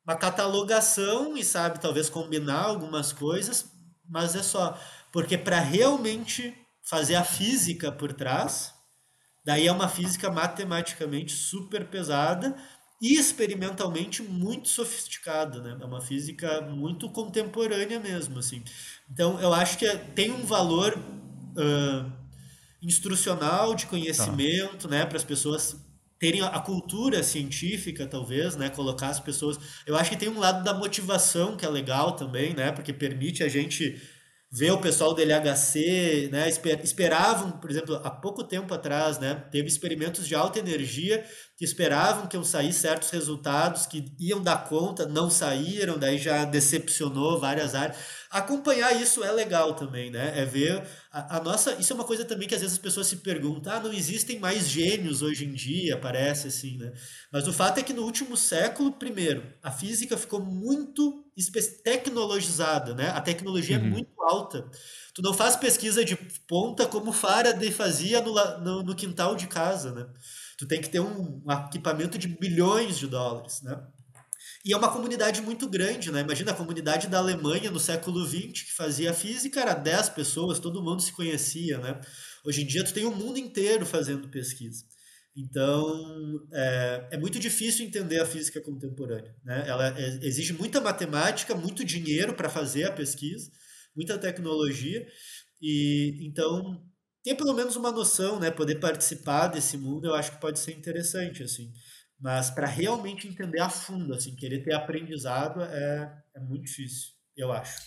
[0.05, 3.65] uma catalogação e sabe talvez combinar algumas coisas,
[4.07, 4.79] mas é só.
[5.11, 6.55] Porque para realmente
[6.89, 8.73] fazer a física por trás,
[9.49, 12.55] Daí é uma física matematicamente super pesada
[13.01, 15.77] e experimentalmente muito sofisticada, né?
[15.81, 18.61] É uma física muito contemporânea mesmo, assim.
[19.09, 22.11] Então, eu acho que é, tem um valor uh,
[22.79, 24.89] instrucional de conhecimento, tá.
[24.89, 25.05] né?
[25.05, 25.77] Para as pessoas
[26.19, 28.69] terem a cultura científica, talvez, né?
[28.69, 29.57] Colocar as pessoas...
[29.87, 32.73] Eu acho que tem um lado da motivação que é legal também, né?
[32.73, 33.99] Porque permite a gente
[34.51, 36.49] ver o pessoal do LHC, né,
[36.83, 41.23] esperavam, por exemplo, há pouco tempo atrás, né, teve experimentos de alta energia
[41.55, 46.45] que esperavam que iam sair certos resultados que iam dar conta, não saíram, daí já
[46.45, 47.97] decepcionou várias áreas.
[48.29, 50.39] Acompanhar isso é legal também, né?
[50.39, 51.73] É ver a, a, nossa.
[51.79, 54.37] Isso é uma coisa também que às vezes as pessoas se perguntam: ah, não existem
[54.37, 56.93] mais gênios hoje em dia, parece assim, né?
[57.31, 61.25] Mas o fato é que no último século, primeiro, a física ficou muito
[61.83, 63.09] tecnologizada, né?
[63.09, 63.87] A tecnologia é uhum.
[63.87, 64.69] é muito alta.
[65.15, 66.15] Tu não faz pesquisa de
[66.47, 70.05] ponta como Faraday fazia no, no, no quintal de casa, né?
[70.55, 73.81] Tu tem que ter um, um equipamento de bilhões de dólares, né?
[74.65, 76.19] E é uma comunidade muito grande, né?
[76.21, 80.83] Imagina a comunidade da Alemanha no século XX que fazia física, era 10 pessoas, todo
[80.83, 81.99] mundo se conhecia, né?
[82.45, 84.83] Hoje em dia tu tem o mundo inteiro fazendo pesquisa.
[85.35, 89.33] Então, é, é muito difícil entender a física contemporânea.
[89.43, 89.63] Né?
[89.67, 93.49] Ela é, exige muita matemática, muito dinheiro para fazer a pesquisa,
[93.95, 95.07] muita tecnologia.
[95.61, 96.83] E então,
[97.23, 98.51] ter pelo menos uma noção, né?
[98.51, 101.71] Poder participar desse mundo, eu acho que pode ser interessante, assim.
[102.19, 107.51] Mas para realmente entender a fundo, assim, querer ter aprendizado é, é muito difícil, eu
[107.51, 107.81] acho.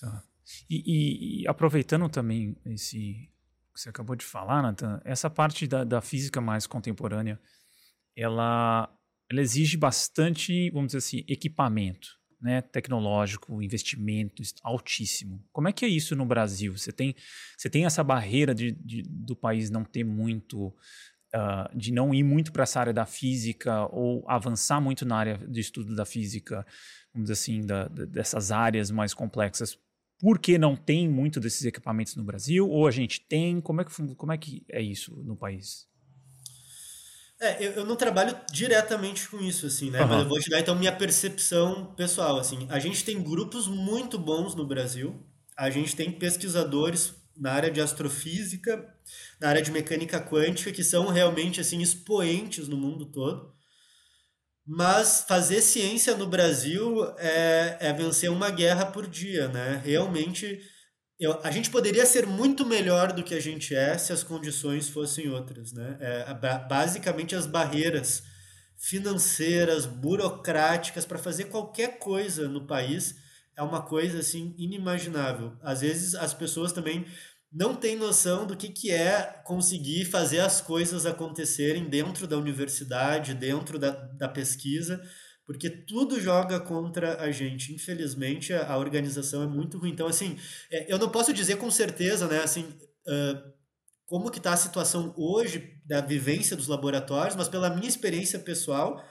[0.00, 0.24] Tá.
[0.68, 3.30] E, e, e, aproveitando também esse
[3.72, 7.40] que você acabou de falar, Nathan, essa parte da, da física mais contemporânea,
[8.16, 8.92] ela,
[9.30, 15.44] ela exige bastante, vamos dizer assim, equipamento né, tecnológico, investimento altíssimo.
[15.52, 16.76] Como é que é isso no Brasil?
[16.76, 17.14] Você tem,
[17.56, 20.74] você tem essa barreira de, de do país não ter muito,
[21.34, 25.38] uh, de não ir muito para essa área da física ou avançar muito na área
[25.38, 26.66] de estudo da física,
[27.12, 29.78] vamos dizer assim, da, dessas áreas mais complexas,
[30.18, 32.68] porque não tem muito desses equipamentos no Brasil?
[32.68, 33.60] Ou a gente tem?
[33.60, 35.88] Como é que, como é, que é isso no país?
[37.40, 40.02] É, eu, eu não trabalho diretamente com isso, assim, né?
[40.02, 40.08] Uhum.
[40.08, 42.66] Mas eu vou te dar, então, minha percepção pessoal, assim.
[42.68, 45.18] A gente tem grupos muito bons no Brasil.
[45.56, 48.86] A gente tem pesquisadores na área de astrofísica,
[49.40, 53.52] na área de mecânica quântica, que são realmente, assim, expoentes no mundo todo.
[54.66, 59.80] Mas fazer ciência no Brasil é, é vencer uma guerra por dia, né?
[59.84, 60.60] Realmente
[61.20, 64.88] eu, a gente poderia ser muito melhor do que a gente é se as condições
[64.88, 65.98] fossem outras, né?
[66.00, 66.34] É,
[66.66, 68.22] basicamente as barreiras
[68.78, 73.16] financeiras, burocráticas para fazer qualquer coisa no país
[73.54, 75.52] é uma coisa assim inimaginável.
[75.62, 77.04] Às vezes as pessoas também
[77.52, 83.34] não têm noção do que, que é conseguir fazer as coisas acontecerem dentro da universidade,
[83.34, 85.00] dentro da, da pesquisa
[85.50, 87.74] porque tudo joga contra a gente.
[87.74, 89.90] Infelizmente, a, organização é muito ruim.
[89.90, 90.38] Então, assim,
[90.70, 93.52] é, eu não posso dizer com certeza, né, assim, uh,
[94.06, 99.04] como que está a situação hoje da vivência dos laboratórios, mas pela minha experiência pessoal,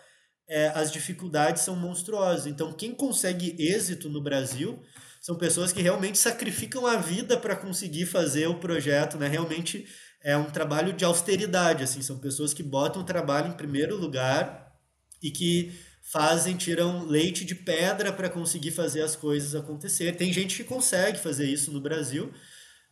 [0.48, 2.48] é, as dificuldades são monstruosas.
[2.48, 4.82] Então, quem consegue êxito no Brasil
[5.20, 9.28] são pessoas que realmente sacrificam a vida para conseguir fazer o projeto, né?
[9.28, 9.86] Realmente
[10.22, 14.74] é um trabalho de austeridade, assim, são pessoas que botam o trabalho em primeiro lugar
[15.22, 20.16] e que fazem, tiram leite de pedra para conseguir fazer as coisas acontecer.
[20.16, 22.34] Tem gente que consegue fazer isso no Brasil,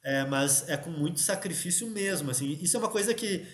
[0.03, 2.29] é, mas é com muito sacrifício mesmo.
[2.29, 3.45] Assim, isso é uma coisa que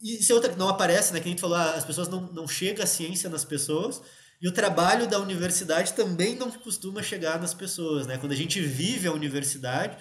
[0.00, 1.20] isso é outra, não aparece, né?
[1.20, 4.00] Que a gente falou, ah, as pessoas não, não chega a ciência nas pessoas.
[4.40, 8.18] E o trabalho da universidade também não costuma chegar nas pessoas, né?
[8.18, 9.96] Quando a gente vive a universidade,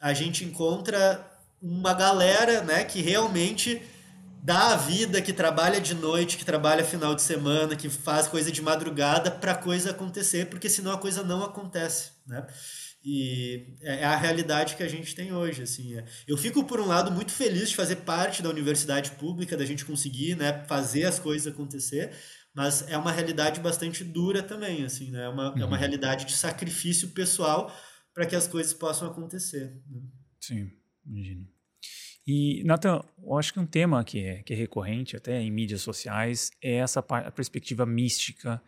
[0.00, 1.30] a gente encontra
[1.60, 3.80] uma galera, né, que realmente
[4.42, 8.52] dá a vida, que trabalha de noite, que trabalha final de semana, que faz coisa
[8.52, 12.46] de madrugada para coisa acontecer, porque senão a coisa não acontece, né?
[13.02, 15.96] E é, é a realidade que a gente tem hoje, assim.
[15.96, 16.04] É.
[16.26, 19.84] Eu fico, por um lado, muito feliz de fazer parte da universidade pública, da gente
[19.84, 22.12] conseguir né, fazer as coisas acontecer,
[22.54, 25.24] mas é uma realidade bastante dura também, assim, né?
[25.24, 25.58] É uma, uhum.
[25.60, 25.78] é uma uhum.
[25.78, 27.74] realidade de sacrifício pessoal
[28.14, 29.82] para que as coisas possam acontecer.
[29.90, 30.00] Né?
[30.40, 30.70] Sim,
[31.04, 31.48] imagino.
[32.26, 35.82] E, Nathan, eu acho que um tema que é, que é recorrente até em mídias
[35.82, 38.62] sociais é essa a perspectiva mística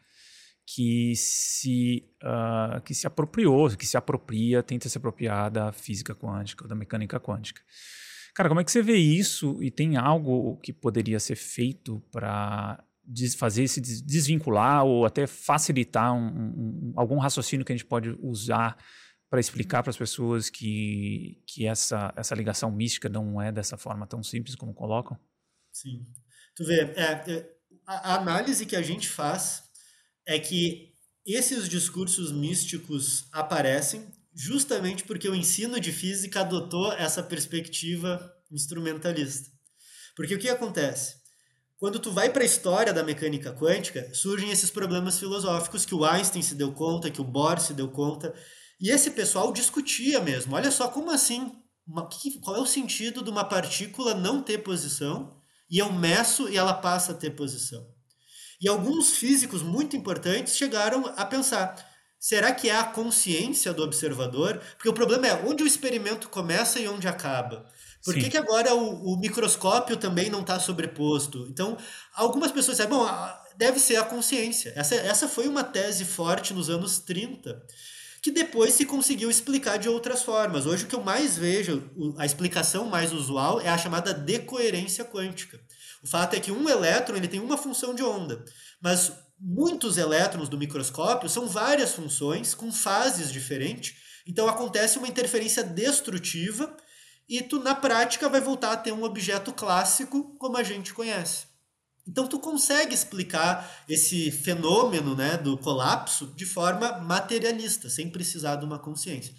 [0.67, 6.67] que se, uh, que se apropriou, que se apropria, tenta se apropriar da física quântica,
[6.67, 7.63] da mecânica quântica.
[8.35, 12.85] Cara, como é que você vê isso e tem algo que poderia ser feito para
[13.37, 18.77] fazer esse desvincular ou até facilitar um, um, algum raciocínio que a gente pode usar
[19.29, 24.07] para explicar para as pessoas que, que essa, essa ligação mística não é dessa forma
[24.07, 25.19] tão simples como colocam?
[25.73, 26.05] Sim.
[26.55, 27.57] Tu vê, é, é,
[27.87, 29.65] a análise que a gente faz
[30.27, 38.33] é que esses discursos místicos aparecem justamente porque o ensino de física adotou essa perspectiva
[38.51, 39.51] instrumentalista.
[40.15, 41.17] Porque o que acontece?
[41.79, 46.07] Quando tu vai para a história da mecânica quântica, surgem esses problemas filosóficos que o
[46.07, 48.35] Einstein se deu conta, que o Bohr se deu conta,
[48.81, 50.57] e esse pessoal discutia mesmo.
[50.57, 51.53] Olha só, como assim?
[51.87, 55.37] Uma, que, qual é o sentido de uma partícula não ter posição
[55.71, 57.87] e eu meço e ela passa a ter posição?
[58.59, 61.77] E alguns físicos muito importantes chegaram a pensar:
[62.19, 64.61] será que é a consciência do observador?
[64.77, 67.71] Porque o problema é onde o experimento começa e onde acaba.
[68.07, 71.47] Por que, que agora o, o, microscópio também não está sobreposto?
[71.51, 71.77] Então,
[72.15, 73.07] algumas pessoas dizem, bom,
[73.57, 74.73] deve ser a consciência.
[74.77, 77.61] Essa, essa foi uma tese forte nos anos 30
[78.23, 80.67] que depois se conseguiu explicar de outras formas.
[80.67, 81.89] Hoje o que eu mais vejo,
[82.19, 85.61] a explicação mais usual é a chamada decoerência quântica.
[86.03, 88.45] O fato é que um elétron ele tem uma função de onda,
[88.81, 93.95] mas muitos elétrons do microscópio são várias funções com fases diferentes.
[94.27, 96.77] Então acontece uma interferência destrutiva
[97.29, 101.47] e tu na prática vai voltar a ter um objeto clássico como a gente conhece.
[102.07, 108.65] Então tu consegue explicar esse fenômeno né, do colapso de forma materialista, sem precisar de
[108.65, 109.35] uma consciência.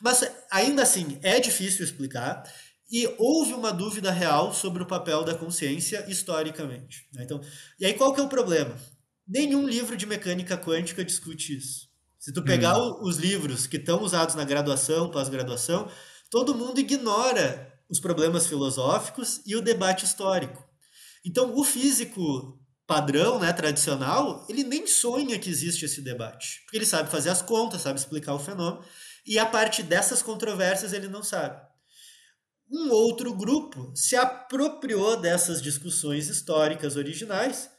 [0.00, 2.44] Mas ainda assim é difícil explicar
[2.90, 7.08] e houve uma dúvida real sobre o papel da consciência historicamente.
[7.12, 7.24] Né?
[7.24, 7.40] Então,
[7.80, 8.76] e aí qual que é o problema?
[9.26, 11.88] Nenhum livro de mecânica quântica discute isso.
[12.18, 13.00] Se tu pegar hum.
[13.02, 15.90] os livros que estão usados na graduação, pós-graduação,
[16.32, 20.66] todo mundo ignora os problemas filosóficos e o debate histórico.
[21.22, 26.86] Então, o físico padrão, né, tradicional, ele nem sonha que existe esse debate, porque ele
[26.86, 28.82] sabe fazer as contas, sabe explicar o fenômeno,
[29.26, 31.60] e a parte dessas controvérsias ele não sabe.
[32.70, 37.70] Um outro grupo se apropriou dessas discussões históricas originais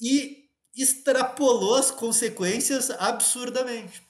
[0.00, 0.44] e
[0.76, 4.08] extrapolou as consequências absurdamente.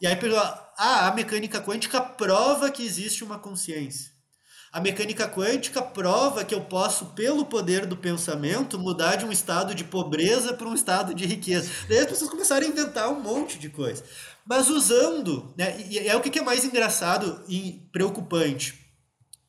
[0.00, 4.10] E aí pegou, ah, a mecânica quântica prova que existe uma consciência.
[4.72, 9.74] A mecânica quântica prova que eu posso, pelo poder do pensamento, mudar de um estado
[9.74, 11.68] de pobreza para um estado de riqueza.
[11.88, 14.02] Daí as pessoas começaram a inventar um monte de coisa.
[14.46, 18.78] Mas usando, né, e é o que é mais engraçado e preocupante.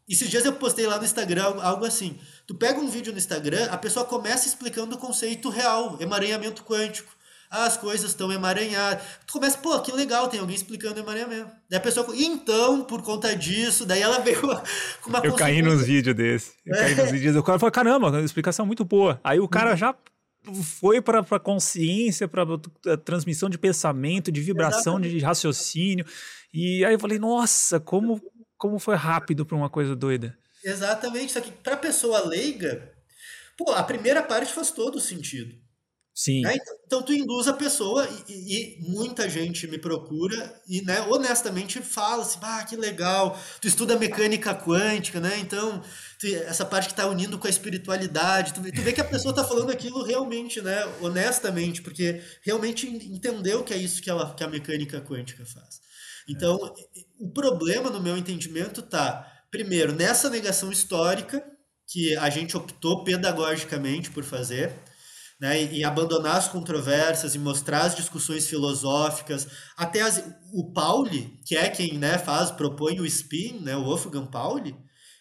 [0.10, 2.20] Esses dias eu postei lá no Instagram algo assim.
[2.46, 7.16] Tu pega um vídeo no Instagram, a pessoa começa explicando o conceito real, emaranhamento quântico
[7.52, 9.04] ah, as coisas estão emaranhadas.
[9.28, 11.52] Tu começa, pô, que legal, tem alguém explicando emaranhamento.
[11.70, 14.40] Daí a pessoa, então, por conta disso, daí ela veio
[15.02, 16.54] com uma Eu caí nos vídeos desse.
[16.66, 17.36] Eu caí nos vídeos.
[17.36, 19.20] O cara falou, caramba, explicação muito boa.
[19.22, 19.94] Aí o cara já
[20.64, 22.46] foi para a consciência, para
[23.04, 25.18] transmissão de pensamento, de vibração, Exatamente.
[25.18, 26.06] de raciocínio.
[26.54, 28.22] E aí eu falei, nossa, como,
[28.58, 30.38] como foi rápido para uma coisa doida.
[30.64, 32.92] Exatamente, só que para pessoa leiga,
[33.58, 35.61] pô, a primeira parte faz todo sentido.
[36.14, 36.42] Sim.
[36.42, 36.56] Né?
[36.56, 41.82] Então, então, tu induz a pessoa e, e, muita gente me procura e, né, honestamente
[41.82, 45.40] fala assim, ah, que legal, tu estuda mecânica quântica, né?
[45.40, 45.82] Então,
[46.20, 49.32] tu, essa parte que está unindo com a espiritualidade, tu, tu vê que a pessoa
[49.32, 54.44] está falando aquilo realmente, né, honestamente, porque realmente entendeu que é isso que, ela, que
[54.44, 55.80] a mecânica quântica faz.
[56.28, 57.02] Então, é.
[57.20, 61.42] o problema, no meu entendimento, tá, primeiro, nessa negação histórica,
[61.88, 64.74] que a gente optou pedagogicamente por fazer,
[65.42, 69.48] né, e, abandonar as controvérsias e mostrar as discussões filosóficas.
[69.76, 70.24] Até as,
[70.54, 74.76] o Pauli, que é quem né, faz, propõe o spin, né, o Wolfgang Pauli,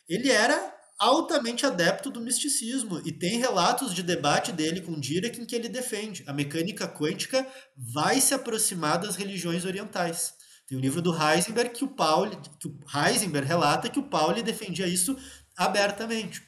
[0.07, 5.47] ele era altamente adepto do misticismo e tem relatos de debate dele com Dirac em
[5.47, 10.35] que ele defende a mecânica quântica vai se aproximar das religiões orientais.
[10.69, 14.43] Tem o livro do Heisenberg que o Pauli, que o Heisenberg relata que o Pauli
[14.43, 15.17] defendia isso
[15.57, 16.43] abertamente.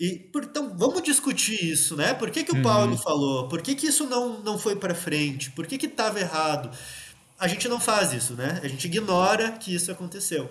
[0.00, 2.14] E, então, vamos discutir isso, né?
[2.14, 2.62] Por que, que o uhum.
[2.62, 3.48] Paulo falou?
[3.48, 5.50] Por que, que isso não, não foi para frente?
[5.50, 6.70] Por que estava errado?
[7.38, 8.58] A gente não faz isso, né?
[8.62, 10.48] A gente ignora que isso aconteceu.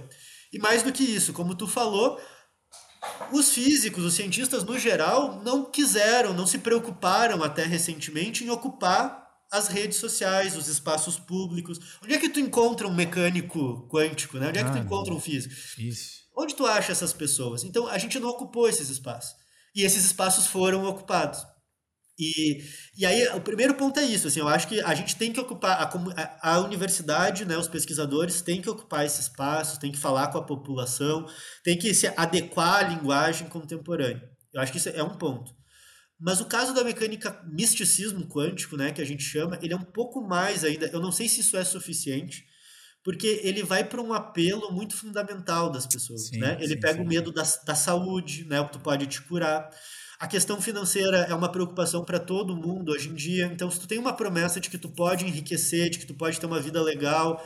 [0.54, 2.22] E mais do que isso, como tu falou,
[3.32, 9.28] os físicos, os cientistas no geral, não quiseram, não se preocuparam até recentemente em ocupar
[9.52, 11.80] as redes sociais, os espaços públicos.
[12.04, 14.50] Onde é que tu encontra um mecânico quântico, né?
[14.50, 15.56] Onde é que ah, tu encontra um físico?
[15.80, 16.20] Isso.
[16.38, 17.64] Onde tu acha essas pessoas?
[17.64, 19.39] Então, a gente não ocupou esses espaços.
[19.76, 21.46] E esses espaços foram ocupados.
[22.20, 22.62] E,
[22.98, 24.28] e aí, o primeiro ponto é isso.
[24.28, 28.42] Assim, eu acho que a gente tem que ocupar, a, a universidade, né, os pesquisadores
[28.42, 31.26] têm que ocupar esse espaço, tem que falar com a população,
[31.64, 34.22] tem que se adequar à linguagem contemporânea.
[34.54, 35.58] Eu acho que isso é um ponto.
[36.20, 39.86] Mas o caso da mecânica misticismo quântico, né, que a gente chama, ele é um
[39.86, 40.88] pouco mais ainda.
[40.88, 42.46] Eu não sei se isso é suficiente,
[43.10, 46.60] porque ele vai para um apelo muito fundamental das pessoas, sim, né?
[46.62, 47.02] Ele sim, pega sim.
[47.02, 48.62] o medo da, da saúde, né?
[48.62, 49.68] O que tu pode te curar.
[50.20, 53.48] A questão financeira é uma preocupação para todo mundo hoje em dia.
[53.52, 56.40] Então, se tu tem uma promessa de que tu pode enriquecer, de que tu pode
[56.40, 57.44] ter uma vida legal,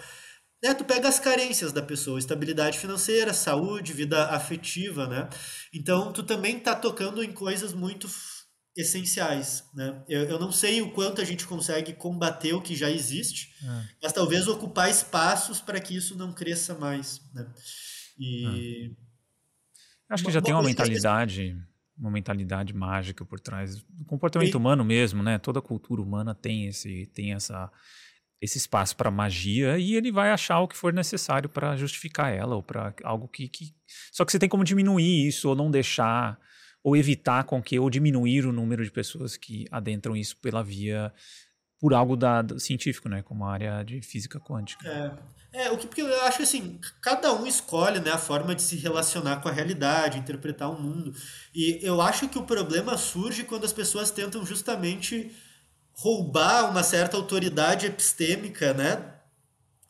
[0.61, 0.73] né?
[0.73, 5.29] Tu pega as carências da pessoa, estabilidade financeira, saúde, vida afetiva, né?
[5.73, 8.09] Então, tu também tá tocando em coisas muito
[8.75, 9.63] essenciais.
[9.73, 10.03] Né?
[10.07, 13.83] Eu, eu não sei o quanto a gente consegue combater o que já existe, é.
[14.01, 17.21] mas talvez ocupar espaços para que isso não cresça mais.
[17.33, 17.47] Né?
[18.19, 18.91] E...
[18.99, 19.03] É.
[20.09, 21.57] Acho que já tem uma mentalidade,
[21.97, 24.57] uma mentalidade mágica por trás do comportamento e...
[24.57, 25.39] humano mesmo, né?
[25.39, 27.71] Toda cultura humana tem esse, tem essa
[28.43, 32.57] esse espaço para magia e ele vai achar o que for necessário para justificar ela
[32.57, 33.73] ou para algo que, que,
[34.11, 36.37] só que você tem como diminuir isso ou não deixar
[36.83, 41.13] ou evitar com que ou diminuir o número de pessoas que adentram isso pela via
[41.79, 44.87] por algo da, do científico, né, como a área de física quântica.
[45.51, 48.61] É, é o que porque eu acho assim, cada um escolhe, né, a forma de
[48.61, 51.13] se relacionar com a realidade, interpretar o mundo.
[51.53, 55.29] E eu acho que o problema surge quando as pessoas tentam justamente
[55.91, 59.13] roubar uma certa autoridade epistêmica, né,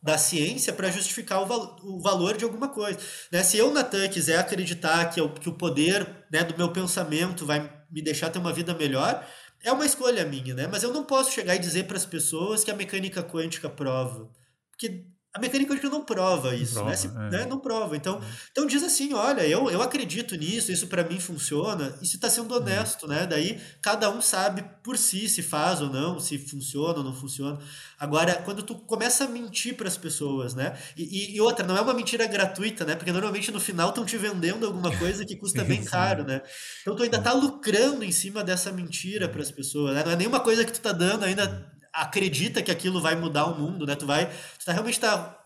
[0.04, 3.00] da ciência para justificar o, val o, valor de alguma coisa.
[3.32, 3.42] Né?
[3.42, 7.72] Se eu, Natan, quiser acreditar que, eu, que o poder né, do meu pensamento vai
[7.90, 9.26] me deixar ter uma vida melhor,
[9.64, 10.68] é uma escolha minha, né?
[10.68, 14.30] Mas eu não posso chegar e dizer para as pessoas que a mecânica quântica prova.
[14.70, 16.96] Porque a mecânica quântica não prova isso, não né?
[16.96, 17.30] prova, né?
[17.30, 17.40] Se, é.
[17.40, 17.46] né?
[17.50, 17.98] Não prova.
[17.98, 18.26] Então, é.
[18.52, 22.30] então diz assim, olha, eu, eu acredito nisso, isso para mim funciona, e se está
[22.30, 23.26] sendo honesto, né?
[23.26, 27.58] Daí cada um sabe por si se faz ou não, se funciona ou não funciona.
[28.00, 30.78] Agora, quando tu começa a mentir para as pessoas, né?
[30.96, 32.96] E, e, outra, não é uma mentira gratuita, né?
[32.96, 36.44] Porque normalmente no final estão te vendendo alguma coisa que custa bem caro, né?
[36.82, 40.04] Então tu ainda tá lucrando em cima dessa mentira para as pessoas, né?
[40.04, 43.60] Não é nenhuma coisa que tu tá dando ainda acredita que aquilo vai mudar o
[43.60, 43.96] mundo, né?
[43.96, 44.26] Tu vai,
[44.58, 45.40] tu tá realmente tá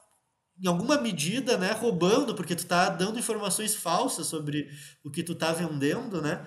[0.59, 4.69] em alguma medida, né, roubando, porque tu tá dando informações falsas sobre
[5.03, 6.45] o que tu tá vendendo, né?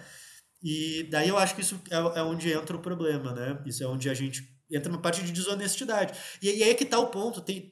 [0.62, 3.62] E daí eu acho que isso é, é onde entra o problema, né?
[3.66, 6.18] Isso é onde a gente entra uma parte de desonestidade.
[6.42, 7.70] E, e aí é que tá o ponto, tem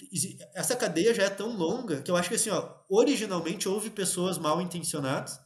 [0.54, 4.38] essa cadeia já é tão longa que eu acho que assim, ó, originalmente houve pessoas
[4.38, 5.38] mal intencionadas.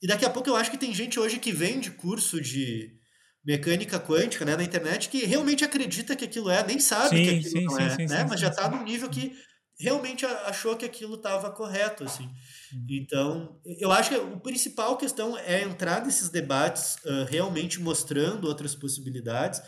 [0.00, 2.98] E daqui a pouco eu acho que tem gente hoje que vende curso de
[3.44, 7.30] mecânica quântica né, na internet que realmente acredita que aquilo é, nem sabe sim, que
[7.30, 8.26] aquilo sim, não sim, é, né?
[8.28, 9.36] mas já está num nível que
[9.78, 12.24] realmente achou que aquilo estava correto, assim.
[12.72, 12.86] Hum.
[12.88, 18.74] Então, eu acho que a principal questão é entrar nesses debates uh, realmente mostrando outras
[18.74, 19.60] possibilidades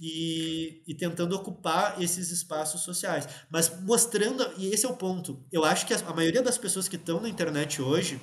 [0.00, 3.28] e, e, tentando ocupar esses espaços sociais.
[3.50, 6.88] Mas mostrando, e esse é o ponto, eu acho que a, a maioria das pessoas
[6.88, 8.20] que estão na internet hoje,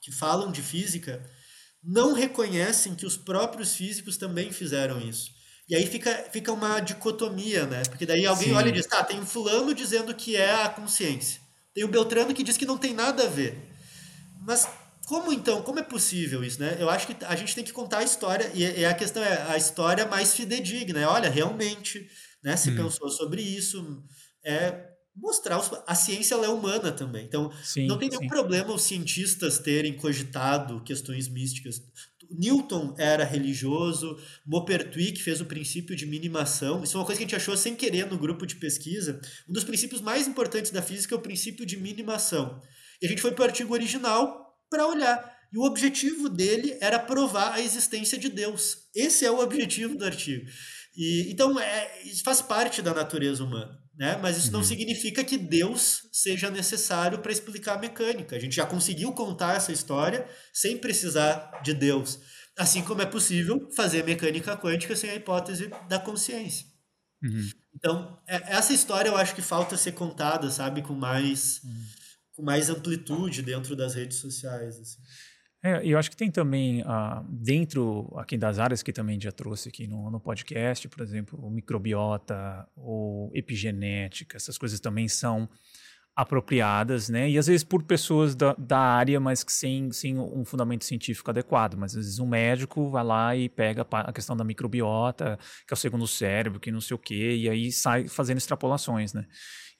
[0.00, 1.22] que falam de física,
[1.82, 5.30] não reconhecem que os próprios físicos também fizeram isso.
[5.68, 7.82] E aí fica, fica uma dicotomia, né?
[7.88, 8.54] Porque daí alguém Sim.
[8.54, 11.40] olha e diz, tá, tem um fulano dizendo que é a consciência.
[11.72, 13.56] Tem o Beltrano que diz que não tem nada a ver.
[14.40, 14.68] Mas
[15.06, 16.76] como então, como é possível isso, né?
[16.78, 19.56] Eu acho que a gente tem que contar a história, e, a questão é a
[19.56, 21.08] história mais fidedigna.
[21.08, 22.08] Olha, realmente,
[22.42, 22.76] né, se hum.
[22.76, 24.04] pensou sobre isso,
[24.44, 24.89] é
[25.20, 27.24] mostrar os, a ciência é humana também.
[27.24, 28.28] Então, sim, não tem nenhum sim.
[28.28, 31.82] problema os cientistas terem cogitado questões místicas.
[32.30, 34.16] Newton era religioso,
[34.46, 36.82] Maupertuis fez o princípio de minimação.
[36.82, 39.20] Isso é uma coisa que a gente achou sem querer no grupo de pesquisa.
[39.48, 42.62] Um dos princípios mais importantes da física é o princípio de minimação.
[43.02, 45.40] E a gente foi para o artigo original para olhar.
[45.52, 48.78] E o objetivo dele era provar a existência de Deus.
[48.94, 50.46] Esse é o objetivo do artigo.
[50.96, 53.76] E, então, é, isso faz parte da natureza humana.
[54.00, 54.16] Né?
[54.16, 54.54] Mas isso uhum.
[54.54, 58.34] não significa que Deus seja necessário para explicar a mecânica.
[58.34, 62.18] A gente já conseguiu contar essa história sem precisar de Deus.
[62.56, 66.64] Assim como é possível fazer mecânica quântica sem a hipótese da consciência.
[67.22, 67.46] Uhum.
[67.74, 71.84] Então, é, essa história eu acho que falta ser contada, sabe, com mais, uhum.
[72.36, 74.78] com mais amplitude dentro das redes sociais.
[74.80, 75.02] Assim.
[75.62, 79.68] É, eu acho que tem também, uh, dentro aqui das áreas que também já trouxe
[79.68, 85.48] aqui no, no podcast, por exemplo, microbiota ou epigenética, essas coisas também são
[86.16, 87.30] apropriadas, né?
[87.30, 91.76] E às vezes por pessoas da, da área, mas sem, sem um fundamento científico adequado.
[91.76, 95.74] Mas às vezes um médico vai lá e pega a questão da microbiota, que é
[95.74, 99.26] o segundo cérebro, que não sei o quê, e aí sai fazendo extrapolações, né?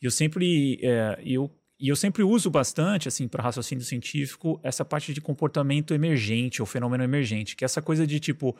[0.01, 1.51] E eu sempre, é, eu
[1.81, 6.67] e eu sempre uso bastante, assim, para raciocínio científico, essa parte de comportamento emergente ou
[6.67, 8.55] fenômeno emergente, que é essa coisa de tipo,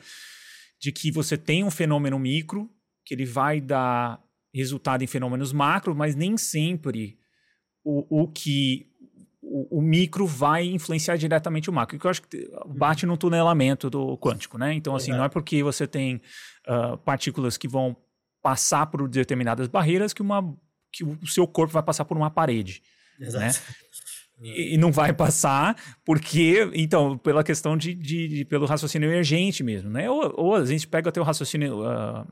[0.79, 2.67] de que você tem um fenômeno micro,
[3.05, 4.19] que ele vai dar
[4.51, 7.19] resultado em fenômenos macro, mas nem sempre
[7.83, 8.87] o, o que
[9.39, 13.87] o, o, micro vai influenciar diretamente o macro, que eu acho que bate no tunelamento
[13.87, 14.73] do quântico, né?
[14.73, 16.21] Então, assim, não é porque você tem
[16.67, 17.95] uh, partículas que vão
[18.41, 20.55] passar por determinadas barreiras que, uma,
[20.91, 22.81] que o seu corpo vai passar por uma parede.
[23.21, 23.45] Exato.
[23.45, 23.53] Né?
[24.43, 29.91] E, não vai passar, porque, então, pela questão de, de, de, pelo raciocínio emergente mesmo,
[29.91, 30.09] né?
[30.09, 32.25] Ou, ou a gente pega até o raciocínio uh,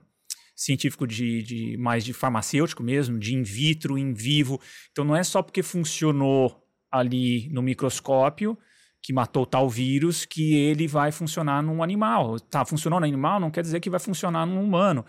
[0.55, 4.59] científico de, de mais de farmacêutico mesmo, de in vitro, in vivo.
[4.91, 6.61] Então não é só porque funcionou
[6.91, 8.57] ali no microscópio
[9.01, 12.39] que matou tal vírus que ele vai funcionar num animal.
[12.39, 15.05] Tá, funcionou no animal não quer dizer que vai funcionar num humano.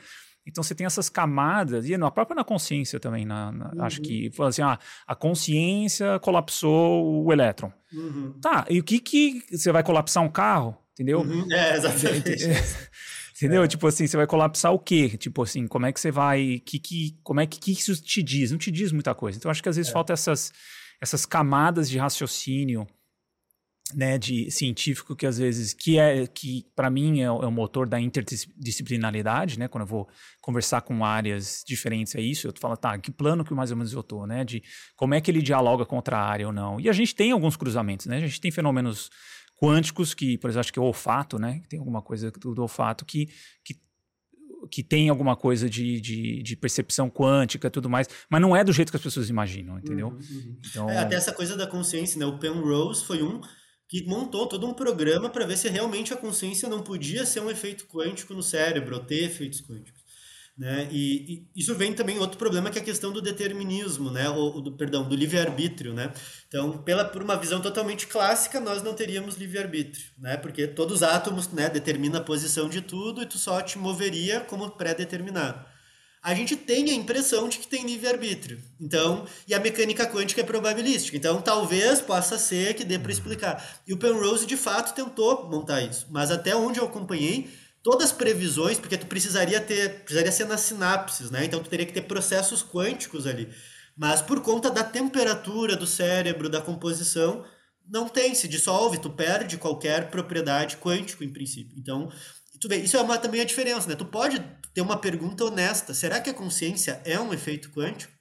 [0.47, 3.83] Então você tem essas camadas, e na própria na consciência também, na, na uhum.
[3.83, 7.73] acho que assim, ah, a consciência colapsou o elétron.
[7.93, 8.35] Uhum.
[8.41, 10.77] Tá, e o que que você vai colapsar um carro?
[10.93, 11.21] Entendeu?
[11.21, 11.51] Uhum.
[11.53, 12.31] É, exatamente.
[13.37, 13.63] Entendeu?
[13.63, 13.67] É.
[13.67, 15.17] Tipo assim, você vai colapsar o quê?
[15.17, 16.61] Tipo assim, como é que você vai.
[16.65, 18.51] Que, que, como é que, que isso te diz?
[18.51, 19.39] Não te diz muita coisa.
[19.39, 19.95] Então, acho que às vezes é.
[19.95, 20.53] falta essas,
[21.01, 22.87] essas camadas de raciocínio
[23.95, 27.89] né, de científico que às vezes que é que para mim é, é, o motor
[27.89, 29.69] da interdisciplinaridade, né?
[29.69, 30.09] Quando eu vou
[30.41, 33.93] conversar com áreas diferentes é isso, eu falo, tá, que plano que mais ou menos
[33.93, 34.45] eu tô, né?
[34.45, 34.63] De
[34.97, 36.81] como é que ele dialoga com outra área ou não.
[36.81, 38.17] E a gente tem alguns cruzamentos, né?
[38.17, 39.11] A gente tem fenômenos
[39.61, 41.63] quânticos que, por exemplo, acho que é o olfato, né?
[41.69, 43.29] Tem alguma coisa do, olfato que,
[43.65, 43.79] que
[44.71, 48.63] que tem alguma coisa de, de, de, percepção quântica e tudo mais, mas não é
[48.63, 50.09] do jeito que as pessoas imaginam, entendeu?
[50.09, 50.57] Uhum, uhum.
[50.69, 50.91] Então...
[50.91, 52.27] É, até essa coisa da consciência, né?
[52.27, 53.41] O Penrose foi um
[53.91, 57.51] que montou todo um programa para ver se realmente a consciência não podia ser um
[57.51, 60.01] efeito quântico no cérebro, ou ter efeitos quânticos.
[60.57, 60.89] Né?
[60.93, 64.31] E, e, isso vem também outro problema que é a questão do determinismo, né?
[64.31, 65.93] ou, do, perdão, do livre-arbítrio.
[65.93, 66.13] Né?
[66.47, 70.37] Então, pela, por uma visão totalmente clássica, nós não teríamos livre-arbítrio, né?
[70.37, 74.39] porque todos os átomos né, determinam a posição de tudo e tu só te moveria
[74.39, 75.65] como pré-determinado
[76.23, 78.61] a gente tem a impressão de que tem livre-arbítrio.
[78.79, 81.17] Então, e a mecânica quântica é probabilística.
[81.17, 83.81] Então, talvez possa ser que dê para explicar.
[83.87, 86.07] E o Penrose, de fato, tentou montar isso.
[86.11, 87.49] Mas até onde eu acompanhei,
[87.83, 91.45] todas as previsões, porque tu precisaria ter, precisaria ser nas sinapses, né?
[91.47, 93.49] Então, tu teria que ter processos quânticos ali.
[93.97, 97.45] Mas por conta da temperatura do cérebro, da composição,
[97.89, 101.77] não tem, se dissolve, tu perde qualquer propriedade quântica, em princípio.
[101.79, 102.11] Então,
[102.61, 103.97] tu vê, isso é uma, também a diferença, né?
[103.97, 104.39] Tu pode
[104.75, 105.95] ter uma pergunta honesta.
[105.95, 108.13] Será que a consciência é um efeito quântico?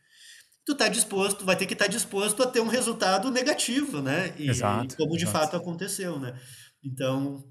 [0.65, 4.33] Tu tá disposto, vai ter que estar tá disposto a ter um resultado negativo, né?
[4.37, 5.31] E, exato, como de exato.
[5.31, 6.39] fato aconteceu, né?
[6.83, 7.43] Então,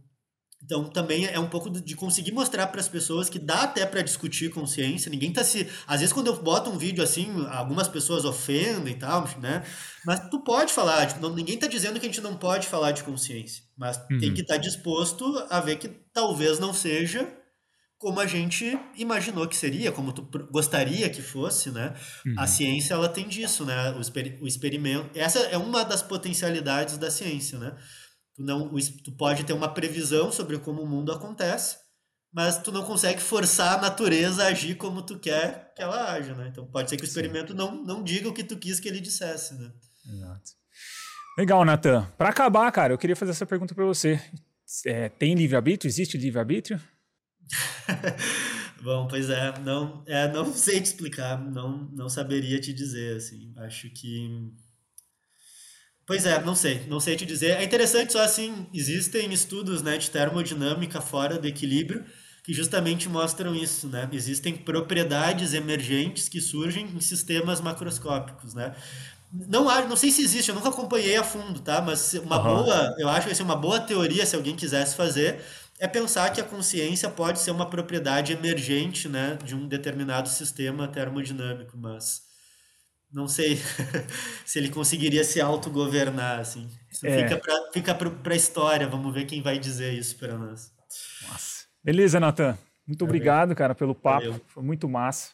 [0.63, 4.03] então também é um pouco de conseguir mostrar para as pessoas que dá até para
[4.03, 5.11] discutir consciência.
[5.11, 8.99] Ninguém tá se, às vezes quando eu boto um vídeo assim, algumas pessoas ofendem e
[8.99, 9.63] tal, né?
[10.05, 12.93] Mas tu pode falar, tipo, não, ninguém tá dizendo que a gente não pode falar
[12.93, 14.19] de consciência, mas uhum.
[14.19, 17.27] tem que estar tá disposto a ver que talvez não seja
[17.99, 21.95] como a gente imaginou que seria, como tu gostaria que fosse, né?
[22.25, 22.35] Uhum.
[22.39, 23.91] A ciência ela tem disso, né?
[23.93, 27.77] O, exper o, experimento, essa é uma das potencialidades da ciência, né?
[28.39, 28.71] Tu não,
[29.03, 31.77] tu pode ter uma previsão sobre como o mundo acontece,
[32.33, 36.37] mas tu não consegue forçar a natureza a agir como tu quer que ela haja,
[36.37, 36.47] né?
[36.47, 39.01] Então pode ser que o experimento não, não diga o que tu quis que ele
[39.01, 39.73] dissesse, né?
[40.09, 40.53] Exato.
[41.37, 42.09] Legal, Nathan.
[42.17, 44.23] Para acabar, cara, eu queria fazer essa pergunta para você.
[44.87, 45.89] É, tem livre-arbítrio?
[45.89, 46.81] Existe livre-arbítrio?
[48.81, 53.53] Bom, pois é, não, é, não sei te explicar, não, não saberia te dizer, assim,
[53.57, 54.53] acho que...
[56.09, 57.59] Pois é, não sei, não sei te dizer.
[57.59, 62.05] É interessante só assim, existem estudos né, de termodinâmica fora do equilíbrio
[62.43, 64.09] que justamente mostram isso, né?
[64.11, 68.75] Existem propriedades emergentes que surgem em sistemas macroscópicos, né?
[69.31, 71.83] não, não sei se existe, eu nunca acompanhei a fundo, tá?
[71.83, 72.65] Mas uma uhum.
[72.65, 75.45] boa, eu acho que assim, uma boa teoria, se alguém quisesse fazer,
[75.79, 80.89] é pensar que a consciência pode ser uma propriedade emergente, né, de um determinado sistema
[80.89, 82.23] termodinâmico, mas
[83.13, 83.57] não sei
[84.45, 86.69] se ele conseguiria se autogovernar, assim.
[86.91, 87.23] Isso é.
[87.23, 90.73] fica para fica pra história, vamos ver quem vai dizer isso para nós.
[91.29, 91.67] Nossa.
[91.83, 92.59] Beleza, Natan.
[92.87, 94.27] Muito obrigado, cara, pelo papo.
[94.27, 94.41] Valeu.
[94.49, 95.31] Foi muito massa.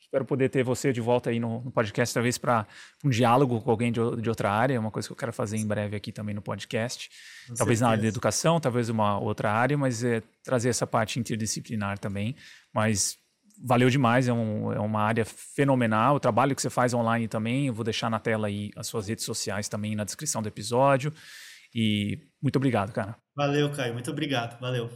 [0.00, 2.66] Espero poder ter você de volta aí no, no podcast, talvez para
[3.02, 5.66] um diálogo com alguém de, de, outra área, uma coisa que eu quero fazer em
[5.66, 7.08] breve aqui também no podcast.
[7.48, 7.84] Com talvez certeza.
[7.84, 12.36] na área de educação, talvez uma outra área, mas é, trazer essa parte interdisciplinar também.
[12.74, 13.16] Mas
[13.62, 16.16] valeu demais, é, um, é, uma área fenomenal.
[16.16, 19.08] O trabalho que você faz online também, eu vou deixar na tela aí as suas
[19.08, 21.12] redes sociais também na descrição do episódio.
[21.74, 23.16] E muito obrigado, cara.
[23.36, 23.94] Valeu, Caio.
[23.94, 24.60] Muito obrigado.
[24.60, 24.90] Valeu.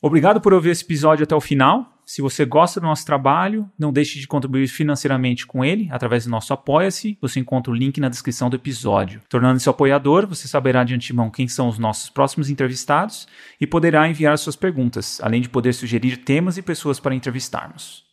[0.00, 1.97] Obrigado por ouvir esse episódio até o final.
[2.08, 6.30] Se você gosta do nosso trabalho, não deixe de contribuir financeiramente com ele através do
[6.30, 7.18] nosso Apoia-se.
[7.20, 9.20] Você encontra o link na descrição do episódio.
[9.28, 13.28] Tornando-se apoiador, você saberá de antemão quem são os nossos próximos entrevistados
[13.60, 18.07] e poderá enviar suas perguntas, além de poder sugerir temas e pessoas para entrevistarmos.